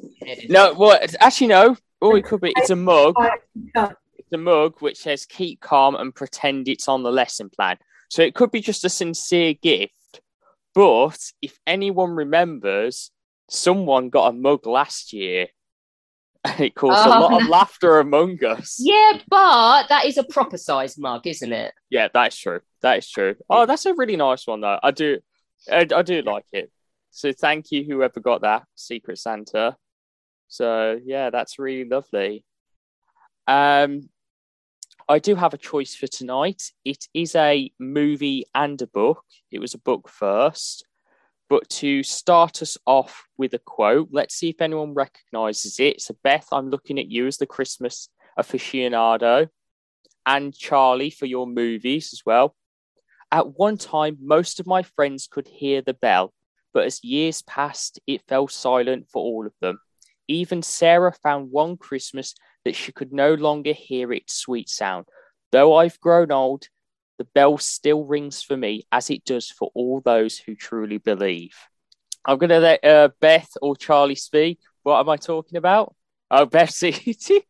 [0.48, 0.72] no!
[0.72, 1.76] Well, actually, no.
[2.00, 2.54] Oh, it could be.
[2.56, 3.14] It's a mug.
[3.74, 7.76] It's a mug which says "Keep calm and pretend it's on the lesson plan."
[8.08, 10.20] So it could be just a sincere gift.
[10.74, 13.10] But if anyone remembers,
[13.50, 15.48] someone got a mug last year,
[16.44, 18.76] and it caused Oh, a lot of laughter among us.
[18.78, 21.72] Yeah, but that is a proper size mug, isn't it?
[21.90, 22.60] Yeah, that's true.
[22.82, 23.34] That is true.
[23.48, 24.78] Oh, that's a really nice one, though.
[24.82, 25.18] I do,
[25.70, 26.70] I, I do like it.
[27.10, 29.76] So thank you, whoever got that Secret Santa.
[30.48, 32.44] So yeah, that's really lovely.
[33.46, 34.08] Um,
[35.08, 36.62] I do have a choice for tonight.
[36.84, 39.22] It is a movie and a book.
[39.50, 40.84] It was a book first,
[41.48, 46.00] but to start us off with a quote, let's see if anyone recognizes it.
[46.00, 48.08] So Beth, I'm looking at you as the Christmas
[48.38, 49.48] aficionado,
[50.26, 52.56] and Charlie for your movies as well.
[53.30, 56.32] At one time, most of my friends could hear the bell,
[56.72, 59.78] but as years passed, it fell silent for all of them.
[60.28, 62.34] Even Sarah found one Christmas
[62.64, 65.06] that she could no longer hear its sweet sound.
[65.52, 66.68] Though I've grown old,
[67.18, 71.54] the bell still rings for me as it does for all those who truly believe.
[72.24, 74.58] I'm going to let uh, Beth or Charlie speak.
[74.82, 75.94] What am I talking about?
[76.30, 77.16] Oh, Betsy.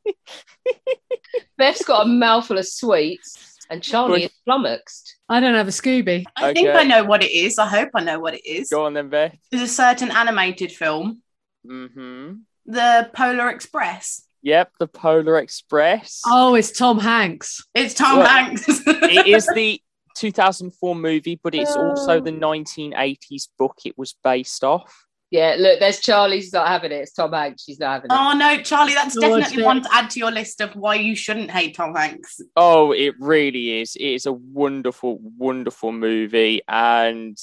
[1.58, 5.16] Beth's got a mouthful of sweets, and Charlie is flummoxed.
[5.28, 6.24] I don't have a Scooby.
[6.36, 7.58] I think I know what it is.
[7.58, 8.68] I hope I know what it is.
[8.68, 9.36] Go on then, Beth.
[9.50, 11.22] There's a certain animated film,
[11.66, 12.34] Mm-hmm.
[12.66, 14.26] The Polar Express.
[14.44, 16.20] Yep, the Polar Express.
[16.26, 17.64] Oh, it's Tom Hanks.
[17.74, 18.66] It's Tom Well, Hanks.
[18.86, 19.80] it is the
[20.16, 25.06] 2004 movie, but it's also the 1980s book it was based off.
[25.30, 26.96] Yeah, look, there's Charlie's not having it.
[26.96, 27.64] It's Tom Hanks.
[27.64, 28.14] She's not having it.
[28.14, 29.64] Oh no, Charlie, that's Oh, definitely shit.
[29.64, 32.38] one to add to your list of why you shouldn't hate Tom Hanks.
[32.54, 33.96] Oh, it really is.
[33.96, 36.60] It is a wonderful, wonderful movie.
[36.68, 37.36] And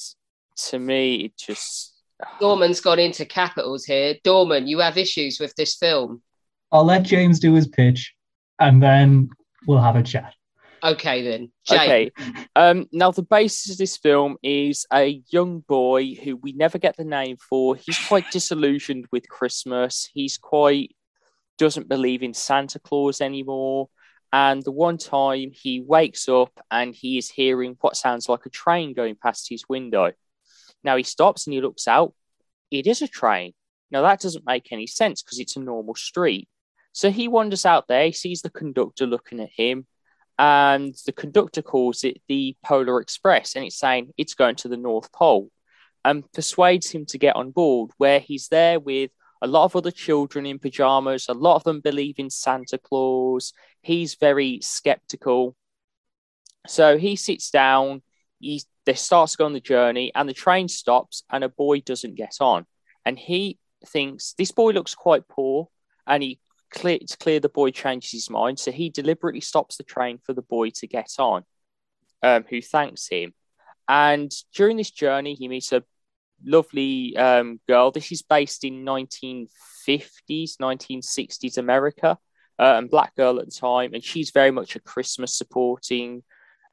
[0.68, 1.96] to me, it just.
[2.40, 4.16] Dorman's gone into capitals here.
[4.24, 6.22] Dorman, you have issues with this film.
[6.72, 8.14] I'll let James do his pitch,
[8.60, 9.30] and then
[9.68, 10.34] we'll have a chat.
[10.84, 11.52] Okay, then.
[11.68, 11.82] James.
[11.82, 12.12] Okay.
[12.56, 16.98] Um, now, the basis of this film is a young boy who we never get
[16.98, 17.76] the name for.
[17.76, 20.10] He's quite disillusioned with Christmas.
[20.14, 20.96] He's quite
[21.62, 23.88] doesn't believe in Santa Claus anymore.
[24.34, 28.50] And the one time he wakes up and he is hearing what sounds like a
[28.50, 30.14] train going past his window.
[30.84, 32.16] Now he stops and he looks out.
[32.72, 33.54] It is a train.
[33.92, 36.48] Now that doesn't make any sense because it's a normal street.
[36.94, 39.88] So he wanders out there, he sees the conductor looking at him,
[40.38, 44.78] and the conductor calls it the Polar Express, and it's saying it's going to the
[44.78, 45.50] North Pole,
[46.04, 49.12] and persuades him to get on board, where he's there with
[49.42, 51.28] a lot of other children in pajamas.
[51.28, 53.54] A lot of them believe in Santa Claus.
[53.82, 55.56] He's very skeptical.
[56.68, 58.04] So he sits down,
[58.40, 61.82] he they starts to go on the journey, and the train stops, and a boy
[61.82, 62.66] doesn't get on.
[63.06, 65.70] And he thinks this boy looks quite poor,
[66.06, 66.40] and he
[66.72, 70.34] clear it's clear the boy changes his mind, so he deliberately stops the train for
[70.34, 71.44] the boy to get on,
[72.24, 73.34] um, who thanks him.
[73.88, 75.84] And during this journey, he meets a
[76.44, 77.92] lovely um, girl.
[77.92, 82.18] This is based in 1950s, 1960s America,
[82.60, 86.24] uh, and black girl at the time, and she's very much a Christmas supporting.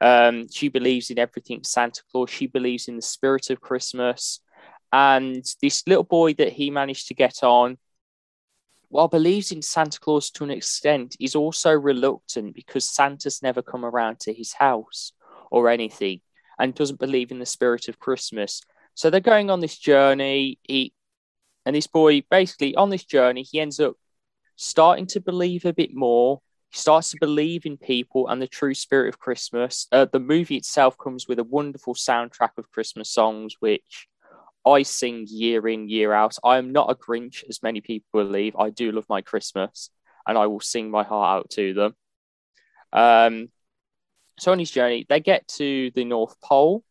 [0.01, 2.29] Um, she believes in everything Santa Claus.
[2.29, 4.39] She believes in the spirit of Christmas.
[4.91, 7.77] And this little boy that he managed to get on,
[8.89, 13.85] while believes in Santa Claus to an extent, is also reluctant because Santa's never come
[13.85, 15.13] around to his house
[15.51, 16.21] or anything
[16.57, 18.61] and doesn't believe in the spirit of Christmas.
[18.95, 20.59] So they're going on this journey.
[20.63, 20.93] He
[21.65, 23.95] and this boy basically on this journey, he ends up
[24.55, 26.41] starting to believe a bit more.
[26.71, 29.87] He starts to believe in people and the true spirit of Christmas.
[29.91, 34.07] Uh, the movie itself comes with a wonderful soundtrack of Christmas songs, which
[34.65, 36.37] I sing year in, year out.
[36.43, 38.55] I am not a Grinch, as many people believe.
[38.57, 39.89] I do love my Christmas,
[40.27, 41.95] and I will sing my heart out to them.
[42.91, 43.49] Um,
[44.39, 46.83] so on his journey, they get to the North Pole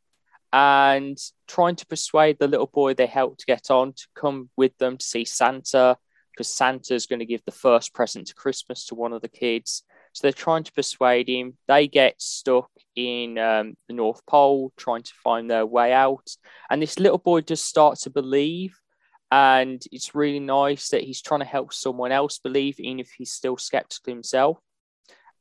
[0.53, 4.97] and trying to persuade the little boy they helped get on to come with them
[4.97, 5.97] to see Santa
[6.33, 9.83] because Santa's going to give the first present to Christmas to one of the kids.
[10.13, 11.59] So they're trying to persuade him.
[11.67, 16.29] They get stuck in um, the North Pole trying to find their way out.
[16.69, 18.77] And this little boy just starts to believe.
[19.31, 23.31] And it's really nice that he's trying to help someone else believe, even if he's
[23.31, 24.59] still skeptical himself.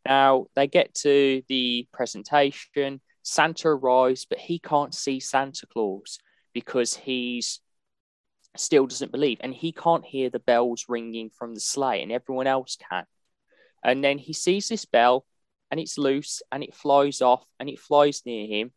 [0.05, 3.01] Now they get to the presentation.
[3.23, 6.19] Santa arrives, but he can't see Santa Claus
[6.53, 7.59] because he's
[8.55, 12.47] still doesn't believe and he can't hear the bells ringing from the sleigh and everyone
[12.47, 13.05] else can.
[13.83, 15.25] And then he sees this bell
[15.71, 18.71] and it's loose and it flies off and it flies near him.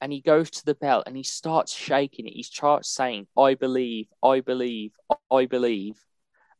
[0.00, 2.34] And he goes to the bell and he starts shaking it.
[2.34, 4.92] He starts saying, I believe, I believe,
[5.30, 5.96] I believe.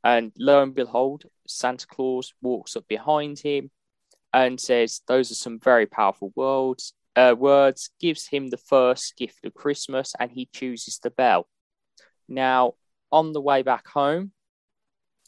[0.02, 3.70] And lo and behold, Santa Claus walks up behind him
[4.32, 9.44] and says, Those are some very powerful words, uh, words, gives him the first gift
[9.44, 11.48] of Christmas, and he chooses the bell.
[12.28, 12.74] Now,
[13.10, 14.32] on the way back home,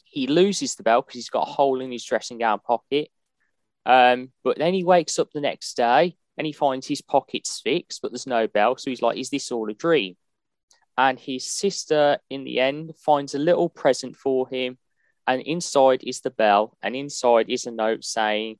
[0.05, 3.09] he loses the bell because he's got a hole in his dressing gown pocket.
[3.85, 8.01] Um, but then he wakes up the next day and he finds his pockets fixed,
[8.01, 8.77] but there's no bell.
[8.77, 10.15] So he's like, Is this all a dream?
[10.97, 14.77] And his sister, in the end, finds a little present for him.
[15.25, 18.57] And inside is the bell, and inside is a note saying,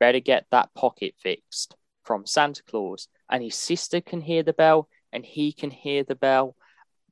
[0.00, 3.06] better get that pocket fixed from Santa Claus.
[3.30, 6.56] And his sister can hear the bell and he can hear the bell,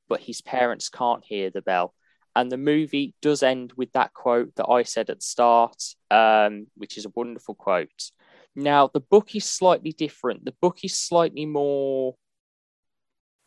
[0.09, 1.94] but his parents can't hear the bell.
[2.39, 6.69] And the movie does end with that quote that I said at the start, um,
[6.77, 8.12] which is a wonderful quote.
[8.55, 10.44] Now, the book is slightly different.
[10.44, 12.15] The book is slightly more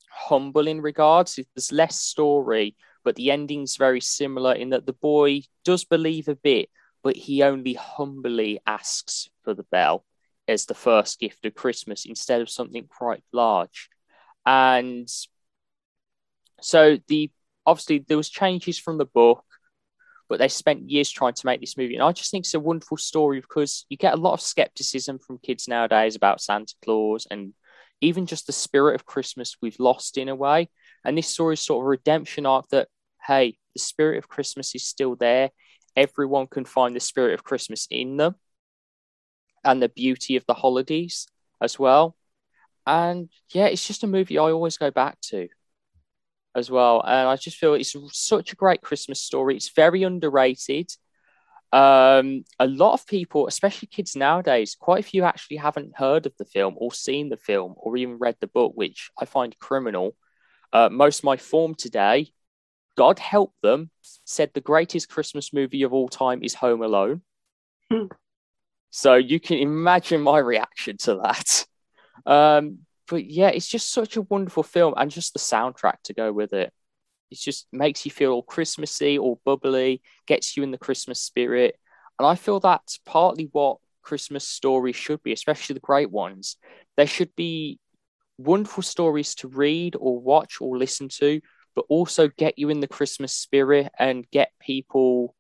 [0.10, 1.40] humble in regards.
[1.56, 6.36] There's less story, but the ending's very similar in that the boy does believe a
[6.36, 6.68] bit,
[7.02, 10.04] but he only humbly asks for the bell
[10.50, 13.88] as the first gift of Christmas instead of something quite large.
[14.46, 15.08] And
[16.60, 17.32] so the
[17.66, 19.44] obviously there was changes from the book,
[20.30, 21.96] but they spent years trying to make this movie.
[21.96, 25.20] And I just think it's a wonderful story because you get a lot of skepticism
[25.20, 27.54] from kids nowadays about Santa Claus and
[28.00, 30.70] even just the spirit of Christmas we've lost in a way.
[31.04, 32.88] And this story is sort of a redemption arc that,
[33.26, 35.52] hey, the spirit of Christmas is still there
[35.96, 38.36] everyone can find the spirit of Christmas in them
[39.64, 41.28] and the beauty of the holidays
[41.62, 42.16] as well.
[42.86, 45.50] And yeah, it's just a movie I always go back to
[46.56, 47.02] as well.
[47.02, 49.56] And I just feel it's such a great Christmas story.
[49.56, 50.92] It's very underrated.
[51.74, 56.34] Um, a lot of people, especially kids nowadays, quite a few actually haven't heard of
[56.38, 60.16] the film or seen the film or even read the book, which I find criminal.
[60.74, 62.32] Uh, most of my form today
[62.98, 63.90] God help them,
[64.26, 67.22] said the greatest Christmas movie of all time is Home Alone.
[67.92, 68.06] Hmm.
[68.90, 71.66] so you can imagine my reaction to that.
[72.26, 76.32] Um, but yeah, it's just such a wonderful film, and just the soundtrack to go
[76.32, 76.74] with it.
[77.30, 81.78] It just makes you feel all Christmassy, all bubbly, gets you in the Christmas spirit.
[82.20, 86.58] And I feel that's partly what Christmas stories should be, especially the great ones.
[86.98, 87.80] There should be
[88.38, 91.42] wonderful stories to read or watch or listen to
[91.76, 95.36] but also get you in the Christmas spirit and get people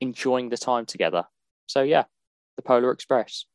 [0.00, 1.24] enjoying the time together.
[1.66, 2.04] So, yeah,
[2.56, 3.46] the Polar Express.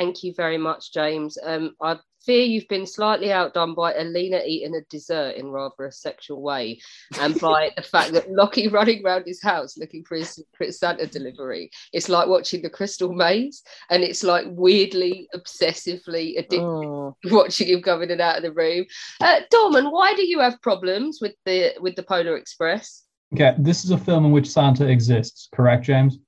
[0.00, 1.36] Thank you very much, James.
[1.44, 5.92] Um, I fear you've been slightly outdone by Alina eating a dessert in rather a
[5.92, 6.80] sexual way,
[7.20, 11.06] and by the fact that Lockie running around his house looking for his secret Santa
[11.06, 11.70] delivery.
[11.92, 17.14] It's like watching the Crystal Maze, and it's like weirdly, obsessively addicted oh.
[17.24, 18.86] watching him coming in and out of the room.
[19.20, 23.04] Uh, Dorman, why do you have problems with the with the Polar Express?
[23.34, 26.18] Okay, this is a film in which Santa exists, correct, James?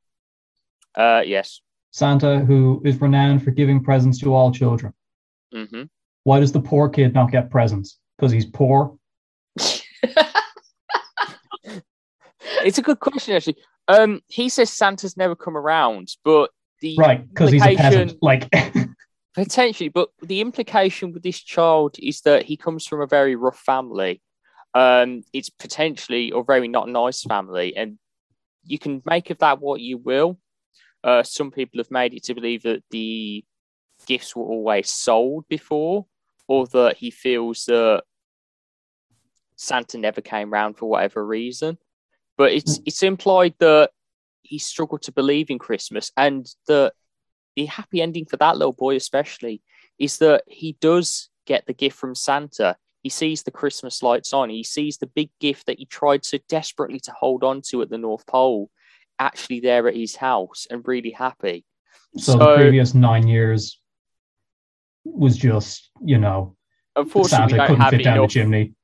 [0.94, 1.62] Uh, yes.
[1.92, 4.92] Santa, who is renowned for giving presents to all children.
[5.54, 5.82] Mm-hmm.
[6.24, 7.98] Why does the poor kid not get presents?
[8.16, 8.96] Because he's poor.
[12.64, 13.56] it's a good question, actually.
[13.88, 16.50] Um, he says Santa's never come around, but
[16.80, 18.48] the right because he's a peasant, like
[19.34, 19.88] potentially.
[19.88, 24.22] But the implication with this child is that he comes from a very rough family.
[24.72, 27.98] Um, it's potentially a very not nice family, and
[28.64, 30.38] you can make of that what you will.
[31.04, 33.44] Uh, some people have made it to believe that the
[34.06, 36.06] gifts were always sold before,
[36.48, 38.02] or that he feels that
[39.56, 41.78] Santa never came round for whatever reason.
[42.36, 43.90] But it's it's implied that
[44.42, 46.94] he struggled to believe in Christmas, and that
[47.56, 49.62] the happy ending for that little boy, especially,
[49.98, 52.76] is that he does get the gift from Santa.
[53.02, 54.48] he sees the Christmas lights on.
[54.48, 57.90] He sees the big gift that he tried so desperately to hold on to at
[57.90, 58.70] the North Pole
[59.22, 61.64] actually there at his house and really happy.
[62.18, 63.80] So, the previous nine years
[65.04, 66.56] was just, you know,
[66.96, 68.74] Unfortunately, we Santa don't couldn't fit down enough- the chimney.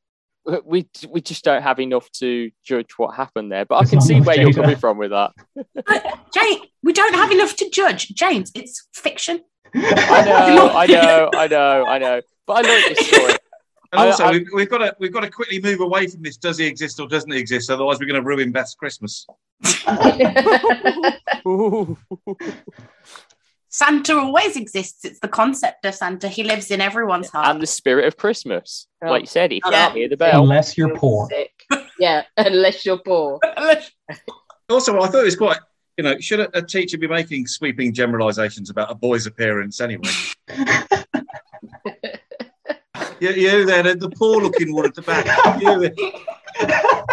[0.65, 3.67] we we just don't have enough to judge what happened there.
[3.67, 5.33] But I can see enough where you're coming from with that.
[5.87, 6.01] Uh,
[6.35, 8.09] James, we don't have enough to judge.
[8.15, 9.41] James, it's fiction.
[9.75, 12.21] I know, I know, I know, I know.
[12.47, 13.35] But I like this story.
[13.93, 16.37] And also, I- we've, we've got to we've got to quickly move away from this.
[16.37, 17.71] Does he exist or doesn't he exist?
[17.71, 19.27] Otherwise, we're going to ruin Beth's Christmas.
[23.71, 25.05] Santa always exists.
[25.05, 26.29] It's the concept of Santa.
[26.29, 27.49] He lives in everyone's heart.
[27.49, 28.87] and the spirit of Christmas.
[29.05, 29.11] Oh.
[29.11, 30.43] Like you said, if you can't hear the bell.
[30.43, 31.29] Unless you're poor.
[31.99, 33.39] yeah, unless you're poor.
[34.71, 35.57] Also, I thought it was quite.
[35.97, 40.11] You know, should a, a teacher be making sweeping generalisations about a boy's appearance anyway?
[43.21, 45.27] You, you there, the, the poor-looking one at the back.
[45.61, 45.95] You there.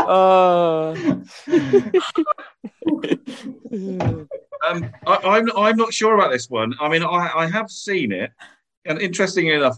[0.08, 0.96] Oh.
[4.68, 6.74] Um, I, I'm I'm not sure about this one.
[6.80, 8.32] I mean, I, I have seen it,
[8.86, 9.78] and interestingly enough,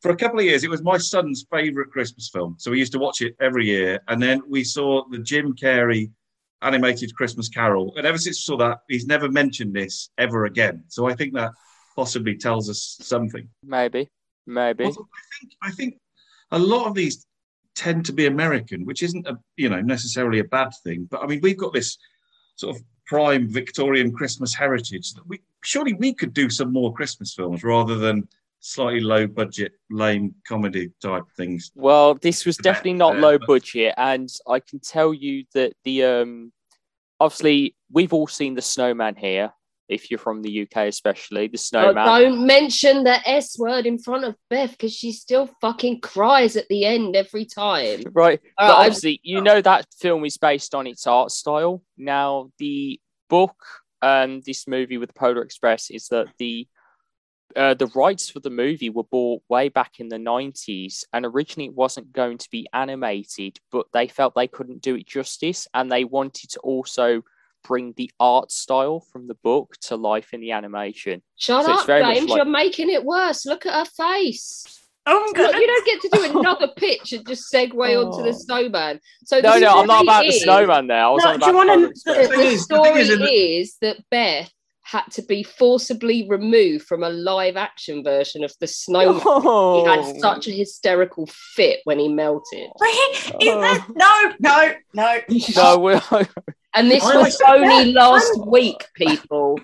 [0.00, 2.56] for a couple of years, it was my son's favourite Christmas film.
[2.58, 6.10] So we used to watch it every year, and then we saw the Jim Carrey
[6.60, 10.84] animated Christmas Carol, and ever since we saw that, he's never mentioned this ever again.
[10.88, 11.52] So I think that
[11.96, 13.48] possibly tells us something.
[13.64, 14.08] Maybe,
[14.48, 14.84] maybe.
[14.84, 15.98] I think I think
[16.50, 17.26] a lot of these
[17.74, 21.06] tend to be American, which isn't a you know necessarily a bad thing.
[21.10, 21.98] But I mean, we've got this
[22.56, 27.34] sort of prime Victorian Christmas heritage that we surely we could do some more Christmas
[27.34, 28.28] films rather than
[28.60, 31.70] slightly low budget, lame comedy type things.
[31.74, 35.74] Well, this was definitely not uh, low but- budget, and I can tell you that
[35.84, 36.52] the um,
[37.20, 39.52] obviously we've all seen the snowman here.
[39.88, 42.06] If you're from the UK, especially the Oh, snowman.
[42.06, 46.68] don't mention the S word in front of Beth because she still fucking cries at
[46.68, 48.00] the end every time.
[48.12, 48.40] Right.
[48.60, 51.82] Right, obviously, you know that film is based on its art style.
[51.96, 53.00] Now, the
[53.30, 53.56] book,
[54.02, 56.66] um, this movie with the Polar Express, is that the
[57.56, 61.66] uh, the rights for the movie were bought way back in the 90s, and originally
[61.66, 65.90] it wasn't going to be animated, but they felt they couldn't do it justice, and
[65.90, 67.22] they wanted to also
[67.64, 71.22] bring the art style from the book to life in the animation.
[71.36, 72.28] Shut So up, James.
[72.28, 73.46] like- You're making it worse.
[73.46, 74.74] Look at her face.
[75.10, 78.38] Oh, Look, you don't get to do another pitch and just segue onto the oh.
[78.38, 79.00] snowman.
[79.24, 81.04] So No, no, I'm not story about the snowman there.
[81.04, 82.92] I was No, on do you about wanna- Polar The, the thing is- the story
[82.92, 83.10] thing is
[83.70, 84.52] is, that- that Beth
[84.82, 89.14] had to be forcibly removed from a live action version of the snowman.
[89.16, 90.18] He had oh.
[90.18, 92.68] such a hysterical fit when he melted.
[93.42, 93.78] no,
[94.40, 95.20] no, no.
[95.54, 96.26] No, we're-
[96.74, 99.58] And this I was always- only last week, people.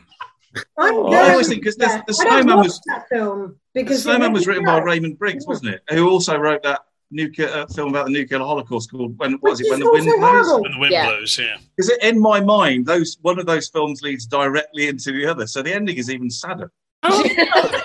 [0.79, 4.33] I'm I very always think because the, the Snowman was that film because it Snowman
[4.33, 4.79] was me written by.
[4.81, 5.83] Raymond Briggs, wasn't it?
[5.91, 9.61] Who also wrote that nuclear uh, film about the nuclear holocaust called when what was
[9.61, 10.63] it Which when is the wind blows horrible.
[10.63, 11.07] When the wind Yeah.
[11.07, 11.57] blows, yeah.
[11.77, 15.61] because in my mind those one of those films leads directly into the other so
[15.63, 16.71] the ending is even sadder
[17.03, 17.85] The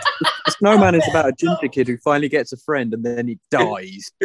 [0.58, 4.10] snowman is about a ginger kid who finally gets a friend and then he dies.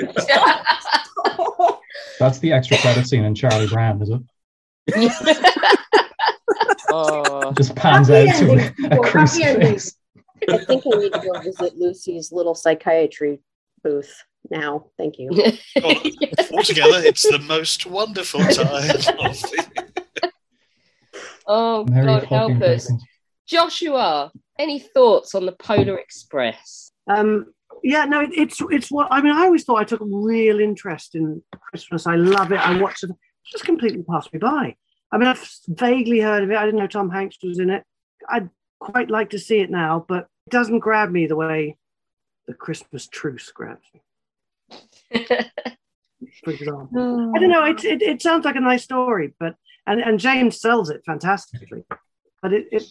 [2.19, 4.21] That's the extra credit scene in Charlie Brown, is it?
[6.91, 7.53] Oh.
[7.53, 9.63] Just pans Happy out to a, a people, happy ending.
[9.63, 9.97] crucifix.
[10.49, 13.41] I think I need to go visit Lucy's little psychiatry
[13.83, 14.87] booth now.
[14.99, 15.31] Thank you.
[16.53, 18.91] Altogether, it's the most wonderful time
[21.47, 22.87] oh, Merry God help us.
[22.87, 23.03] Christmas.
[23.47, 26.91] Joshua, any thoughts on the Polar Express?
[27.07, 27.53] Um,
[27.83, 29.35] yeah, no, it, it's it's what I mean.
[29.35, 32.07] I always thought I took a real interest in Christmas.
[32.07, 32.61] I love it.
[32.61, 33.11] I watch it.
[33.47, 34.77] Just completely passed me by.
[35.13, 36.57] I mean, I've vaguely heard of it.
[36.57, 37.85] I didn't know Tom Hanks was in it.
[38.29, 38.51] I'd
[38.81, 41.77] quite like to see it now, but it doesn't grab me the way
[42.47, 45.27] the Christmas truce grabs me.
[46.43, 47.65] For example, I don't know.
[47.65, 49.57] It, it it sounds like a nice story, but
[49.87, 51.85] and and James sells it fantastically,
[52.43, 52.85] but it it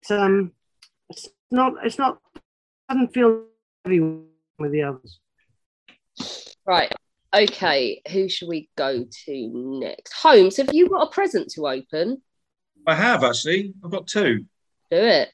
[0.00, 0.52] it's, um
[1.08, 2.18] it's not it's not
[2.88, 3.44] doesn't feel
[3.84, 5.20] heavy with the others.
[6.66, 6.92] Right.
[7.34, 8.02] Okay.
[8.10, 9.50] Who should we go to
[9.80, 10.12] next?
[10.12, 12.22] Holmes, have you got a present to open?
[12.86, 14.38] i have actually i've got two
[14.90, 15.28] Do it.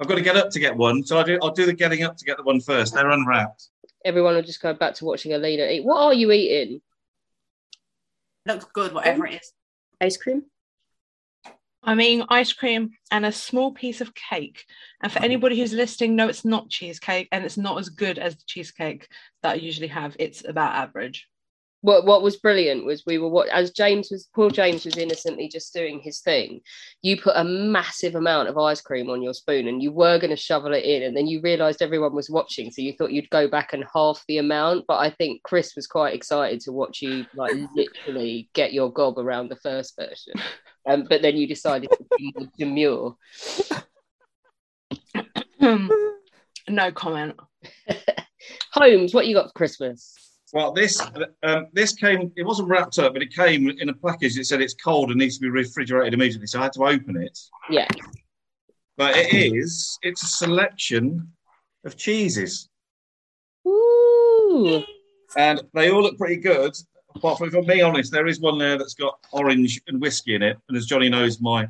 [0.00, 2.02] i've got to get up to get one so i'll do, I'll do the getting
[2.02, 3.68] up to get the one first they're unwrapped
[4.04, 5.84] Everyone will just go back to watching Alina eat.
[5.84, 6.80] What are you eating?
[8.46, 9.52] Looks good, whatever it is.
[10.00, 10.44] Ice cream?
[11.82, 14.64] I'm eating ice cream and a small piece of cake.
[15.02, 18.36] And for anybody who's listening, no, it's not cheesecake and it's not as good as
[18.36, 19.08] the cheesecake
[19.42, 20.14] that I usually have.
[20.18, 21.26] It's about average.
[21.82, 25.48] what what was brilliant was we were what as James was Paul James was innocently
[25.48, 26.60] just doing his thing.
[27.02, 30.30] You put a massive amount of ice cream on your spoon and you were going
[30.30, 33.30] to shovel it in, and then you realised everyone was watching, so you thought you'd
[33.30, 34.84] go back and half the amount.
[34.86, 39.18] But I think Chris was quite excited to watch you like literally get your gob
[39.18, 40.34] around the first version,
[40.86, 43.16] um, but then you decided to be more demure.
[46.68, 47.36] no comment.
[48.72, 50.14] Holmes, what you got for Christmas?
[50.52, 51.00] Well, this
[51.44, 52.32] um, this came.
[52.36, 54.36] It wasn't wrapped up, but it came in a package.
[54.36, 56.48] It said it's cold and needs to be refrigerated immediately.
[56.48, 57.38] So I had to open it.
[57.68, 57.86] Yeah.
[58.96, 59.98] But it is.
[60.02, 61.28] It's a selection
[61.84, 62.68] of cheeses.
[63.66, 64.82] Ooh.
[65.36, 66.74] And they all look pretty good.
[67.14, 70.34] Apart from, if I'm being honest, there is one there that's got orange and whiskey
[70.34, 70.56] in it.
[70.68, 71.68] And as Johnny knows, my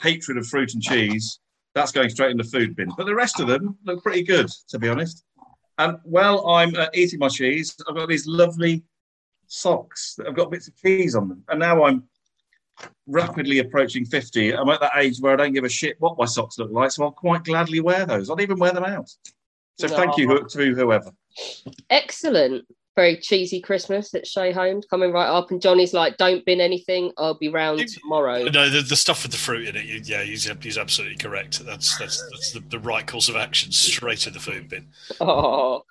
[0.00, 1.40] hatred of fruit and cheese,
[1.74, 2.92] that's going straight in the food bin.
[2.96, 5.24] But the rest of them look pretty good, to be honest.
[5.78, 8.82] And while I'm uh, eating my cheese, I've got these lovely
[9.46, 11.44] socks that have got bits of cheese on them.
[11.48, 12.04] And now I'm
[13.06, 14.54] rapidly approaching 50.
[14.54, 16.90] I'm at that age where I don't give a shit what my socks look like.
[16.90, 18.30] So I'll quite gladly wear those.
[18.30, 19.10] I'll even wear them out.
[19.78, 21.12] So thank you to whoever.
[21.88, 22.66] Excellent.
[22.98, 25.52] Very cheesy Christmas at Shay Holmes coming right up.
[25.52, 27.12] And Johnny's like, don't bin anything.
[27.16, 28.42] I'll be round tomorrow.
[28.42, 31.64] No, the, the stuff with the fruit in it, you, yeah, he's, he's absolutely correct.
[31.64, 34.88] That's that's that's the, the right course of action, straight in the food bin.
[35.20, 35.84] Oh,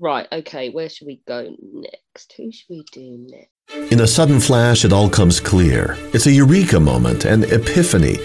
[0.00, 0.26] right.
[0.32, 0.70] Okay.
[0.70, 2.32] Where should we go next?
[2.38, 3.92] Who should we do next?
[3.92, 5.98] In a sudden flash, it all comes clear.
[6.14, 8.16] It's a eureka moment, an epiphany.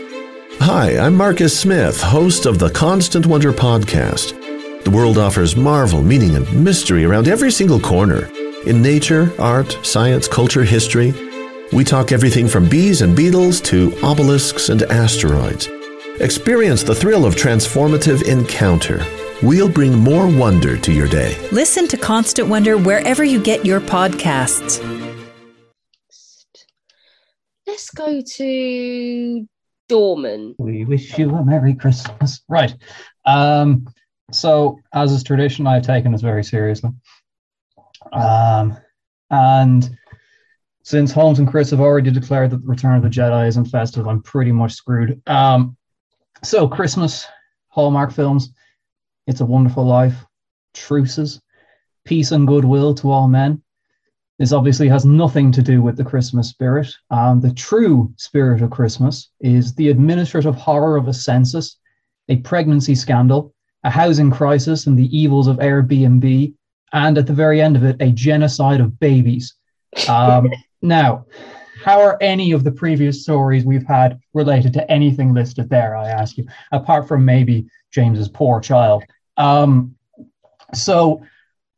[0.60, 4.41] Hi, I'm Marcus Smith, host of the Constant Wonder podcast.
[4.84, 8.26] The world offers marvel, meaning, and mystery around every single corner.
[8.66, 11.14] In nature, art, science, culture, history,
[11.72, 15.70] we talk everything from bees and beetles to obelisks and asteroids.
[16.20, 19.06] Experience the thrill of transformative encounter.
[19.44, 21.38] We'll bring more wonder to your day.
[21.52, 24.80] Listen to Constant Wonder wherever you get your podcasts.
[27.68, 29.48] Let's go to
[29.88, 30.56] Dorman.
[30.58, 32.42] We wish you a Merry Christmas.
[32.50, 32.76] Right.
[33.26, 33.88] Um,
[34.32, 36.92] so, as is tradition, I've taken this very seriously.
[38.12, 38.78] Um,
[39.30, 39.98] and
[40.84, 44.08] since Holmes and Chris have already declared that the Return of the Jedi isn't festive,
[44.08, 45.22] I'm pretty much screwed.
[45.28, 45.78] Um,
[46.44, 47.26] so, Christmas,
[47.70, 48.52] Hallmark films,
[49.28, 50.26] It's a Wonderful Life,
[50.74, 51.42] Truces,
[52.04, 53.62] Peace and Goodwill to All Men.
[54.40, 56.92] This obviously has nothing to do with the Christmas spirit.
[57.12, 61.78] Um, the true spirit of Christmas is the administrative horror of a census,
[62.28, 63.54] a pregnancy scandal,
[63.84, 66.54] a housing crisis, and the evils of Airbnb,
[66.94, 69.56] and at the very end of it, a genocide of babies.
[70.08, 70.52] Um,
[70.82, 71.26] now,
[71.84, 75.96] how are any of the previous stories we've had related to anything listed there?
[75.96, 79.04] I ask you, apart from maybe James's poor child.
[79.38, 79.96] Um,
[80.74, 81.24] so,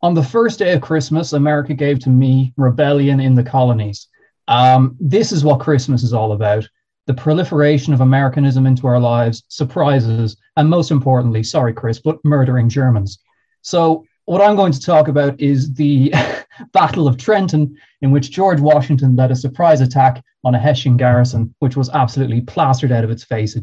[0.02, 4.08] on the first day of Christmas, America gave to me rebellion in the colonies.
[4.50, 6.68] Um, this is what Christmas is all about
[7.06, 12.70] the proliferation of Americanism into our lives, surprises, and most importantly, sorry, Chris, but murdering
[12.70, 13.20] Germans.
[13.62, 16.14] So, what I'm going to talk about is the
[16.74, 21.54] Battle of Trenton, in which George Washington led a surprise attack on a Hessian garrison,
[21.60, 23.58] which was absolutely plastered out of its face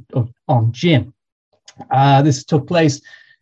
[0.48, 1.14] on gin.
[1.90, 3.00] Uh, this took place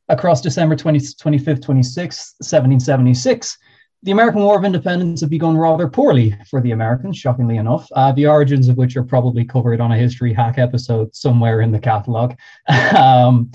[0.09, 3.59] across December 20, 25th, 26th, 1776.
[4.05, 8.13] The American War of Independence had begun rather poorly for the Americans, shockingly enough, uh,
[8.13, 11.81] the origins of which are probably covered on a history hack episode somewhere in the
[11.81, 12.37] catalogue.
[12.97, 13.51] um,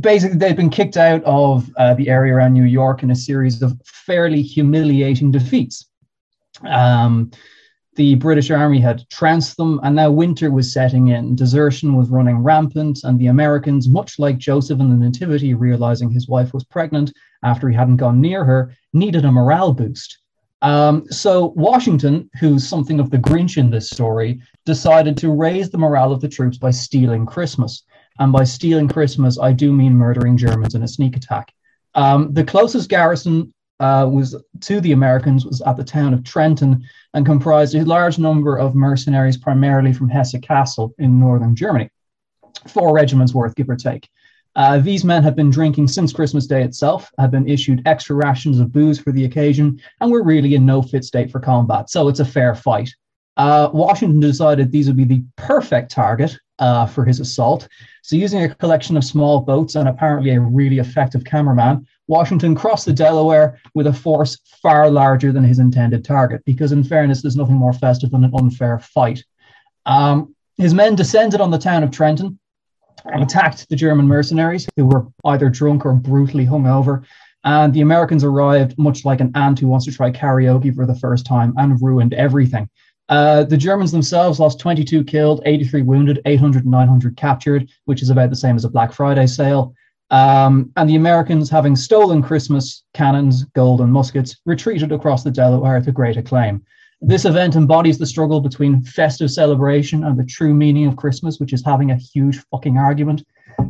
[0.00, 3.62] basically, they'd been kicked out of uh, the area around New York in a series
[3.62, 5.88] of fairly humiliating defeats.
[6.64, 7.30] Um,
[7.96, 11.36] the British Army had trounced them, and now winter was setting in.
[11.36, 16.28] Desertion was running rampant, and the Americans, much like Joseph in the Nativity, realizing his
[16.28, 17.12] wife was pregnant
[17.42, 20.18] after he hadn't gone near her, needed a morale boost.
[20.62, 25.78] Um, so Washington, who's something of the Grinch in this story, decided to raise the
[25.78, 27.84] morale of the troops by stealing Christmas.
[28.18, 31.52] And by stealing Christmas, I do mean murdering Germans in a sneak attack.
[31.94, 36.84] Um, the closest garrison uh, was to the Americans was at the town of Trenton
[37.12, 41.90] and comprised a large number of mercenaries, primarily from Hesse-Kassel in northern Germany,
[42.68, 44.08] four regiments worth, give or take.
[44.56, 48.60] Uh, these men had been drinking since Christmas Day itself, had been issued extra rations
[48.60, 51.90] of booze for the occasion, and were really in no fit state for combat.
[51.90, 52.90] So it's a fair fight.
[53.36, 57.66] Uh, Washington decided these would be the perfect target uh, for his assault.
[58.02, 62.86] So, using a collection of small boats and apparently a really effective cameraman, Washington crossed
[62.86, 67.36] the Delaware with a force far larger than his intended target, because in fairness, there's
[67.36, 69.24] nothing more festive than an unfair fight.
[69.86, 72.38] Um, his men descended on the town of Trenton
[73.04, 77.04] and attacked the German mercenaries, who were either drunk or brutally hungover.
[77.44, 80.94] And the Americans arrived much like an ant who wants to try karaoke for the
[80.94, 82.68] first time and ruined everything.
[83.10, 88.30] Uh, the Germans themselves lost 22 killed, 83 wounded, 800, 900 captured, which is about
[88.30, 89.74] the same as a Black Friday sale.
[90.14, 95.80] Um, and the Americans, having stolen Christmas cannons, gold, and muskets, retreated across the Delaware
[95.80, 96.62] to great acclaim.
[97.00, 101.52] This event embodies the struggle between festive celebration and the true meaning of Christmas, which
[101.52, 103.24] is having a huge fucking argument.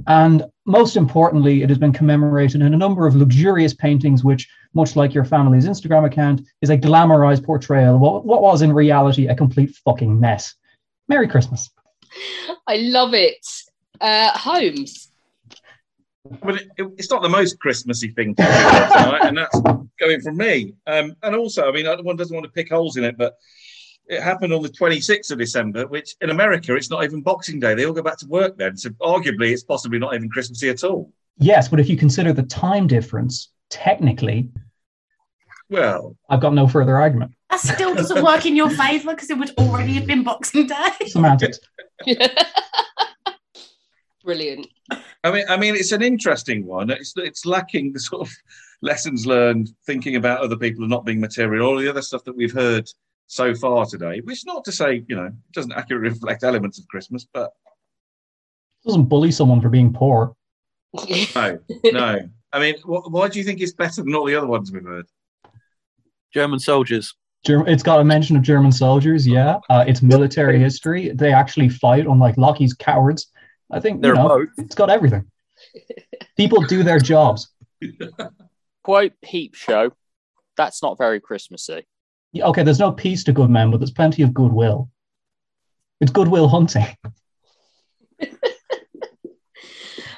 [0.07, 4.97] And most importantly, it has been commemorated in a number of luxurious paintings, which, much
[4.97, 9.29] like your family's Instagram account, is a glamorized portrayal of what, what was in reality
[9.29, 10.55] a complete fucking mess.
[11.09, 11.71] Merry Christmas.
[12.67, 13.47] I love it.
[13.99, 15.09] Uh, Holmes.
[16.43, 19.61] But it, it, it's not the most Christmassy thing to do tonight, and that's
[20.01, 20.75] going from me.
[20.87, 23.37] Um, and also, I mean, one doesn't want to pick holes in it, but
[24.07, 27.75] it happened on the 26th of December, which in America, it's not even Boxing Day.
[27.75, 28.77] They all go back to work then.
[28.77, 31.13] So arguably, it's possibly not even Christmassy at all.
[31.39, 34.51] Yes, but if you consider the time difference, technically,
[35.71, 37.33] well, I've got no further argument.
[37.51, 40.91] That still doesn't work in your favour because it would already have been Boxing Day.
[41.07, 41.59] Semantics.
[44.25, 44.69] Brilliant.
[45.25, 46.91] I mean, I mean, it's an interesting one.
[46.91, 48.35] It's it's lacking the sort of
[48.83, 52.37] lessons learned, thinking about other people and not being material, all the other stuff that
[52.37, 52.89] we've heard
[53.27, 54.21] so far today.
[54.21, 57.53] Which is not to say, you know, it doesn't accurately reflect elements of Christmas, but
[58.85, 60.37] doesn't bully someone for being poor.
[61.35, 62.21] no, no.
[62.53, 64.85] I mean, wh- why do you think it's better than all the other ones we've
[64.85, 65.07] heard?
[66.35, 67.15] German soldiers.
[67.47, 69.27] Germ- it's got a mention of German soldiers.
[69.27, 71.09] Yeah, uh, it's military history.
[71.11, 73.29] They actually fight, unlike Lockie's cowards.
[73.75, 74.49] I think They're know, both.
[74.59, 75.31] it's got everything.
[76.37, 77.49] People do their jobs.
[78.83, 79.93] Quote Peep Show.
[80.57, 81.87] That's not very Christmassy.
[82.33, 84.91] Yeah, Okay, there's no peace to good men, but there's plenty of goodwill.
[86.01, 86.87] It's goodwill hunting.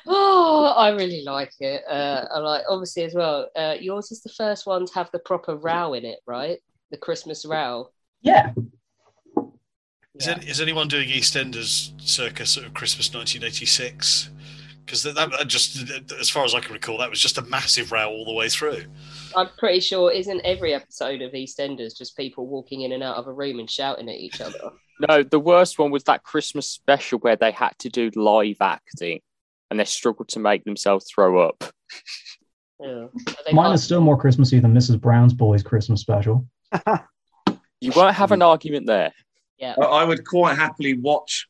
[0.09, 1.83] Oh, I really like it.
[1.89, 3.49] Uh, I like obviously as well.
[3.57, 6.59] Uh, yours is the first one to have the proper row in it, right?
[6.93, 7.91] The Christmas row.
[8.23, 8.53] Yeah.
[10.19, 14.31] Is, it, is anyone doing EastEnders circa sort of Christmas 1986?
[14.85, 17.43] Because that, that, that just, as far as I can recall, that was just a
[17.43, 18.85] massive row all the way through.
[19.35, 23.27] I'm pretty sure isn't every episode of EastEnders just people walking in and out of
[23.27, 24.59] a room and shouting at each other.
[25.09, 29.21] No, the worst one was that Christmas special where they had to do live acting
[29.71, 31.65] and they struggled to make themselves throw up.
[32.79, 33.07] Yeah.
[33.53, 35.01] Mine is still more Christmassy than Mrs.
[35.01, 36.47] Brown's Boys Christmas special.
[37.81, 39.13] You won't have an argument there.
[39.59, 39.75] Yeah.
[39.81, 41.49] I, I would quite happily watch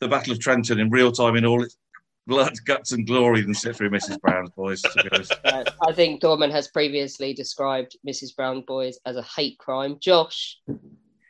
[0.00, 1.76] the Battle of Trenton in real time in all its
[2.26, 4.20] blood, guts, and glory than sit through Mrs.
[4.20, 4.82] Brown's Boys.
[4.82, 5.32] To be honest.
[5.44, 8.34] Uh, I think Dorman has previously described Mrs.
[8.34, 9.96] Brown Boys as a hate crime.
[10.00, 10.58] Josh,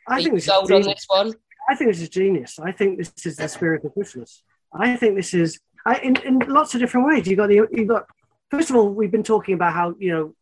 [0.07, 1.01] I think you this is sold on genius.
[1.01, 1.33] this one?
[1.69, 2.59] I think this is genius.
[2.59, 4.43] I think this is the spirit of Christmas.
[4.73, 7.27] I think this is I, in, in lots of different ways.
[7.27, 8.05] You got the you got
[8.49, 10.35] first of all, we've been talking about how you know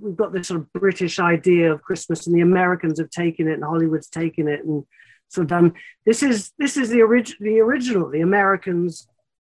[0.00, 3.54] we've got this sort of British idea of Christmas, and the Americans have taken it,
[3.54, 4.84] and Hollywood's taken it, and
[5.28, 5.74] sort of done.
[6.04, 8.10] This is this is the original the original.
[8.10, 9.08] The Americans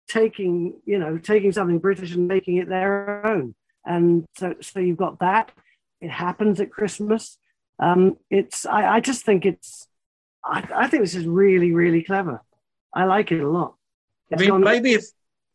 [0.09, 3.55] taking you know taking something British and making it their own,
[3.85, 5.53] and so so you've got that.
[6.01, 7.39] It happens at Christmas.
[7.79, 9.87] Um, it's I, I just think it's
[10.45, 12.43] I, I think this is really really clever.
[12.95, 13.75] I like it a lot.
[14.33, 15.05] I mean, gone- maybe if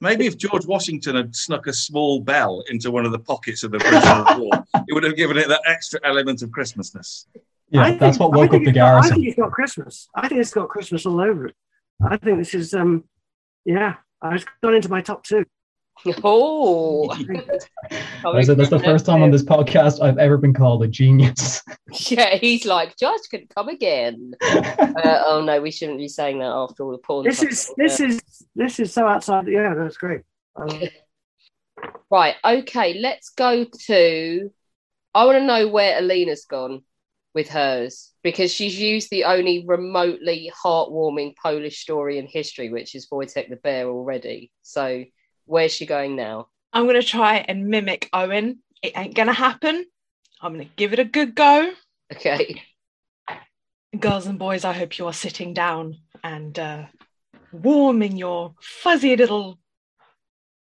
[0.06, 3.72] maybe if George Washington had snuck a small bell into one of the pockets of
[3.72, 7.26] the prisoner of war, it would have given it that extra element of Christmasness.
[7.70, 10.08] Yeah, I that's think- what woke up the it's I think it's got Christmas.
[10.16, 11.56] I think it's got Christmas all over it.
[12.02, 13.04] I think this is um
[13.66, 15.46] yeah, I've gone into my top two.
[16.24, 17.10] Oh,
[18.26, 21.62] I said that's the first time on this podcast I've ever been called a genius.
[22.10, 24.34] Yeah, he's like, Josh could come again.
[24.42, 27.24] uh, oh no, we shouldn't be saying that after all the porn.
[27.24, 28.22] This is this is
[28.54, 29.48] this is so outside.
[29.48, 30.22] Yeah, that's great.
[30.58, 30.82] Um,
[32.12, 32.36] right.
[32.44, 34.52] Okay, let's go to.
[35.14, 36.82] I want to know where Alina's gone
[37.34, 43.08] with hers because she's used the only remotely heartwarming Polish story in history, which is
[43.10, 44.52] Wojtek the Bear already.
[44.64, 45.06] So
[45.46, 46.48] where's she going now?
[46.74, 48.60] I'm going to try and mimic Owen.
[48.82, 49.86] It ain't going to happen.
[50.42, 51.72] I'm going to give it a good go.
[52.14, 52.62] Okay.
[53.98, 56.84] Girls and boys, I hope you are sitting down and uh,
[57.52, 59.58] warming your fuzzy little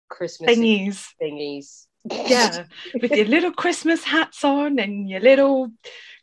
[0.09, 1.07] Christmas thingies.
[1.21, 1.87] Thingies.
[2.09, 2.67] Yeah,
[3.01, 5.73] with your little Christmas hats on and your little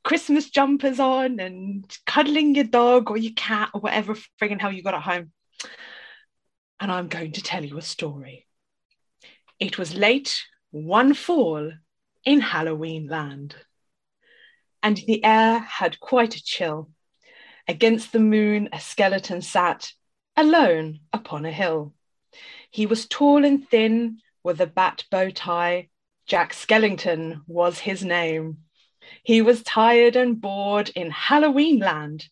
[0.03, 4.81] Christmas jumpers on and cuddling your dog or your cat or whatever friggin' hell you
[4.81, 5.31] got at home.
[6.83, 8.45] And I'm going to tell you a story.
[9.57, 11.71] It was late one fall
[12.25, 13.55] in Halloween land,
[14.81, 16.91] and the air had quite a chill.
[17.69, 19.93] Against the moon, a skeleton sat
[20.35, 21.93] alone upon a hill.
[22.69, 25.87] He was tall and thin, with a bat bow tie,
[26.25, 28.57] Jack Skellington was his name.
[29.23, 32.27] He was tired and bored in Halloween land.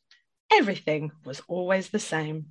[0.51, 2.47] Everything was always the same.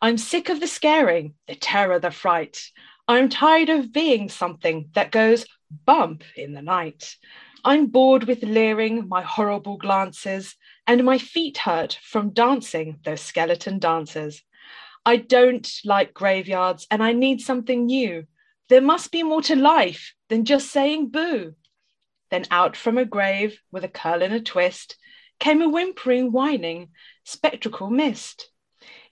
[0.00, 2.70] I'm sick of the scaring, the terror, the fright.
[3.08, 5.44] I'm tired of being something that goes
[5.86, 7.16] bump in the night.
[7.64, 10.54] I'm bored with leering my horrible glances,
[10.86, 14.44] and my feet hurt from dancing those skeleton dances.
[15.04, 18.24] I don't like graveyards, and I need something new.
[18.68, 21.54] There must be more to life than just saying boo.
[22.30, 24.96] Then out from a grave with a curl and a twist
[25.40, 26.90] came a whimpering, whining,
[27.24, 28.48] spectral mist.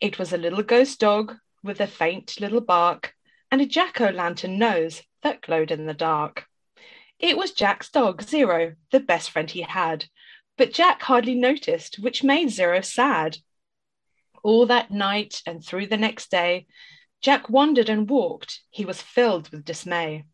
[0.01, 3.15] It was a little ghost dog with a faint little bark
[3.51, 6.47] and a jack o' lantern nose that glowed in the dark.
[7.19, 10.07] It was Jack's dog, Zero, the best friend he had,
[10.59, 13.39] but Jack hardly noticed, which made Zero sad.
[14.43, 16.67] All that night and through the next day,
[17.23, 18.61] Jack wandered and walked.
[18.71, 20.25] He was filled with dismay.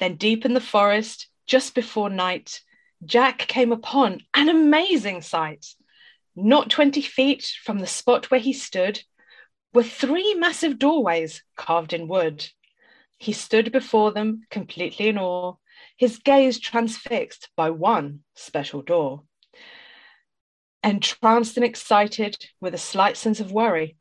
[0.00, 2.60] Then, deep in the forest, just before night,
[3.04, 5.66] Jack came upon an amazing sight.
[6.40, 9.02] Not 20 feet from the spot where he stood
[9.74, 12.48] were three massive doorways carved in wood.
[13.16, 15.56] He stood before them, completely in awe,
[15.96, 19.24] his gaze transfixed by one special door.
[20.84, 23.96] Entranced and excited, with a slight sense of worry,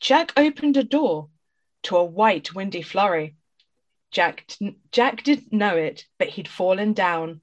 [0.00, 1.28] Jack opened a door
[1.84, 3.36] to a white, windy flurry.
[4.10, 4.50] Jack,
[4.90, 7.42] Jack didn't know it, but he'd fallen down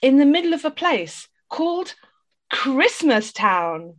[0.00, 1.94] in the middle of a place called
[2.52, 3.96] Christmas Town.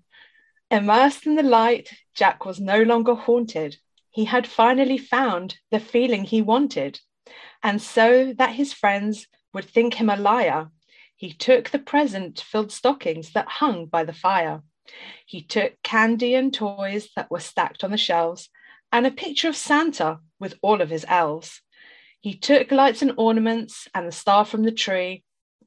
[0.71, 3.77] Immersed in the light, Jack was no longer haunted.
[4.11, 6.99] He had finally found the feeling he wanted.
[7.61, 10.69] And so that his friends would think him a liar,
[11.17, 14.61] he took the present filled stockings that hung by the fire.
[15.25, 18.49] He took candy and toys that were stacked on the shelves
[18.91, 21.61] and a picture of Santa with all of his elves.
[22.21, 25.23] He took lights and ornaments and the star from the tree.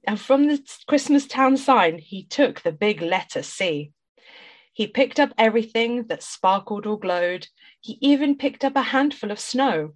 [0.06, 3.92] And from the Christmas town sign, he took the big letter C.
[4.72, 7.48] He picked up everything that sparkled or glowed.
[7.80, 9.94] He even picked up a handful of snow.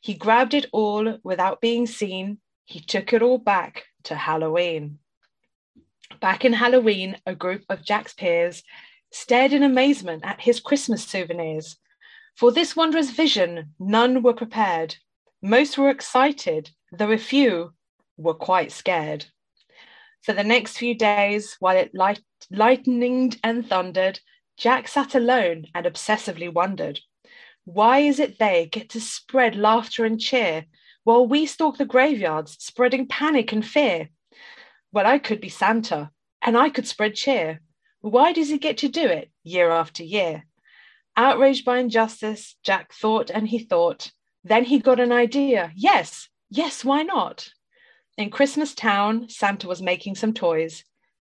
[0.00, 2.38] He grabbed it all without being seen.
[2.64, 4.98] He took it all back to Halloween.
[6.20, 8.62] Back in Halloween, a group of Jack's peers
[9.10, 11.76] stared in amazement at his Christmas souvenirs.
[12.36, 14.96] For this wondrous vision, none were prepared.
[15.42, 17.72] Most were excited, though a few
[18.16, 19.26] were quite scared.
[20.22, 22.20] For the next few days, while it light,
[22.50, 24.20] lightened and thundered,
[24.56, 27.00] Jack sat alone and obsessively wondered
[27.64, 30.66] why is it they get to spread laughter and cheer
[31.04, 34.08] while we stalk the graveyards, spreading panic and fear?
[34.92, 36.10] Well, I could be Santa
[36.42, 37.60] and I could spread cheer.
[38.00, 40.46] Why does he get to do it year after year?
[41.16, 44.10] Outraged by injustice, Jack thought and he thought.
[44.42, 45.70] Then he got an idea.
[45.76, 47.50] Yes, yes, why not?
[48.20, 50.84] In Christmas Town, Santa was making some toys.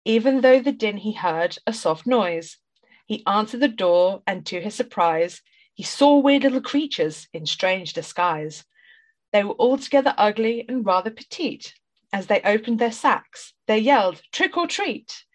[0.06, 2.56] Even though the din he heard a soft noise,
[3.05, 5.43] he answered the door, and to his surprise,
[5.74, 8.65] he saw weird little creatures in strange disguise.
[9.35, 11.74] They were altogether ugly and rather petite.
[12.10, 15.27] As they opened their sacks, they yelled, Trick or treat!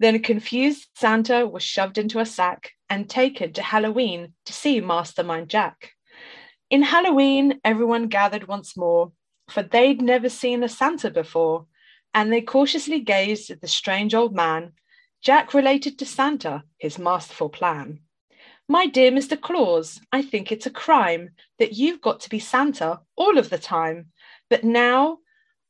[0.00, 4.80] Then a confused Santa was shoved into a sack and taken to Halloween to see
[4.80, 5.92] Mastermind Jack.
[6.68, 9.12] In Halloween, everyone gathered once more,
[9.48, 11.66] for they'd never seen a Santa before,
[12.14, 14.72] and they cautiously gazed at the strange old man.
[15.22, 18.00] Jack related to Santa his masterful plan.
[18.68, 19.40] My dear Mr.
[19.40, 23.58] Claus, I think it's a crime that you've got to be Santa all of the
[23.58, 24.06] time.
[24.50, 25.18] But now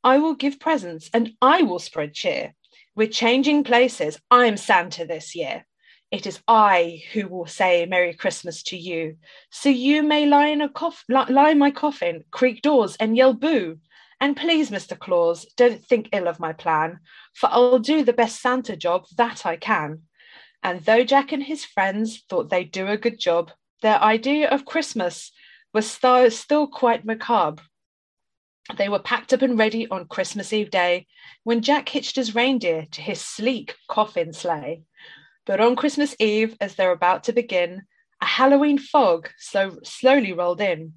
[0.03, 2.55] I will give presents and I will spread cheer.
[2.95, 4.19] We're changing places.
[4.31, 5.65] I'm Santa this year.
[6.09, 9.17] It is I who will say Merry Christmas to you.
[9.49, 13.33] So you may lie in a coff- lie in my coffin, creak doors, and yell
[13.33, 13.79] boo.
[14.21, 14.97] And please, Mr.
[14.97, 16.99] Claus, don't think ill of my plan,
[17.33, 20.03] for I'll do the best Santa job that I can.
[20.63, 23.51] And though Jack and his friends thought they'd do a good job,
[23.81, 25.31] their idea of Christmas
[25.73, 27.61] was st- still quite macabre.
[28.77, 31.07] They were packed up and ready on Christmas Eve day
[31.43, 34.83] when Jack hitched his reindeer to his sleek coffin sleigh.
[35.47, 37.83] But on Christmas Eve, as they're about to begin,
[38.21, 40.93] a Halloween fog slow, slowly rolled in.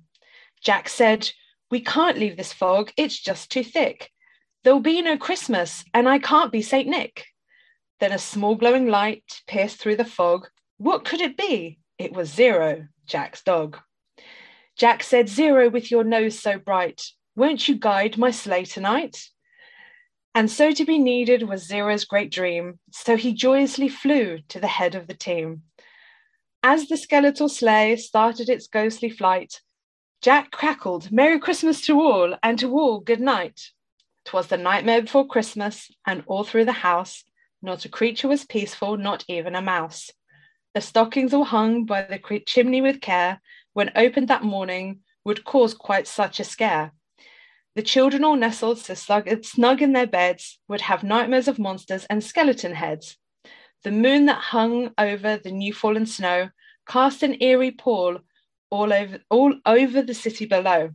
[0.61, 1.31] Jack said,
[1.71, 4.11] We can't leave this fog, it's just too thick.
[4.65, 6.89] There'll be no Christmas, and I can't be St.
[6.89, 7.27] Nick.
[8.01, 10.49] Then a small glowing light pierced through the fog.
[10.79, 11.79] What could it be?
[11.97, 13.79] It was Zero, Jack's dog.
[14.77, 17.03] Jack said, Zero, with your nose so bright,
[17.37, 19.29] won't you guide my sleigh tonight?
[20.35, 24.69] And so to be needed was Zero's great dream, so he joyously flew to the
[24.69, 25.63] head of the team.
[26.63, 29.61] As the skeletal sleigh started its ghostly flight,
[30.23, 33.71] Jack crackled, Merry Christmas to all, and to all good night.
[34.25, 37.25] 'Twas the nightmare before Christmas, and all through the house,
[37.63, 40.11] not a creature was peaceful, not even a mouse.
[40.75, 43.41] The stockings all hung by the chimney with care,
[43.73, 46.93] when opened that morning, would cause quite such a scare.
[47.77, 49.29] The children all nestled so snug,
[49.83, 53.17] in their beds, would have nightmares of monsters and skeleton heads.
[53.85, 56.51] The moon that hung over the new fallen snow
[56.87, 58.19] cast an eerie pall
[58.71, 60.91] all over, all over the city below.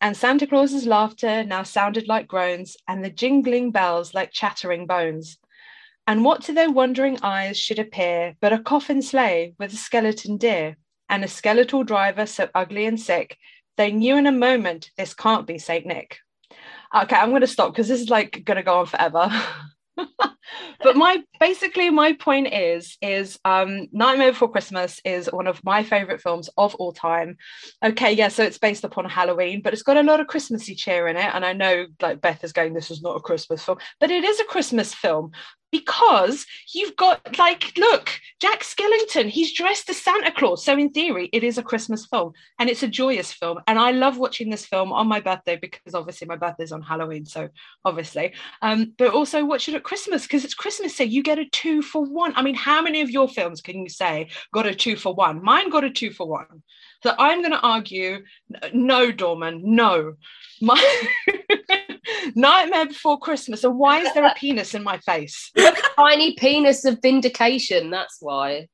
[0.00, 5.38] And Santa Claus's laughter now sounded like groans, and the jingling bells like chattering bones.
[6.08, 10.36] And what to their wondering eyes should appear but a coffin sleigh with a skeleton
[10.36, 10.76] deer,
[11.08, 13.38] and a skeletal driver so ugly and sick,
[13.76, 16.18] they knew in a moment this can't be Saint Nick.
[16.94, 19.30] Okay, I'm going to stop because this is like going to go on forever.
[20.82, 25.82] but my basically my point is is um nightmare before christmas is one of my
[25.82, 27.36] favorite films of all time
[27.84, 31.08] okay yeah so it's based upon halloween but it's got a lot of christmassy cheer
[31.08, 33.78] in it and i know like beth is going this is not a christmas film
[34.00, 35.30] but it is a christmas film
[35.72, 40.64] because you've got like look jack skellington he's dressed as santa claus.
[40.64, 43.58] So in theory it is a christmas film and it's a joyous film.
[43.66, 47.24] And i love watching this film on my birthday because obviously my birthday's on halloween
[47.24, 47.48] so
[47.84, 48.34] obviously.
[48.60, 51.82] Um, but also watch it at christmas because it's christmas so you get a two
[51.82, 52.34] for one.
[52.36, 55.42] I mean how many of your films can you say got a two for one?
[55.42, 56.62] Mine got a two for one.
[57.02, 58.24] So i'm going to argue
[58.72, 60.14] no dorman no.
[60.60, 60.78] My
[62.34, 63.64] Nightmare Before Christmas.
[63.64, 65.50] And why is there a penis in my face?
[65.96, 67.90] Tiny penis of vindication.
[67.90, 68.68] That's why.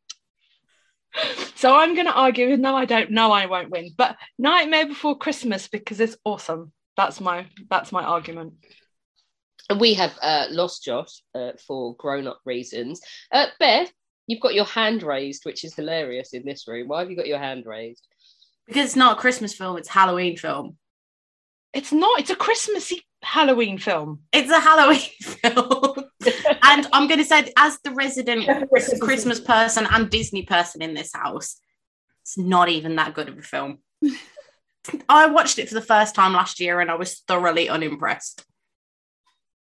[1.57, 2.57] So I'm going to argue.
[2.57, 3.11] No, I don't.
[3.11, 3.91] No, I won't win.
[3.97, 6.73] But Nightmare Before Christmas because it's awesome.
[6.97, 8.55] That's my that's my argument.
[9.79, 13.01] We have uh, lost Josh uh, for grown-up reasons.
[13.31, 13.93] Uh, Beth,
[14.27, 16.89] you've got your hand raised, which is hilarious in this room.
[16.89, 18.07] Why have you got your hand raised?
[18.67, 20.77] Because it's not a Christmas film; it's a Halloween film.
[21.75, 22.21] It's not.
[22.21, 24.21] It's a Christmassy Halloween film.
[24.33, 26.05] It's a Halloween film.
[26.63, 28.69] and I'm going to say, as the resident
[29.01, 31.57] Christmas person and Disney person in this house,
[32.23, 33.79] it's not even that good of a film.
[35.09, 38.45] I watched it for the first time last year and I was thoroughly unimpressed.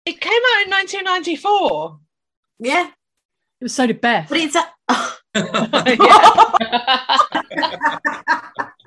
[0.07, 1.99] It came out in 1994.
[2.61, 2.87] Yeah.
[2.87, 4.29] It was so did Beth.
[4.29, 4.67] But it's a.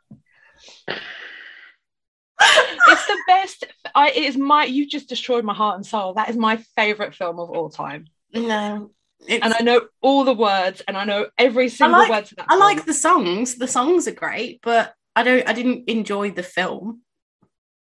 [2.42, 3.66] it's the best.
[3.96, 4.66] I it is my.
[4.66, 6.14] You just destroyed my heart and soul.
[6.14, 8.06] That is my favorite film of all time.
[8.34, 8.92] No,
[9.28, 12.46] and I know all the words, and I know every single like, word to that.
[12.48, 12.60] I film.
[12.60, 13.56] like the songs.
[13.56, 15.48] The songs are great, but I don't.
[15.48, 17.02] I didn't enjoy the film.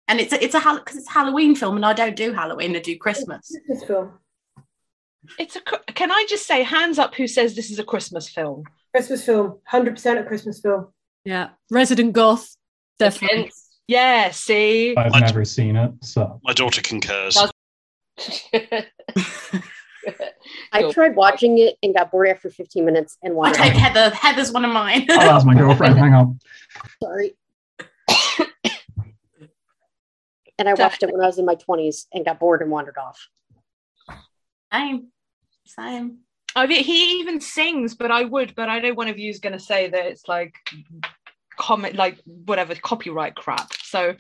[0.08, 2.76] And it's a, it's a because it's a Halloween film, and I don't do Halloween.
[2.76, 3.56] I do Christmas.
[3.66, 4.12] Christmas film.
[5.38, 5.62] It's a.
[5.94, 8.64] Can I just say, hands up, who says this is a Christmas film?
[8.94, 9.60] Christmas film.
[9.66, 10.88] Hundred percent a Christmas film.
[11.24, 12.56] Yeah, Resident Goth,
[12.98, 13.52] definitely.
[13.90, 17.36] Yeah, see, I've never seen it, so My daughter concurs.
[20.72, 23.62] I tried watching it and got bored after 15 minutes and wandered.
[23.62, 24.16] I wanted take Heather.
[24.16, 25.08] Heather's one of mine.
[25.10, 25.98] oh, that's my girlfriend.
[25.98, 26.40] Hang on.
[27.02, 27.36] Sorry.
[30.60, 33.00] and I watched it when I was in my 20s and got bored and wandered
[33.00, 33.28] off.
[34.72, 35.08] Same,
[35.66, 36.20] same.
[36.56, 39.40] I mean, he even sings, but I would, but I know one of you is
[39.40, 40.54] going to say that it's like
[41.60, 43.74] comment, like whatever copyright crap.
[43.84, 44.16] So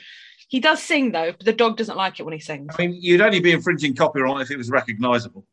[0.48, 2.76] he does sing though, but the dog doesn't like it when he sings.
[2.78, 5.45] I mean, you'd only be infringing copyright if it was recognisable.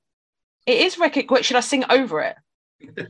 [0.66, 2.36] It is rec- what, Should I sing over it?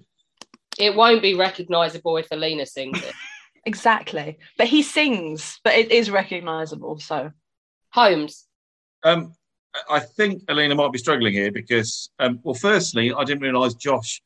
[0.79, 3.15] It won't be recognisable if Alina sings it.
[3.65, 6.99] exactly, but he sings, but it is recognisable.
[6.99, 7.33] So
[7.95, 8.47] Holmes.
[9.03, 9.33] Um,
[9.89, 14.21] I think Alina might be struggling here because, um, well, firstly, I didn't realise Josh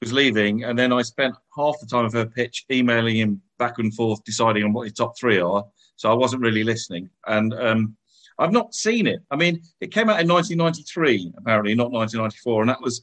[0.00, 3.78] was leaving, and then I spent half the time of her pitch emailing him back
[3.78, 5.64] and forth, deciding on what his top three are.
[5.96, 7.96] So I wasn't really listening, and um,
[8.38, 9.20] I've not seen it.
[9.30, 13.02] I mean, it came out in 1993, apparently, not 1994, and that was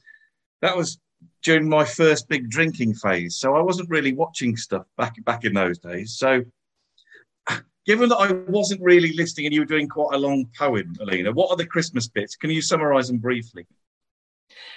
[0.62, 0.98] that was
[1.42, 3.36] during my first big drinking phase.
[3.36, 6.16] So I wasn't really watching stuff back back in those days.
[6.16, 6.44] So
[7.86, 11.32] given that I wasn't really listening and you were doing quite a long poem, Alina,
[11.32, 12.36] what are the Christmas bits?
[12.36, 13.66] Can you summarise them briefly?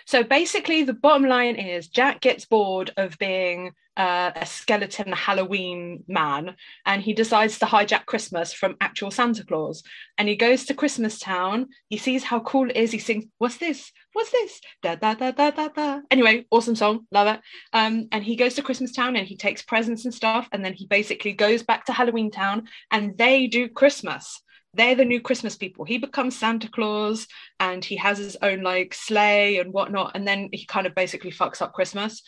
[0.05, 6.03] So basically, the bottom line is Jack gets bored of being uh, a skeleton Halloween
[6.07, 6.55] man
[6.85, 9.83] and he decides to hijack Christmas from actual Santa Claus.
[10.19, 11.69] And he goes to Christmas Town.
[11.89, 12.91] He sees how cool it is.
[12.91, 13.91] He sings, What's this?
[14.13, 14.61] What's this?
[14.83, 15.99] Da da da da da da.
[16.11, 17.07] Anyway, awesome song.
[17.11, 17.41] Love it.
[17.73, 20.47] Um, and he goes to Christmas Town and he takes presents and stuff.
[20.51, 24.41] And then he basically goes back to Halloween Town and they do Christmas
[24.73, 25.85] they're the new Christmas people.
[25.85, 27.27] He becomes Santa Claus
[27.60, 30.11] and he has his own like sleigh and whatnot.
[30.15, 32.22] And then he kind of basically fucks up Christmas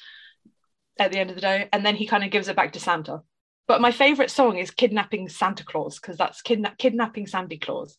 [0.99, 1.69] at the end of the day.
[1.71, 3.21] And then he kind of gives it back to Santa.
[3.67, 7.95] But my favorite song is Kidnapping Santa Claus because that's kidna- kidnapping Sandy Claus,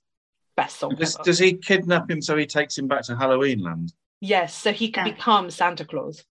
[0.56, 0.96] best song.
[0.96, 1.22] Does, ever.
[1.22, 3.92] does he kidnap him so he takes him back to Halloween Land?
[4.20, 6.24] Yes, so he can become Santa Claus.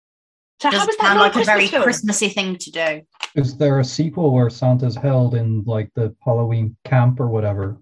[0.61, 1.85] So Does how is that sound not like a very film?
[1.85, 3.03] Christmassy thing to do.
[3.37, 7.79] Is there a sequel where Santa's held in like the Halloween camp or whatever?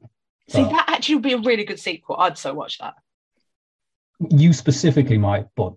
[0.48, 2.16] See, Uh, that actually would be a really good sequel.
[2.18, 2.94] I'd so watch that.
[4.30, 5.74] you specifically might, but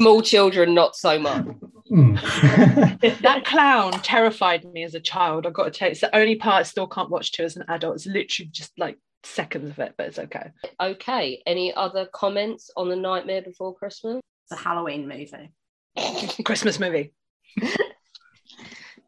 [0.00, 1.44] Small children, not so much.
[1.90, 3.20] mm.
[3.22, 5.46] that clown terrified me as a child.
[5.46, 7.56] I've got to tell you, it's the only part I still can't watch to as
[7.56, 7.96] an adult.
[7.96, 10.50] It's literally just like seconds of it, but it's okay.
[10.80, 11.42] Okay.
[11.46, 14.20] Any other comments on the Nightmare Before Christmas?
[14.50, 15.52] It's a Halloween movie.
[16.44, 17.12] Christmas movie.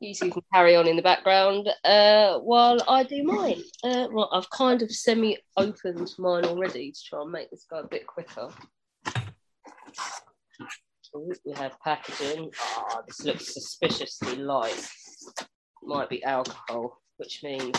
[0.05, 3.63] You can carry on in the background uh, while I do mine.
[3.83, 7.79] Uh, well, I've kind of semi opened mine already to try and make this go
[7.79, 8.51] a bit quicker.
[11.17, 12.51] Ooh, we have packaging.
[12.61, 14.87] Ah, this looks suspiciously light.
[15.83, 17.75] Might be alcohol, which means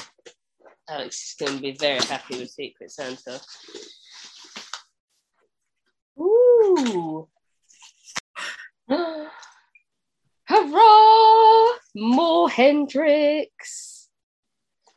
[0.90, 3.40] Alex is going to be very happy with Secret Santa.
[6.20, 7.28] Ooh.
[10.48, 11.76] Hurrah!
[11.96, 14.10] More Hendrick's.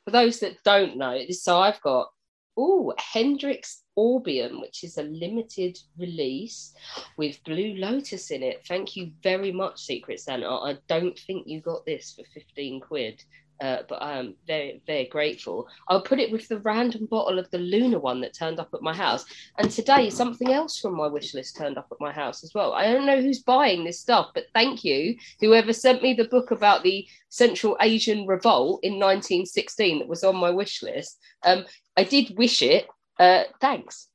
[0.04, 2.08] For those that don't know, so I've got
[2.56, 6.74] oh Hendrick's Orbium, which is a limited release
[7.16, 8.64] with Blue Lotus in it.
[8.66, 10.48] Thank you very much, Secret Santa.
[10.48, 13.22] I don't think you got this for 15 quid.
[13.60, 15.68] Uh, but I'm very, very grateful.
[15.88, 18.82] I'll put it with the random bottle of the Luna one that turned up at
[18.82, 19.24] my house.
[19.58, 22.72] And today, something else from my wish list turned up at my house as well.
[22.72, 26.50] I don't know who's buying this stuff, but thank you, whoever sent me the book
[26.50, 31.18] about the Central Asian Revolt in 1916 that was on my wish list.
[31.44, 31.64] Um,
[31.96, 32.86] I did wish it.
[33.18, 34.08] Uh, thanks.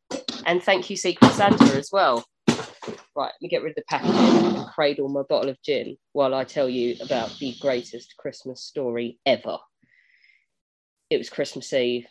[0.45, 2.23] And thank you, Secret Santa, as well.
[2.87, 6.33] Right, let me get rid of the packaging and cradle my bottle of gin while
[6.33, 9.57] I tell you about the greatest Christmas story ever.
[11.09, 12.07] It was Christmas Eve.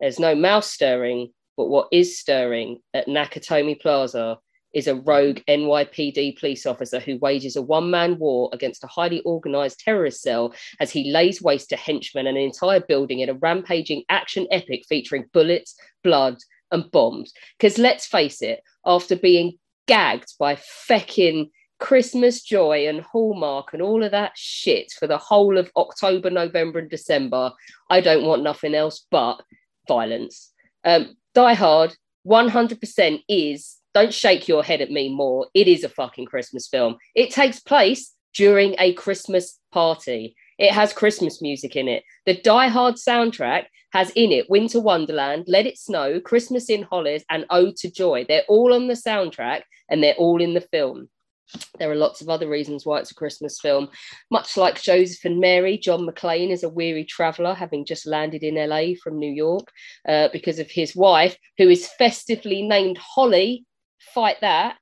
[0.00, 4.38] There's no mouse stirring, but what is stirring at Nakatomi Plaza
[4.72, 9.20] is a rogue NYPD police officer who wages a one man war against a highly
[9.22, 13.34] organized terrorist cell as he lays waste to henchmen and an entire building in a
[13.34, 16.36] rampaging action epic featuring bullets, blood,
[16.72, 17.32] and bombs.
[17.58, 24.02] Because let's face it, after being gagged by feckin' Christmas joy and Hallmark and all
[24.02, 27.52] of that shit for the whole of October, November, and December,
[27.90, 29.42] I don't want nothing else but
[29.86, 30.52] violence.
[30.84, 31.94] Um, Die Hard
[32.26, 36.96] 100% is, don't shake your head at me more, it is a fucking Christmas film.
[37.14, 40.36] It takes place during a Christmas party.
[40.58, 42.04] It has Christmas music in it.
[42.26, 47.24] The Die Hard soundtrack has in it Winter Wonderland, Let It Snow, Christmas in Hollis,
[47.30, 48.24] and Ode to Joy.
[48.28, 51.08] They're all on the soundtrack and they're all in the film.
[51.78, 53.88] There are lots of other reasons why it's a Christmas film.
[54.30, 58.56] Much like Joseph and Mary, John McClane is a weary traveller, having just landed in
[58.56, 59.70] LA from New York
[60.08, 63.64] uh, because of his wife, who is festively named Holly.
[64.14, 64.76] Fight that.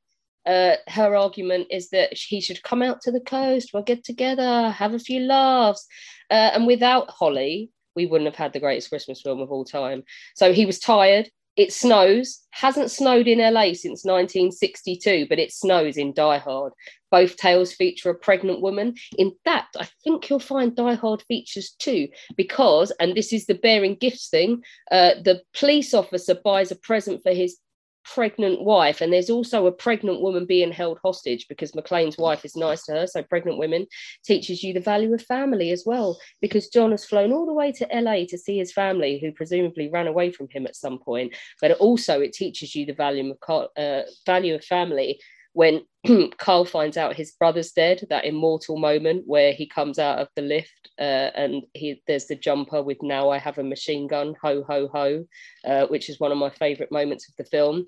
[0.46, 4.70] Uh, her argument is that he should come out to the coast, we'll get together,
[4.70, 5.86] have a few laughs.
[6.30, 10.02] Uh, and without Holly, we wouldn't have had the greatest Christmas film of all time.
[10.34, 11.28] So he was tired.
[11.54, 16.72] It snows, hasn't snowed in LA since 1962, but it snows in Die Hard.
[17.10, 18.94] Both tales feature a pregnant woman.
[19.18, 22.08] In fact, I think you'll find Die Hard features too,
[22.38, 27.22] because, and this is the bearing gifts thing, uh, the police officer buys a present
[27.22, 27.58] for his
[28.04, 32.56] pregnant wife and there's also a pregnant woman being held hostage because McClane's wife is
[32.56, 33.86] nice to her so pregnant women
[34.24, 37.72] teaches you the value of family as well because John has flown all the way
[37.72, 41.34] to LA to see his family who presumably ran away from him at some point
[41.60, 45.20] but also it teaches you the value of uh, value of family
[45.52, 45.82] when
[46.38, 50.42] Carl finds out his brother's dead, that immortal moment where he comes out of the
[50.42, 54.64] lift uh, and he there's the jumper with "Now I have a machine gun," ho
[54.66, 55.24] ho ho,
[55.64, 57.86] uh, which is one of my favourite moments of the film.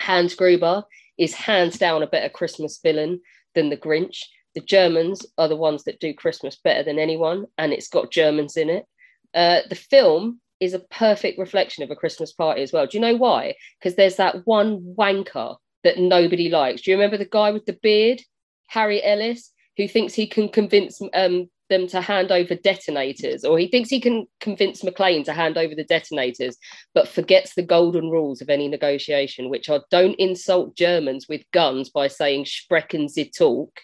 [0.00, 0.84] Hans Gruber
[1.18, 3.20] is hands down a better Christmas villain
[3.54, 4.22] than the Grinch.
[4.54, 8.56] The Germans are the ones that do Christmas better than anyone, and it's got Germans
[8.56, 8.86] in it.
[9.34, 12.86] Uh, the film is a perfect reflection of a Christmas party as well.
[12.86, 13.54] Do you know why?
[13.78, 16.82] Because there's that one wanker that nobody likes.
[16.82, 18.20] Do you remember the guy with the beard,
[18.68, 23.68] Harry Ellis, who thinks he can convince um, them to hand over detonators, or he
[23.68, 26.56] thinks he can convince McClane to hand over the detonators,
[26.94, 31.90] but forgets the golden rules of any negotiation, which are don't insult Germans with guns
[31.90, 33.80] by saying Sprechen Sie Talk,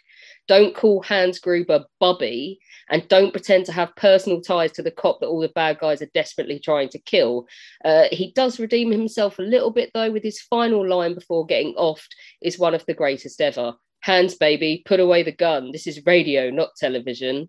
[0.48, 2.58] don't call Hans Gruber Bubby,
[2.90, 6.02] and don't pretend to have personal ties to the cop that all the bad guys
[6.02, 7.46] are desperately trying to kill.
[7.84, 11.74] Uh, he does redeem himself a little bit though, with his final line before getting
[11.74, 12.08] offed
[12.42, 13.74] is one of the greatest ever.
[14.02, 15.72] Hans, baby, put away the gun.
[15.72, 17.48] This is radio, not television.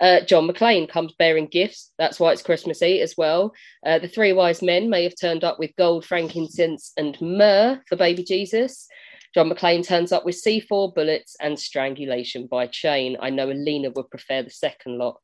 [0.00, 1.92] Uh, John McClane comes bearing gifts.
[1.98, 3.54] That's why it's Christmassy as well.
[3.86, 7.96] Uh, the three wise men may have turned up with gold, frankincense, and myrrh for
[7.96, 8.88] baby Jesus.
[9.34, 13.16] John McClane turns up with C4 bullets and strangulation by chain.
[13.20, 15.20] I know Alina would prefer the second lot.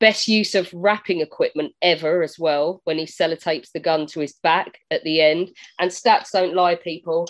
[0.00, 4.34] Best use of wrapping equipment ever as well when he sellotapes the gun to his
[4.42, 5.50] back at the end.
[5.78, 7.26] And stats don't lie, people.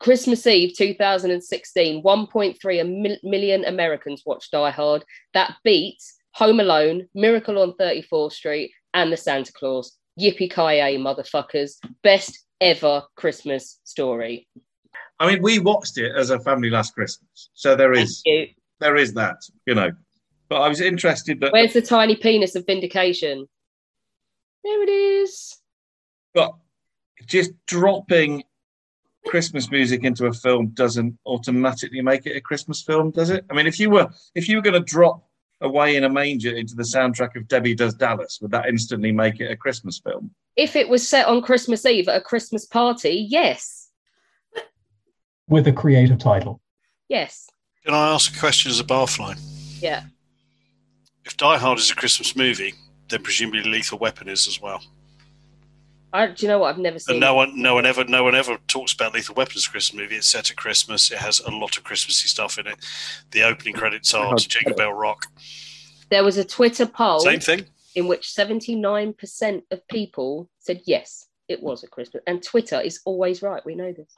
[0.00, 5.04] Christmas Eve 2016, 1.3 million Americans watched Die Hard.
[5.34, 9.98] That beats Home Alone, Miracle on 34th Street, and The Santa Claus.
[10.18, 11.74] Yippee ki motherfuckers.
[12.02, 14.48] Best ever Christmas story.
[15.22, 18.24] I mean, we watched it as a family last Christmas, so there is
[18.80, 19.36] there is that,
[19.66, 19.92] you know.
[20.48, 23.46] But I was interested that where's the tiny penis of vindication?
[24.64, 25.58] There it is.
[26.34, 26.54] But
[27.24, 28.42] just dropping
[29.24, 33.44] Christmas music into a film doesn't automatically make it a Christmas film, does it?
[33.48, 35.22] I mean, if you were if you were going to drop
[35.60, 39.38] away in a manger into the soundtrack of Debbie Does Dallas, would that instantly make
[39.38, 40.32] it a Christmas film?
[40.56, 43.81] If it was set on Christmas Eve at a Christmas party, yes.
[45.52, 46.62] With a creative title.
[47.10, 47.46] Yes.
[47.84, 49.36] Can I ask a question as a barfly?
[49.82, 50.04] Yeah.
[51.26, 52.72] If Die Hard is a Christmas movie,
[53.10, 54.82] then presumably Lethal Weapon is as well.
[56.14, 56.74] I, do you know what?
[56.74, 57.16] I've never seen.
[57.16, 60.16] And no one, no one ever, no one ever talks about Lethal Weapon's Christmas movie.
[60.16, 61.10] It's set at Christmas.
[61.12, 62.76] It has a lot of Christmassy stuff in it.
[63.32, 65.26] The opening credits are to Jingle Bell Rock.
[66.08, 67.20] There was a Twitter poll.
[67.20, 67.66] Same thing.
[67.94, 72.22] In which seventy nine percent of people said yes, it was at Christmas.
[72.26, 73.64] And Twitter is always right.
[73.64, 74.16] We know this.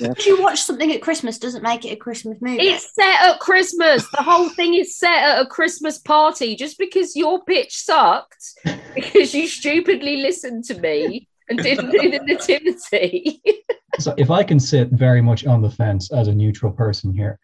[0.00, 2.62] If you watch something at Christmas, doesn't make it a Christmas movie.
[2.62, 4.08] It's set at Christmas.
[4.10, 6.56] The whole thing is set at a Christmas party.
[6.56, 8.54] Just because your pitch sucked,
[8.94, 13.42] because you stupidly listened to me and didn't do the nativity.
[13.98, 17.38] so if I can sit very much on the fence as a neutral person here,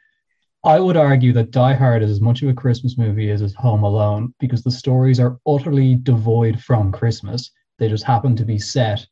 [0.65, 3.55] I would argue that Die Hard is as much of a Christmas movie as is
[3.57, 7.51] Home Alone because the stories are utterly devoid from Christmas.
[7.79, 9.05] They just happen to be set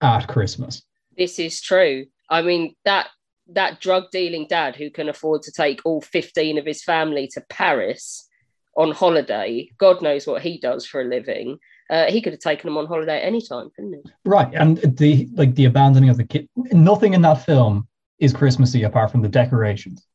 [0.00, 0.82] at Christmas.
[1.16, 2.06] This is true.
[2.30, 3.08] I mean that
[3.48, 7.42] that drug dealing dad who can afford to take all 15 of his family to
[7.48, 8.28] Paris
[8.76, 11.58] on holiday, God knows what he does for a living.
[11.90, 14.10] Uh, he could have taken them on holiday at any time, couldn't he?
[14.24, 16.48] Right, and the like the abandoning of the kid.
[16.56, 17.88] Nothing in that film
[18.18, 20.06] is Christmassy apart from the decorations,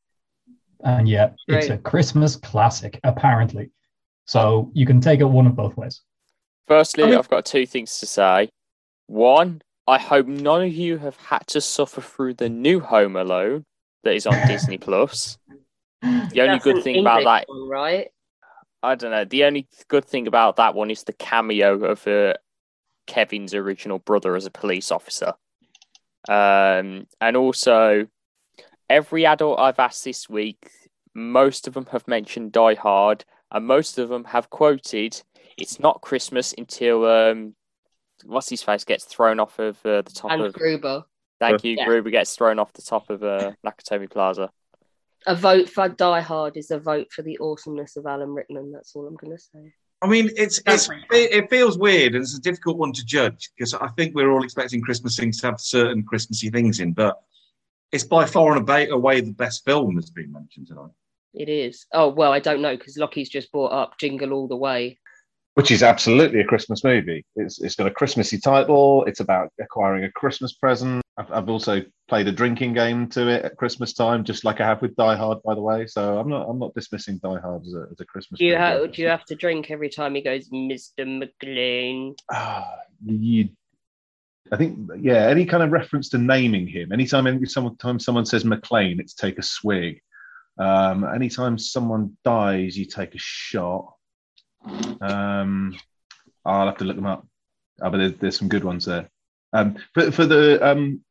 [0.84, 3.72] and yet it's a Christmas classic apparently.
[4.26, 6.01] So you can take it one of both ways.
[6.68, 8.49] Firstly, I mean, I've got two things to say.
[9.07, 13.65] One, I hope none of you have had to suffer through the new Home Alone
[14.03, 15.38] that is on Disney Plus.
[16.01, 18.07] The only good thing English about that, one, right?
[18.81, 19.26] I don't know.
[19.26, 22.34] The only good thing about that one is the cameo of uh,
[23.07, 25.34] Kevin's original brother as a police officer.
[26.27, 28.07] Um, and also,
[28.89, 30.69] every adult I've asked this week,
[31.14, 35.22] most of them have mentioned Die Hard, and most of them have quoted,
[35.57, 37.55] "It's not Christmas until um,
[38.26, 41.04] what's his face gets thrown off of uh, the top and of Gruber.
[41.40, 41.86] Thank you, Yeah.
[41.86, 44.50] Gruber gets thrown off the top of uh, Nakatomi Plaza.
[45.26, 48.72] A vote for Die Hard is a vote for the awesomeness of Alan Rickman.
[48.72, 49.74] That's all I'm going to say.
[50.02, 53.74] I mean, it's, it's it feels weird and it's a difficult one to judge because
[53.74, 57.22] I think we're all expecting Christmas things to have certain Christmassy things in, but
[57.94, 60.91] it's by far and away, away the best film that's been mentioned tonight.
[61.34, 61.86] It is.
[61.94, 65.00] Oh well, I don't know because Lockie's just brought up Jingle All the Way.
[65.55, 67.23] Which is absolutely a Christmas movie.
[67.35, 69.03] It's it's got a Christmassy title.
[69.05, 71.03] It's about acquiring a Christmas present.
[71.15, 74.65] I've, I've also played a drinking game to it at Christmas time, just like I
[74.65, 75.85] have with Die Hard, by the way.
[75.85, 78.39] So I'm not I'm not dismissing Die Hard as a, as a Christmas.
[78.39, 81.05] Do you have do you have to drink every time he goes, Mr.
[81.05, 82.15] McClane?
[83.05, 83.49] you
[84.51, 86.91] I think yeah, any kind of reference to naming him.
[86.91, 90.01] Anytime any sometime someone says McClane, it's take a swig.
[90.57, 93.93] Um, anytime someone dies, you take a shot.
[95.02, 95.77] Um,
[96.45, 97.27] I'll have to look them up.
[97.81, 99.10] Oh, but there's, there's some good ones there.
[99.52, 101.02] Um, for, for the um,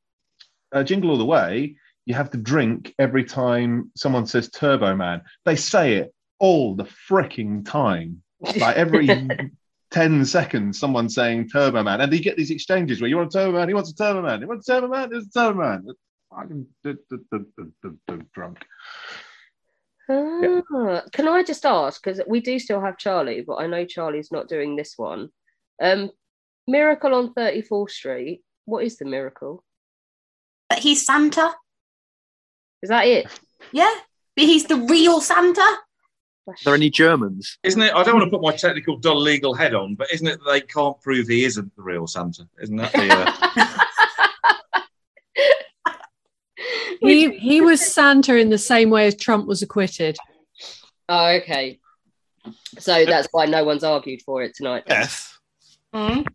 [0.72, 1.76] uh, Jingle All the Way,
[2.06, 5.22] you have to drink every time someone says Turbo Man.
[5.44, 8.22] They say it all the freaking time.
[8.40, 9.28] Like every
[9.92, 12.00] 10 seconds, someone's saying Turbo Man.
[12.00, 14.22] And you get these exchanges where you want a Turbo Man, he wants a Turbo
[14.22, 15.86] Man, he wants a Turbo Man, there's a Turbo Man.
[16.82, 18.58] D- drunk.
[20.10, 24.32] Ah, Can I just ask because we do still have Charlie, but I know Charlie's
[24.32, 25.28] not doing this one.
[25.80, 26.10] Um,
[26.66, 28.42] Miracle on 34th Street.
[28.64, 29.64] What is the miracle?
[30.68, 31.52] But he's Santa.
[32.82, 33.26] Is that it?
[33.72, 33.92] Yeah,
[34.36, 35.78] but he's the real Santa.
[36.46, 37.58] There are there any Germans?
[37.62, 37.94] Isn't it?
[37.94, 40.50] I don't want to put my technical, dull legal head on, but isn't it that
[40.50, 42.48] they can't prove he isn't the real Santa?
[42.60, 43.08] Isn't that the?
[43.10, 43.84] Uh...
[47.02, 50.16] He he was Santa in the same way as Trump was acquitted.
[51.08, 51.78] Oh, okay.
[52.78, 54.86] So that's why no one's argued for it tonight.
[54.86, 55.28] Beth,
[55.94, 56.26] Mm.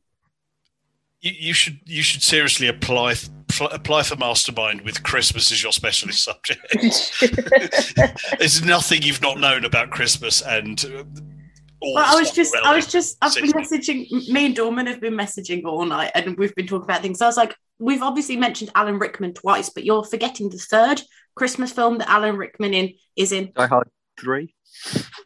[1.20, 3.16] you, you should you should seriously apply
[3.48, 6.62] pl- apply for mastermind with Christmas as your specialist subject.
[8.40, 10.84] There's nothing you've not known about Christmas and.
[10.86, 11.37] uh, all
[11.82, 14.08] Well, I was just, I was just, I've been messaging.
[14.30, 17.20] Me and Dorman have been messaging all night, and we've been talking about things.
[17.20, 21.02] So I was like, we've obviously mentioned Alan Rickman twice, but you're forgetting the third
[21.36, 23.52] Christmas film that Alan Rickman in is in.
[23.56, 23.88] Die Hard
[24.20, 24.54] 3.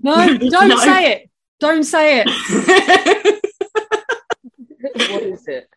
[0.01, 0.75] No, don't No.
[0.77, 1.29] say it.
[1.61, 2.27] Don't say it.
[5.11, 5.67] what is it?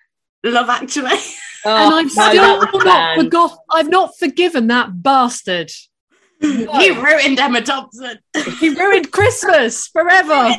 [0.42, 1.10] Love Actually.
[1.10, 1.20] and
[1.66, 3.22] Oh, I've no, still that was not banned.
[3.22, 3.58] forgot.
[3.70, 5.70] I've not forgiven that bastard.
[6.44, 8.18] He ruined Emma Thompson.
[8.60, 10.50] He ruined Christmas forever.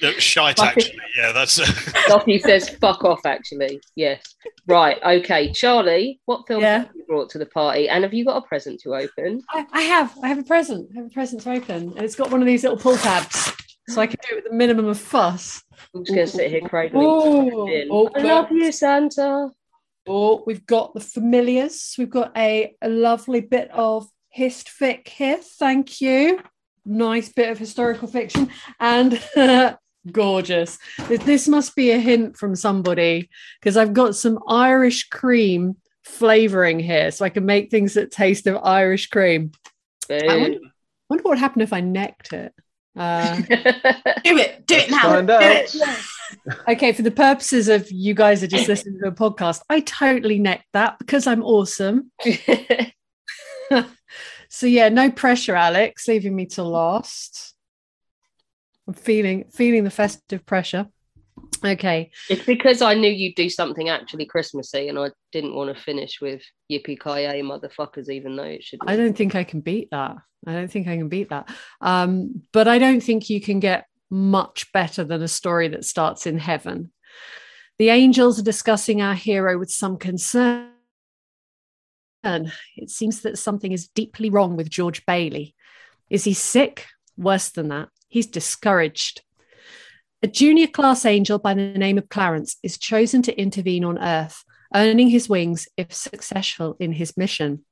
[0.00, 0.98] No, shite, actually.
[1.16, 1.60] Yeah, that's.
[2.08, 3.80] Lottie says, fuck off, actually.
[3.94, 4.20] Yes.
[4.66, 4.98] Right.
[5.02, 5.52] Okay.
[5.52, 6.78] Charlie, what film Yeah.
[6.78, 7.88] have you brought to the party?
[7.88, 9.42] And have you got a present to open?
[9.50, 10.12] I, I have.
[10.24, 10.90] I have a present.
[10.92, 13.52] I have a present to open, and it's got one of these little pull tabs,
[13.88, 15.62] so I can do it with a minimum of fuss.
[15.94, 17.06] I'm just going to sit here cradling.
[17.06, 19.50] Oh, oh, I love you, Santa.
[20.08, 21.94] Oh, we've got the familiars.
[21.98, 25.38] We've got a, a lovely bit of hist fic here.
[25.40, 26.40] Thank you.
[26.84, 28.50] Nice bit of historical fiction
[28.80, 29.22] and
[30.12, 30.78] gorgeous.
[31.08, 33.28] This- This must be a hint from somebody
[33.60, 38.48] because I've got some Irish cream flavoring here, so I can make things that taste
[38.48, 39.52] of Irish cream.
[40.10, 40.58] I wonder,
[41.08, 42.52] wonder what would happen if I necked it.
[42.96, 43.36] Uh,
[44.24, 44.66] do it.
[44.66, 44.98] Do it now.
[45.02, 45.74] find Do out.
[46.68, 50.38] Okay, for the purposes of you guys are just listening to a podcast, I totally
[50.38, 52.10] necked that because I'm awesome.
[54.48, 57.54] so yeah, no pressure, Alex, leaving me to last.
[58.86, 60.88] I'm feeling feeling the festive pressure.
[61.64, 62.10] Okay.
[62.28, 66.20] It's because I knew you'd do something actually Christmassy, and I didn't want to finish
[66.20, 68.80] with yippee ki motherfuckers, even though it should.
[68.86, 70.16] I don't think I can beat that.
[70.46, 71.48] I don't think I can beat that.
[71.80, 76.26] Um, but I don't think you can get much better than a story that starts
[76.26, 76.92] in heaven.
[77.78, 80.68] The angels are discussing our hero with some concern.
[82.22, 85.54] It seems that something is deeply wrong with George Bailey.
[86.10, 86.86] Is he sick?
[87.16, 89.22] Worse than that, he's discouraged.
[90.22, 94.44] A junior class angel by the name of Clarence is chosen to intervene on Earth,
[94.74, 97.64] earning his wings if successful in his mission.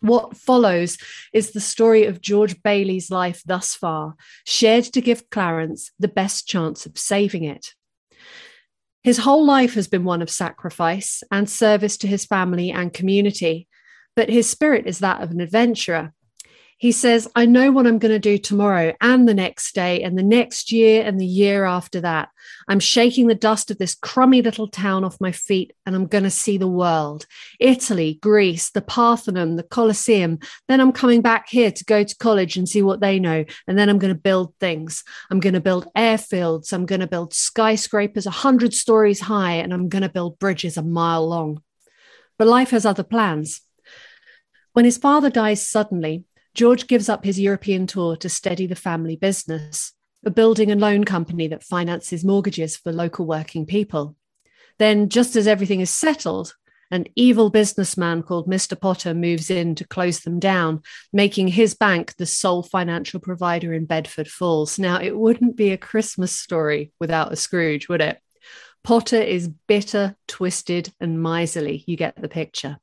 [0.00, 0.96] What follows
[1.32, 4.14] is the story of George Bailey's life thus far,
[4.46, 7.74] shared to give Clarence the best chance of saving it.
[9.02, 13.66] His whole life has been one of sacrifice and service to his family and community,
[14.14, 16.12] but his spirit is that of an adventurer.
[16.78, 20.16] He says, I know what I'm going to do tomorrow and the next day and
[20.16, 22.28] the next year and the year after that.
[22.68, 26.22] I'm shaking the dust of this crummy little town off my feet and I'm going
[26.22, 27.26] to see the world
[27.58, 30.38] Italy, Greece, the Parthenon, the Colosseum.
[30.68, 33.44] Then I'm coming back here to go to college and see what they know.
[33.66, 35.02] And then I'm going to build things.
[35.32, 36.72] I'm going to build airfields.
[36.72, 40.76] I'm going to build skyscrapers a 100 stories high and I'm going to build bridges
[40.76, 41.60] a mile long.
[42.38, 43.62] But life has other plans.
[44.74, 46.24] When his father dies suddenly,
[46.58, 49.92] George gives up his European tour to steady the family business,
[50.26, 54.16] a building and loan company that finances mortgages for local working people.
[54.80, 56.56] Then, just as everything is settled,
[56.90, 58.76] an evil businessman called Mr.
[58.76, 60.82] Potter moves in to close them down,
[61.12, 64.80] making his bank the sole financial provider in Bedford Falls.
[64.80, 68.18] Now, it wouldn't be a Christmas story without a Scrooge, would it?
[68.82, 71.84] Potter is bitter, twisted, and miserly.
[71.86, 72.78] You get the picture.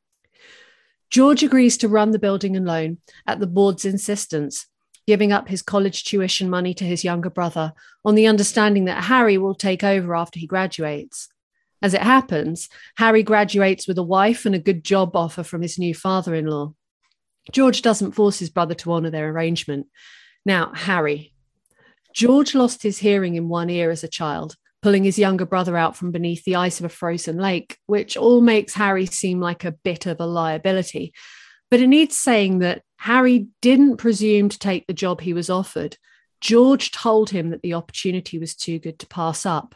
[1.16, 4.68] George agrees to run the building and loan at the board's insistence,
[5.08, 7.72] giving up his college tuition money to his younger brother
[8.04, 11.30] on the understanding that Harry will take over after he graduates.
[11.82, 12.68] As it happens,
[12.98, 16.48] Harry graduates with a wife and a good job offer from his new father in
[16.48, 16.74] law.
[17.50, 19.88] George doesn't force his brother to honour their arrangement.
[20.46, 21.34] Now, Harry.
[22.14, 25.98] George lost his hearing in one ear as a child, pulling his younger brother out
[25.98, 29.72] from beneath the ice of a frozen lake, which all makes Harry seem like a
[29.72, 31.12] bit of a liability.
[31.72, 35.98] But it needs saying that Harry didn't presume to take the job he was offered.
[36.40, 39.74] George told him that the opportunity was too good to pass up.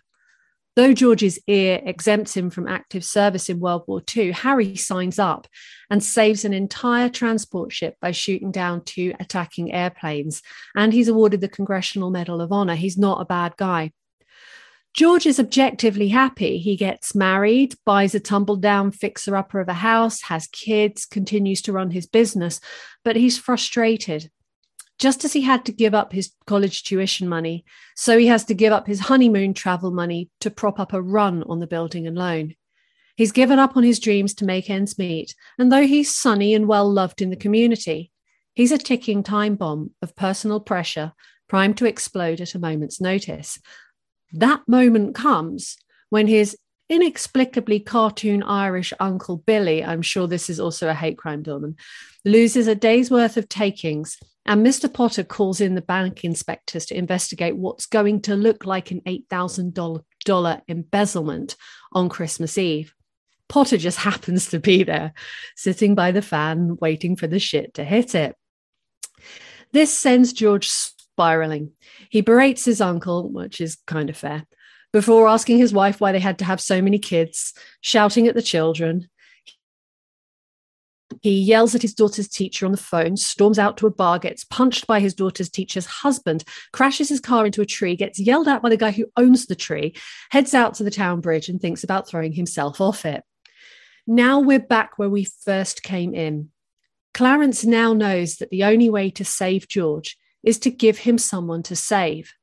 [0.76, 5.48] Though George's ear exempts him from active service in World War II, Harry signs up
[5.90, 10.44] and saves an entire transport ship by shooting down two attacking airplanes.
[10.76, 12.76] And he's awarded the Congressional Medal of Honor.
[12.76, 13.91] He's not a bad guy.
[14.94, 16.57] George is objectively happy.
[16.57, 21.61] He gets married, buys a tumble down fixer upper of a house, has kids, continues
[21.64, 22.60] to run his business,
[23.03, 24.30] but he's frustrated.
[24.98, 27.64] Just as he had to give up his college tuition money,
[27.95, 31.44] so he has to give up his honeymoon travel money to prop up a run
[31.44, 32.56] on the building and loan.
[33.16, 36.68] He's given up on his dreams to make ends meet, and though he's sunny and
[36.68, 38.11] well loved in the community,
[38.56, 41.14] he's a ticking time bomb of personal pressure,
[41.48, 43.60] primed to explode at a moment's notice.
[44.34, 45.77] That moment comes
[46.10, 46.57] when his
[46.89, 51.76] inexplicably cartoon Irish uncle Billy, I'm sure this is also a hate crime, Dorman,
[52.26, 54.18] loses a day's worth of takings.
[54.45, 54.91] And Mr.
[54.91, 60.61] Potter calls in the bank inspectors to investigate what's going to look like an $8,000
[60.68, 61.56] embezzlement
[61.93, 62.93] on Christmas Eve.
[63.47, 65.14] Potter just happens to be there,
[65.56, 68.35] sitting by the fan, waiting for the shit to hit it.
[69.72, 70.68] This sends George
[71.19, 71.71] spiraling.
[72.09, 74.45] He berates his uncle, which is kind of fair,
[74.93, 78.41] before asking his wife why they had to have so many kids, shouting at the
[78.41, 79.09] children.
[81.21, 84.45] He yells at his daughter's teacher on the phone, storms out to a bar, gets
[84.45, 88.61] punched by his daughter's teacher's husband, crashes his car into a tree, gets yelled at
[88.61, 89.93] by the guy who owns the tree,
[90.29, 93.23] heads out to the town bridge and thinks about throwing himself off it.
[94.07, 96.51] Now we're back where we first came in.
[97.13, 101.64] Clarence now knows that the only way to save George is to give him someone
[101.64, 102.34] to save.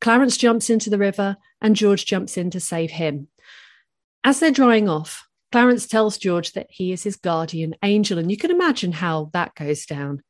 [0.00, 3.28] Clarence jumps into the river and George jumps in to save him.
[4.24, 8.36] As they're drying off, Clarence tells George that he is his guardian angel, and you
[8.36, 10.22] can imagine how that goes down.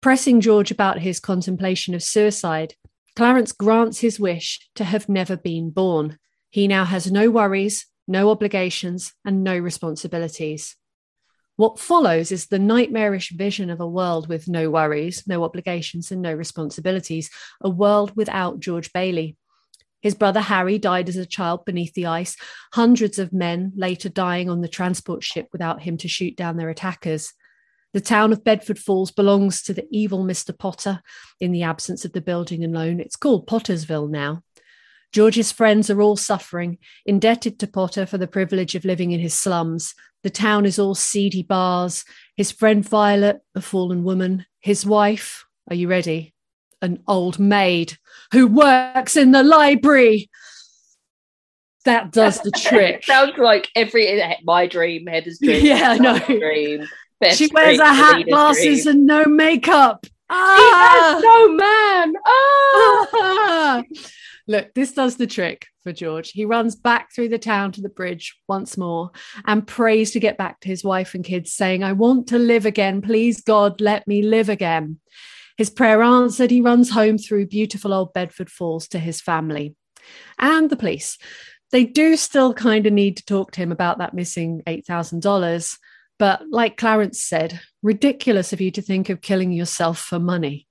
[0.00, 2.74] Pressing George about his contemplation of suicide,
[3.14, 6.18] Clarence grants his wish to have never been born.
[6.50, 10.76] He now has no worries, no obligations, and no responsibilities.
[11.56, 16.20] What follows is the nightmarish vision of a world with no worries, no obligations, and
[16.20, 19.36] no responsibilities, a world without George Bailey.
[20.02, 22.36] His brother Harry died as a child beneath the ice,
[22.72, 26.68] hundreds of men later dying on the transport ship without him to shoot down their
[26.68, 27.32] attackers.
[27.94, 30.56] The town of Bedford Falls belongs to the evil Mr.
[30.56, 31.00] Potter
[31.40, 32.98] in the absence of the building and loan.
[32.98, 34.42] It's called Pottersville now.
[35.12, 39.32] George's friends are all suffering, indebted to Potter for the privilege of living in his
[39.32, 39.94] slums.
[40.24, 42.04] The town is all seedy bars.
[42.36, 44.46] His friend Violet, a fallen woman.
[44.60, 46.34] His wife, are you ready?
[46.82, 47.96] An old maid
[48.32, 50.28] who works in the library.
[51.84, 53.04] That does the trick.
[53.04, 55.64] Sounds like every my dream, Heather's dream.
[55.64, 56.18] Yeah, no.
[56.18, 56.86] Dream.
[57.32, 58.96] she wears a hat, glasses, dream.
[58.96, 60.06] and no makeup.
[60.06, 61.12] She Ah!
[61.14, 62.14] has no man.
[62.26, 63.82] Ah!
[64.46, 66.30] Look, this does the trick for George.
[66.30, 69.10] He runs back through the town to the bridge once more
[69.46, 72.66] and prays to get back to his wife and kids, saying, I want to live
[72.66, 73.00] again.
[73.00, 74.98] Please, God, let me live again.
[75.56, 79.76] His prayer answered, he runs home through beautiful old Bedford Falls to his family
[80.38, 81.16] and the police.
[81.70, 85.78] They do still kind of need to talk to him about that missing $8,000.
[86.18, 90.63] But like Clarence said, ridiculous of you to think of killing yourself for money.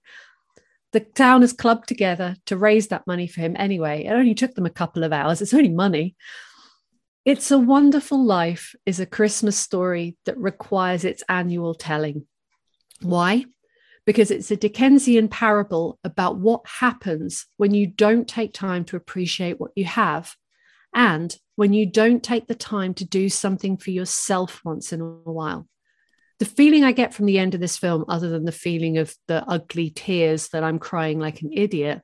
[0.94, 4.06] The town has clubbed together to raise that money for him anyway.
[4.06, 5.42] It only took them a couple of hours.
[5.42, 6.16] It's only money.
[7.26, 12.28] It's a Wonderful Life is a Christmas story that requires its annual telling.
[13.02, 13.46] Why?
[14.06, 19.60] Because it's a Dickensian parable about what happens when you don't take time to appreciate
[19.60, 20.36] what you have
[20.94, 25.06] and when you don't take the time to do something for yourself once in a
[25.06, 25.68] while
[26.44, 29.16] the feeling I get from the end of this film, other than the feeling of
[29.30, 32.02] the ugly tears that I'm crying like an idiot,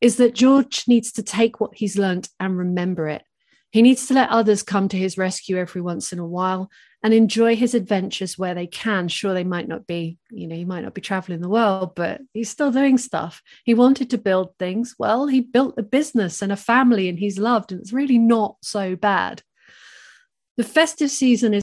[0.00, 3.22] is that George needs to take what he's learnt and remember it.
[3.70, 6.68] He needs to let others come to his rescue every once in a while
[7.04, 9.06] and enjoy his adventures where they can.
[9.06, 12.22] Sure, they might not be, you know, he might not be traveling the world, but
[12.34, 13.42] he's still doing stuff.
[13.62, 14.96] He wanted to build things.
[14.98, 18.56] Well, he built a business and a family and he's loved, and it's really not
[18.62, 19.44] so bad.
[20.56, 21.62] The festive season is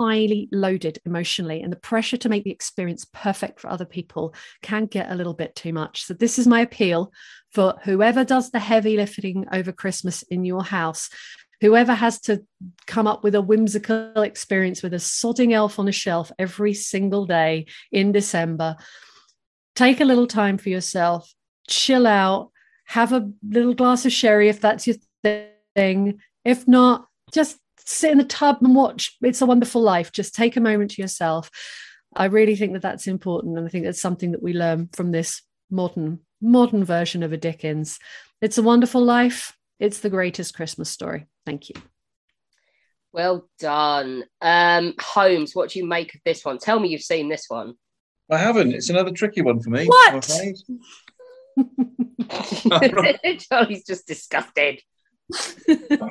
[0.00, 4.86] highly loaded emotionally, and the pressure to make the experience perfect for other people can
[4.86, 6.04] get a little bit too much.
[6.04, 7.12] So, this is my appeal
[7.52, 11.10] for whoever does the heavy lifting over Christmas in your house.
[11.60, 12.42] Whoever has to
[12.86, 17.26] come up with a whimsical experience with a sodding elf on a shelf every single
[17.26, 18.76] day in December,
[19.76, 21.30] take a little time for yourself,
[21.68, 22.50] chill out,
[22.86, 24.96] have a little glass of sherry if that's your
[25.76, 26.18] thing.
[26.46, 30.12] If not, just sit in the tub and watch It's a Wonderful Life.
[30.12, 31.50] Just take a moment to yourself.
[32.14, 35.12] I really think that that's important, and I think that's something that we learn from
[35.12, 37.98] this modern modern version of a Dickens.
[38.40, 39.56] It's a Wonderful Life.
[39.78, 41.26] It's the greatest Christmas story.
[41.46, 41.76] Thank you.
[43.12, 44.24] Well done.
[44.40, 46.58] Um, Holmes, what do you make of this one?
[46.58, 47.74] Tell me you've seen this one.
[48.30, 48.72] I haven't.
[48.72, 49.86] It's another tricky one for me.
[49.86, 50.12] What?
[50.12, 50.56] I'm afraid.
[53.50, 54.80] Charlie's just disgusted.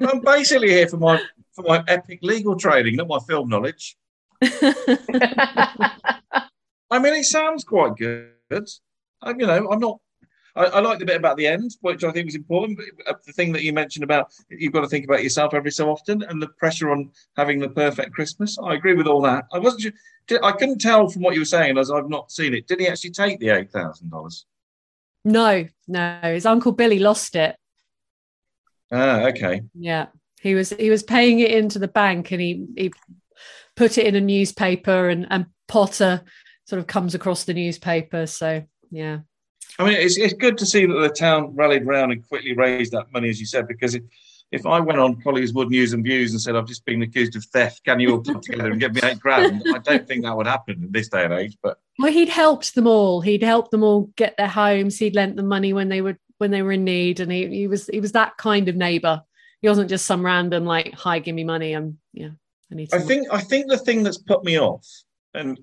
[0.01, 1.21] I'm basically here for my
[1.53, 3.97] for my epic legal training, not my film knowledge.
[6.91, 8.31] I mean, it sounds quite good.
[9.21, 9.99] I, you know, I'm not.
[10.55, 12.79] I, I like the bit about the end, which I think was important.
[12.79, 15.71] But uh, the thing that you mentioned about you've got to think about yourself every
[15.71, 18.57] so often, and the pressure on having the perfect Christmas.
[18.63, 19.45] I agree with all that.
[19.53, 19.83] I wasn't.
[19.83, 19.91] sure-
[20.27, 22.67] did- I couldn't tell from what you were saying, as I've not seen it.
[22.67, 24.45] Did he actually take the eight thousand dollars?
[25.25, 27.55] No, no, his uncle Billy lost it.
[28.91, 29.61] Ah, okay.
[29.73, 30.07] Yeah,
[30.41, 32.91] he was he was paying it into the bank, and he he
[33.75, 36.21] put it in a newspaper, and and Potter
[36.65, 38.25] sort of comes across the newspaper.
[38.25, 39.19] So yeah,
[39.77, 42.91] I mean, it's, it's good to see that the town rallied round and quickly raised
[42.91, 44.03] that money, as you said, because it,
[44.51, 47.45] if I went on Collieswood News and Views and said, I've just been accused of
[47.45, 49.63] theft, can you all put together and give me eight grand?
[49.73, 51.57] I don't think that would happen in this day and age.
[51.61, 53.21] But well, he'd helped them all.
[53.21, 54.97] He'd helped them all get their homes.
[54.97, 57.67] He'd lent them money when they were when they were in need, and he, he
[57.67, 59.21] was he was that kind of neighbour.
[59.61, 62.29] He wasn't just some random like, "Hi, give me money." I'm yeah,
[62.71, 62.93] I need.
[62.93, 64.87] I think I think the thing that's put me off,
[65.33, 65.59] and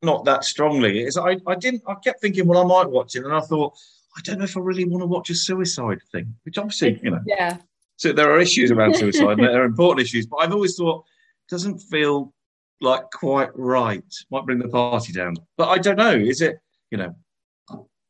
[0.00, 3.24] not that strongly, is I I didn't I kept thinking, well, I might watch it,
[3.24, 3.74] and I thought
[4.16, 7.10] I don't know if I really want to watch a suicide thing, which obviously you
[7.10, 7.58] know yeah.
[7.96, 11.04] So there are issues around suicide, and there are important issues, but I've always thought
[11.48, 12.32] it doesn't feel
[12.80, 14.02] like quite right.
[14.30, 16.14] Might bring the party down, but I don't know.
[16.14, 16.58] Is it
[16.92, 17.16] you know?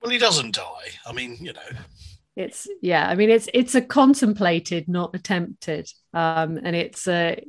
[0.03, 0.91] Well, he doesn't die.
[1.07, 1.61] I mean, you know.
[2.35, 3.09] It's yeah.
[3.09, 7.45] I mean, it's it's a contemplated, not attempted, um, and it's a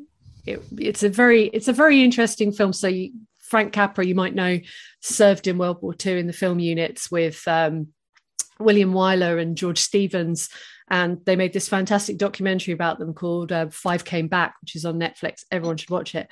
[0.45, 2.73] it, it's a very it's a very interesting film.
[2.73, 4.59] So you, Frank Capra, you might know,
[5.01, 7.87] served in World War II in the film units with um,
[8.59, 10.49] William Wyler and George Stevens,
[10.89, 14.85] and they made this fantastic documentary about them called uh, Five Came Back, which is
[14.85, 15.43] on Netflix.
[15.49, 16.29] Everyone should watch it.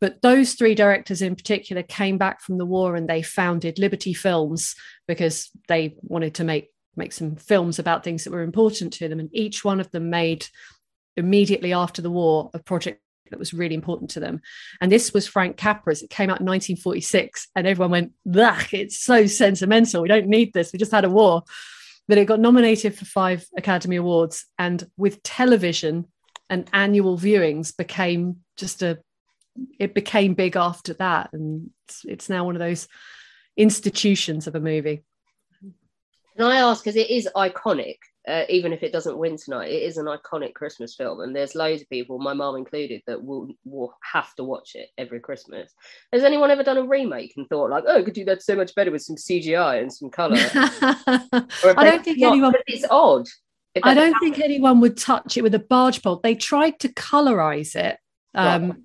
[0.00, 4.14] But those three directors in particular came back from the war and they founded Liberty
[4.14, 4.74] Films
[5.06, 9.20] because they wanted to make make some films about things that were important to them.
[9.20, 10.46] And each one of them made
[11.16, 13.00] immediately after the war a project
[13.30, 14.40] that was really important to them.
[14.80, 16.02] And this was Frank Capra's.
[16.02, 18.12] It came out in 1946, and everyone went,
[18.72, 20.02] it's so sentimental.
[20.02, 20.72] We don't need this.
[20.72, 21.42] We just had a war.
[22.08, 24.44] But it got nominated for five Academy Awards.
[24.58, 26.06] And with television
[26.48, 28.98] and annual viewings became just a
[29.78, 31.30] it became big after that.
[31.32, 32.88] And it's, it's now one of those
[33.56, 35.04] institutions of a movie.
[36.36, 37.96] Can I ask, because it is iconic,
[38.28, 41.54] uh, even if it doesn't win tonight, it is an iconic Christmas film, and there's
[41.54, 45.72] loads of people, my mum included, that will will have to watch it every Christmas.
[46.12, 48.54] Has anyone ever done a remake and thought like, oh, I could do that so
[48.54, 50.36] much better with some CGI and some color?
[50.38, 52.54] I don't think not, anyone.
[52.66, 53.26] It's odd.
[53.82, 56.20] I don't think anyone would touch it with a barge pole.
[56.22, 57.98] They tried to colorize it,
[58.34, 58.78] um, right.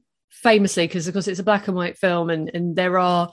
[0.45, 3.31] Famously, because of course it's a black and white film, and and there are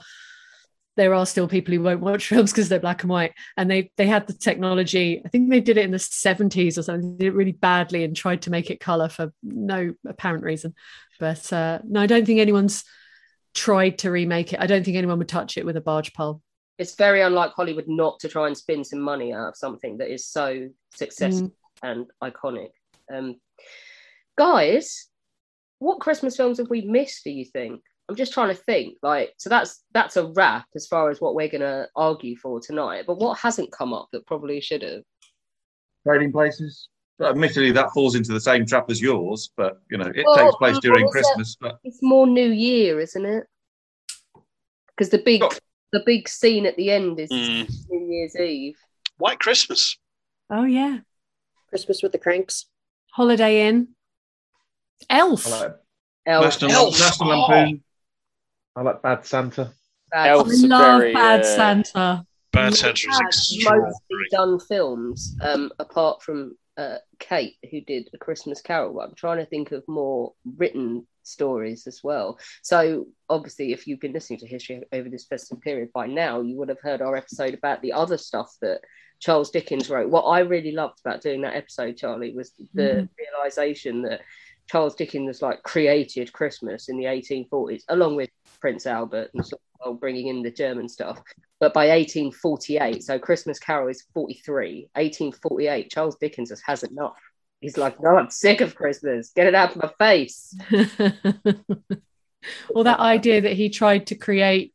[0.95, 3.33] there are still people who won't watch films because they're black and white.
[3.55, 6.83] And they they had the technology i think they did it in the 70s or
[6.83, 10.43] something they did it really badly and tried to make it color for no apparent
[10.43, 10.73] reason.
[11.19, 12.83] But uh, no i don't think anyone's
[13.53, 14.59] tried to remake it.
[14.59, 16.41] I don't think anyone would touch it with a barge pole.
[16.79, 20.11] It's very unlike hollywood not to try and spin some money out of something that
[20.11, 21.53] is so successful mm.
[21.83, 22.71] and iconic.
[23.13, 23.39] Um,
[24.35, 25.09] guys
[25.83, 28.97] what christmas films have we missed do you think I'm just trying to think.
[29.01, 32.59] Like, so that's that's a wrap as far as what we're going to argue for
[32.59, 33.05] tonight.
[33.07, 35.03] But what hasn't come up that probably should have?
[36.05, 36.89] Trading places.
[37.21, 40.55] Admittedly, that falls into the same trap as yours, but you know it well, takes
[40.57, 41.55] place during Christmas.
[41.59, 43.45] But it's more New Year, isn't it?
[44.89, 45.51] Because the big oh.
[45.93, 47.71] the big scene at the end is mm.
[47.89, 48.75] New Year's Eve.
[49.17, 49.97] White Christmas.
[50.49, 50.99] Oh yeah,
[51.69, 52.65] Christmas with the Cranks.
[53.11, 53.89] Holiday Inn.
[55.09, 55.45] Elf.
[56.25, 56.43] Elf.
[56.43, 56.99] National, Elf.
[56.99, 57.83] National Lampoon.
[58.75, 59.73] I like Bad Santa.
[60.11, 60.29] Bad.
[60.29, 60.47] I love
[60.99, 62.25] very, Bad uh, Santa.
[62.51, 68.61] Bad Santa is mostly done films, um, apart from uh, Kate, who did A Christmas
[68.61, 68.99] Carol.
[68.99, 72.39] I'm trying to think of more written stories as well.
[72.61, 76.57] So, obviously, if you've been listening to history over this festive period by now, you
[76.57, 78.81] would have heard our episode about the other stuff that
[79.19, 80.09] Charles Dickens wrote.
[80.09, 83.09] What I really loved about doing that episode, Charlie, was the mm.
[83.17, 84.21] realization that
[84.69, 89.99] Charles Dickens like created Christmas in the 1840s, along with Prince Albert and sort of
[89.99, 91.21] bringing in the German stuff.
[91.59, 94.89] But by 1848, so Christmas Carol is 43.
[94.93, 97.17] 1848, Charles Dickens just has enough.
[97.61, 99.31] He's like, no, I'm sick of Christmas.
[99.33, 100.53] Get it out of my face.
[102.69, 104.73] well, that idea that he tried to create,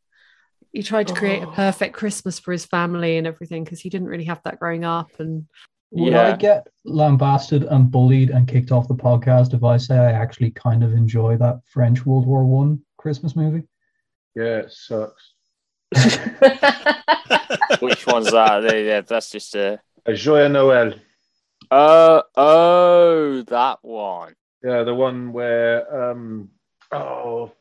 [0.73, 1.53] he tried to create a oh.
[1.53, 5.11] perfect Christmas for his family and everything because he didn't really have that growing up.
[5.19, 5.47] And
[5.91, 6.33] would yeah.
[6.33, 10.51] I get lambasted and bullied and kicked off the podcast if I say I actually
[10.51, 13.65] kind of enjoy that French World War One Christmas movie?
[14.35, 15.33] Yeah, it sucks.
[17.81, 18.85] Which one's that?
[18.85, 19.81] Yeah, that's just a.
[20.07, 20.99] A Joyeux Noël.
[21.71, 24.35] Uh, oh, that one.
[24.63, 26.51] Yeah, the one where um
[26.93, 27.53] oh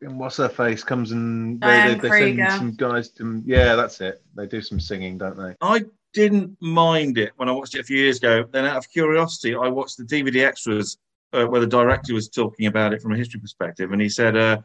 [0.00, 4.22] what's her face comes and they, they, they send some guys to yeah that's it
[4.36, 5.84] they do some singing don't they i
[6.14, 9.54] didn't mind it when i watched it a few years ago then out of curiosity
[9.54, 10.96] i watched the dvd extras
[11.34, 14.36] uh, where the director was talking about it from a history perspective and he said
[14.36, 14.56] uh,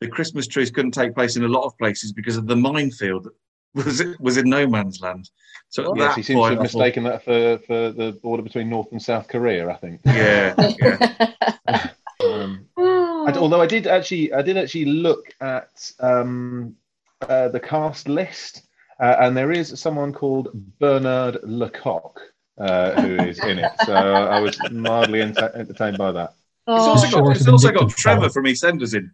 [0.00, 3.24] the Christmas truce couldn't take place in a lot of places because of the minefield
[3.24, 3.32] that
[3.86, 5.30] was was in no man's land.
[5.70, 8.18] So at yes, that he seems to have I thought, mistaken that for, for the
[8.20, 9.70] border between North and South Korea.
[9.70, 10.00] I think.
[10.04, 10.54] Yeah,
[12.20, 16.74] Um, I- although I did actually, I did actually look at um,
[17.22, 18.62] uh, the cast list,
[19.00, 22.20] uh, and there is someone called Bernard Le Coq
[22.58, 23.70] uh, who is in it.
[23.84, 26.34] So I was mildly ent- entertained by that.
[26.68, 29.10] It's also got, it's also got Trevor from EastEnders in.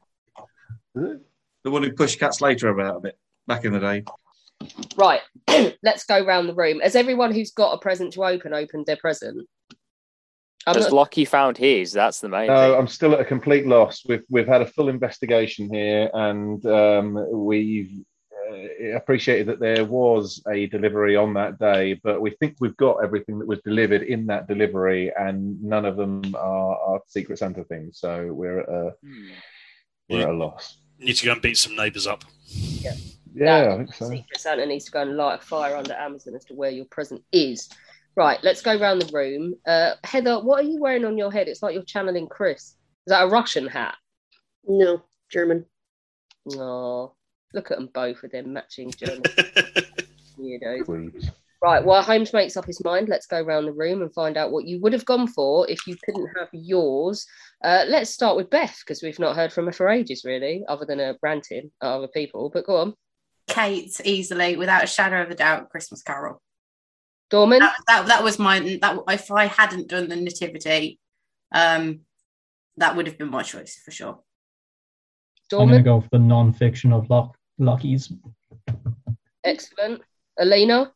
[0.95, 4.05] The one who pushed Cat Slater about a bit back in the day.
[4.97, 5.21] Right,
[5.83, 6.81] let's go round the room.
[6.81, 9.49] Has everyone who's got a present to open opened their present?
[10.67, 11.93] I'm Has not- Lockie found his?
[11.93, 12.81] That's the main No, thing.
[12.81, 14.03] I'm still at a complete loss.
[14.07, 17.93] We've we've had a full investigation here, and um, we've
[18.97, 23.39] appreciated that there was a delivery on that day, but we think we've got everything
[23.39, 27.99] that was delivered in that delivery, and none of them are, are Secret Santa things.
[27.99, 28.95] So we're at a
[30.09, 30.79] we're at a loss.
[30.99, 32.25] Need to go and beat some neighbours up.
[32.47, 32.95] Yeah.
[33.35, 34.09] Yeah, I think so.
[34.09, 36.87] Secret Santa needs to go and light a fire under Amazon as to where your
[36.87, 37.69] present is.
[38.17, 39.55] Right, let's go around the room.
[39.65, 41.47] Uh, Heather, what are you wearing on your head?
[41.47, 42.63] It's like you're channeling Chris.
[42.63, 42.75] Is
[43.09, 43.95] that a Russian hat?
[44.67, 45.67] No, German.
[46.55, 47.15] Oh,
[47.55, 49.23] look at them both with their matching journals.
[50.39, 51.31] weirdos.
[51.61, 54.53] Right, while Holmes makes up his mind, let's go around the room and find out
[54.53, 57.27] what you would have gone for if you couldn't have yours.
[57.65, 60.85] Uh, let's start with Beth because we've not heard from her for ages, really, other
[60.85, 62.49] than her ranting at other people.
[62.53, 62.95] But go on.
[63.49, 66.41] Kate easily, without a shadow of a doubt, Christmas Carol.
[67.29, 67.59] Dorman?
[67.59, 71.01] That, that, that was my that if I hadn't done the nativity,
[71.53, 72.01] um,
[72.77, 74.21] that would have been my choice for sure.
[75.53, 78.13] I'm going to go for the non-fiction of Lock Lockie's.
[79.45, 80.03] Excellent.
[80.39, 80.93] Elena?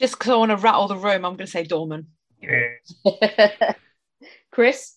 [0.00, 2.08] Just because I want to rattle the room, I'm going to say Dorman.
[2.40, 2.94] Yes.
[4.50, 4.96] Chris?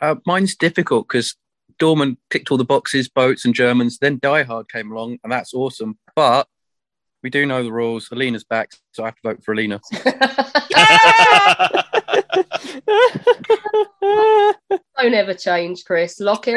[0.00, 1.36] Uh, mine's difficult because
[1.78, 3.98] Dorman ticked all the boxes, boats and Germans.
[3.98, 5.98] Then Die Hard came along, and that's awesome.
[6.14, 6.48] But
[7.22, 8.10] we do know the rules.
[8.10, 9.80] Alina's back, so I have to vote for Alina.
[14.98, 16.20] Don't ever change, Chris.
[16.20, 16.54] Lockie?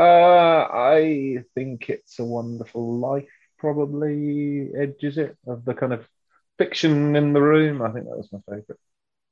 [0.00, 3.28] Uh, I think it's a wonderful life.
[3.58, 6.08] Probably edges it of the kind of
[6.56, 7.82] fiction in the room.
[7.82, 8.80] I think that was my favourite.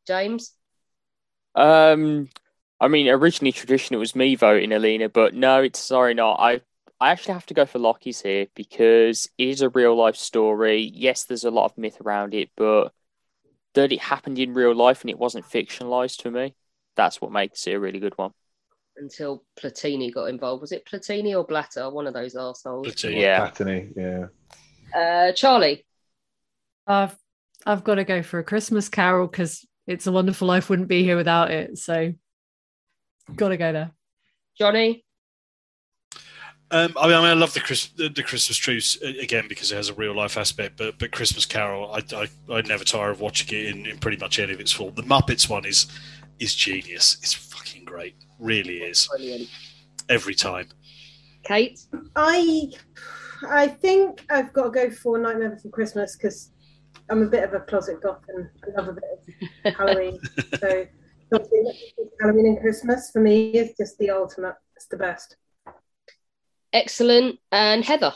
[0.06, 0.52] James?
[1.55, 2.28] Um,
[2.82, 6.34] I mean, originally tradition it was me voting Alina, but no, it's sorry not.
[6.38, 6.60] I
[7.00, 10.92] I actually have to go for Lockie's here because it is a real life story.
[10.94, 12.92] Yes, there's a lot of myth around it, but
[13.72, 16.55] that it happened in real life and it wasn't fictionalized for me.
[16.94, 18.34] That's what makes it a really good one.
[19.01, 20.60] Until Platini got involved.
[20.60, 21.89] Was it Platini or Blatter?
[21.89, 23.05] One of those arseholes.
[23.05, 23.49] Yeah.
[23.49, 24.27] Platini, yeah.
[24.99, 25.85] Uh, Charlie?
[26.86, 27.17] I've
[27.67, 31.02] I've got to go for a Christmas Carol because It's a Wonderful Life wouldn't be
[31.02, 31.78] here without it.
[31.78, 32.12] So,
[33.36, 33.91] got to go there.
[34.59, 35.05] Johnny?
[36.70, 39.47] Um, I mean, I mean, I love the, Chris, the, the Christmas truce uh, again
[39.49, 40.77] because it has a real life aspect.
[40.77, 44.18] But but Christmas Carol, I I I never tire of watching it in, in pretty
[44.18, 44.94] much any of its form.
[44.94, 45.86] The Muppets one is
[46.41, 47.18] is genius.
[47.23, 48.17] It's fucking great.
[48.39, 49.08] Really is.
[49.08, 49.49] Brilliant.
[50.08, 50.68] Every time.
[51.44, 51.81] Kate?
[52.17, 52.70] I
[53.49, 56.50] I think I've got to go for Nightmare Before Christmas because
[57.10, 60.20] I'm a bit of a closet goth and I love a bit of Halloween.
[60.58, 60.86] so
[62.20, 64.55] Halloween and Christmas for me is just the ultimate.
[64.76, 65.36] It's the best.
[66.73, 67.39] Excellent.
[67.52, 68.12] And Heather?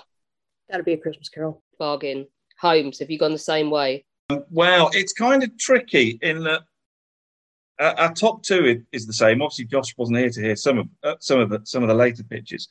[0.69, 1.63] That'll be a Christmas Carol.
[1.79, 2.27] Bargain.
[2.61, 4.05] Holmes, have you gone the same way?
[4.31, 6.63] Um, well, it's kind of tricky in that
[7.83, 9.43] uh, our top two is, is the same.
[9.43, 11.95] Obviously, Josh wasn't here to hear some of uh, some of the some of the
[11.95, 12.69] later pitches.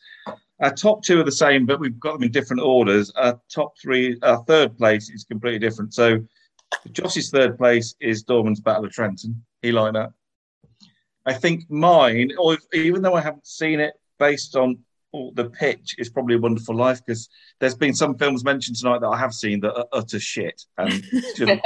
[0.62, 3.12] Our top two are the same, but we've got them in different orders.
[3.16, 5.94] Our top three, our third place is completely different.
[5.94, 6.20] So,
[6.92, 9.44] Josh's third place is Dorman's Battle of Trenton.
[9.62, 10.12] He liked that.
[11.26, 14.80] I think mine, or if, even though I haven't seen it, based on
[15.14, 17.28] oh, the pitch, is probably a Wonderful Life because
[17.60, 21.04] there's been some films mentioned tonight that I have seen that are utter shit and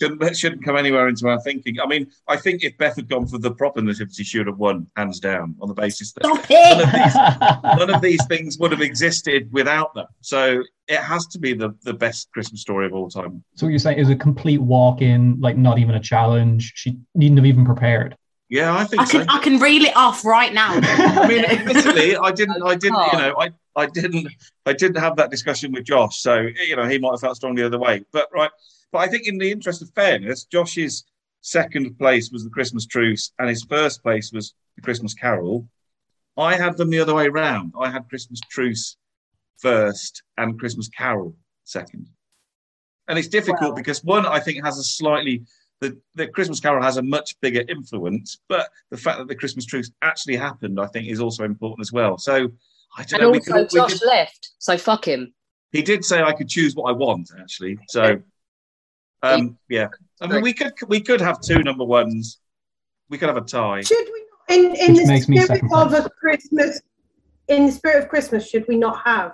[0.00, 1.78] shouldn't, shouldn't come anywhere into our thinking.
[1.80, 4.58] I mean, I think if Beth had gone for the proper nativity, she would have
[4.58, 7.14] won hands down on the basis that Stop none of, these,
[7.78, 10.06] none of these things would have existed without them.
[10.20, 13.44] So it has to be the, the best Christmas story of all time.
[13.56, 16.72] So what you're saying is a complete walk-in, like not even a challenge.
[16.74, 18.16] She needn't have even prepared.
[18.48, 19.26] Yeah, I think I can so.
[19.28, 20.70] I can reel it off right now.
[20.82, 23.18] I mean, admittedly, I didn't, I didn't, you oh.
[23.18, 24.26] know, I, I didn't,
[24.66, 27.62] I didn't have that discussion with Josh, so you know, he might have felt strongly
[27.62, 28.04] the other way.
[28.10, 28.50] But right,
[28.92, 31.04] but I think in the interest of fairness, Josh's
[31.42, 35.66] second place was the Christmas Truce, and his first place was the Christmas Carol.
[36.36, 37.74] I had them the other way round.
[37.78, 38.96] I had Christmas Truce
[39.58, 42.08] first and Christmas Carol second.
[43.08, 45.42] And it's difficult because one, I think, has a slightly
[45.80, 49.64] the, the Christmas Carol has a much bigger influence, but the fact that the Christmas
[49.64, 52.18] truce actually happened, I think, is also important as well.
[52.18, 52.50] So
[52.98, 53.30] I don't And know.
[53.30, 55.32] we also, could- Josh could- left, so fuck him.
[55.72, 57.78] he did say I could choose what I want, actually.
[57.88, 58.20] So,
[59.22, 59.88] um, yeah.
[60.20, 62.38] I mean, we could we could have two number ones.
[63.08, 63.82] We could have a tie.
[63.82, 66.80] Should we, in, in Which the spirit of a Christmas,
[67.48, 69.32] in the spirit of Christmas, should we not have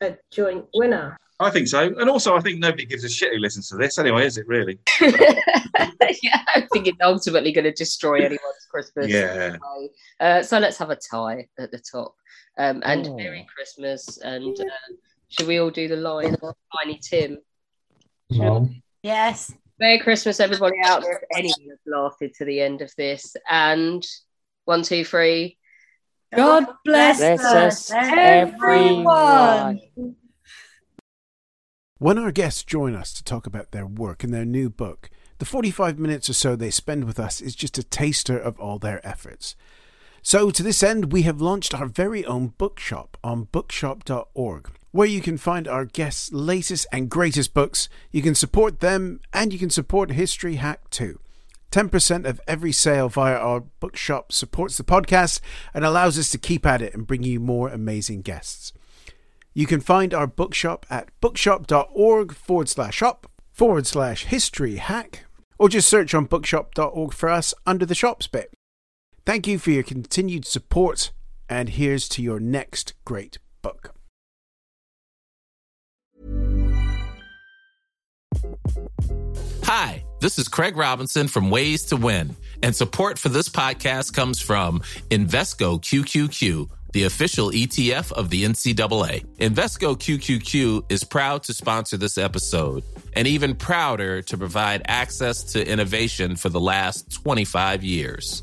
[0.00, 1.16] a joint winner?
[1.40, 3.98] I think so, and also I think nobody gives a shit who listens to this
[3.98, 4.78] anyway, is it really?
[5.00, 9.08] yeah, I think it's ultimately going to destroy anyone's Christmas.
[9.08, 9.56] Yeah.
[10.20, 12.14] Uh, so let's have a tie at the top.
[12.58, 13.16] Um, and Oh.
[13.16, 14.18] Merry Christmas.
[14.18, 14.64] And uh,
[15.28, 16.36] should we all do the line
[16.78, 17.38] Tiny Tim?
[18.30, 18.68] No.
[19.02, 19.52] Yes.
[19.78, 21.24] Merry Christmas, everybody out there.
[21.28, 23.34] If anyone has lasted to the end of this.
[23.50, 24.06] And
[24.64, 25.58] one, two, three.
[26.34, 29.80] God bless, Bless us, us, everyone.
[31.98, 35.44] When our guests join us to talk about their work and their new book, the
[35.44, 39.06] 45 minutes or so they spend with us is just a taster of all their
[39.06, 39.56] efforts.
[40.24, 45.20] So, to this end, we have launched our very own bookshop on bookshop.org, where you
[45.20, 47.88] can find our guests' latest and greatest books.
[48.12, 51.18] You can support them and you can support History Hack too.
[51.72, 55.40] 10% of every sale via our bookshop supports the podcast
[55.74, 58.72] and allows us to keep at it and bring you more amazing guests.
[59.54, 65.24] You can find our bookshop at bookshop.org forward slash shop forward slash history hack,
[65.58, 68.52] or just search on bookshop.org for us under the shops bit.
[69.24, 71.12] Thank you for your continued support,
[71.48, 73.94] and here's to your next great book.
[79.62, 82.34] Hi, this is Craig Robinson from Ways to Win,
[82.64, 89.24] and support for this podcast comes from Invesco QQQ, the official ETF of the NCAA.
[89.36, 95.64] Invesco QQQ is proud to sponsor this episode, and even prouder to provide access to
[95.64, 98.42] innovation for the last 25 years.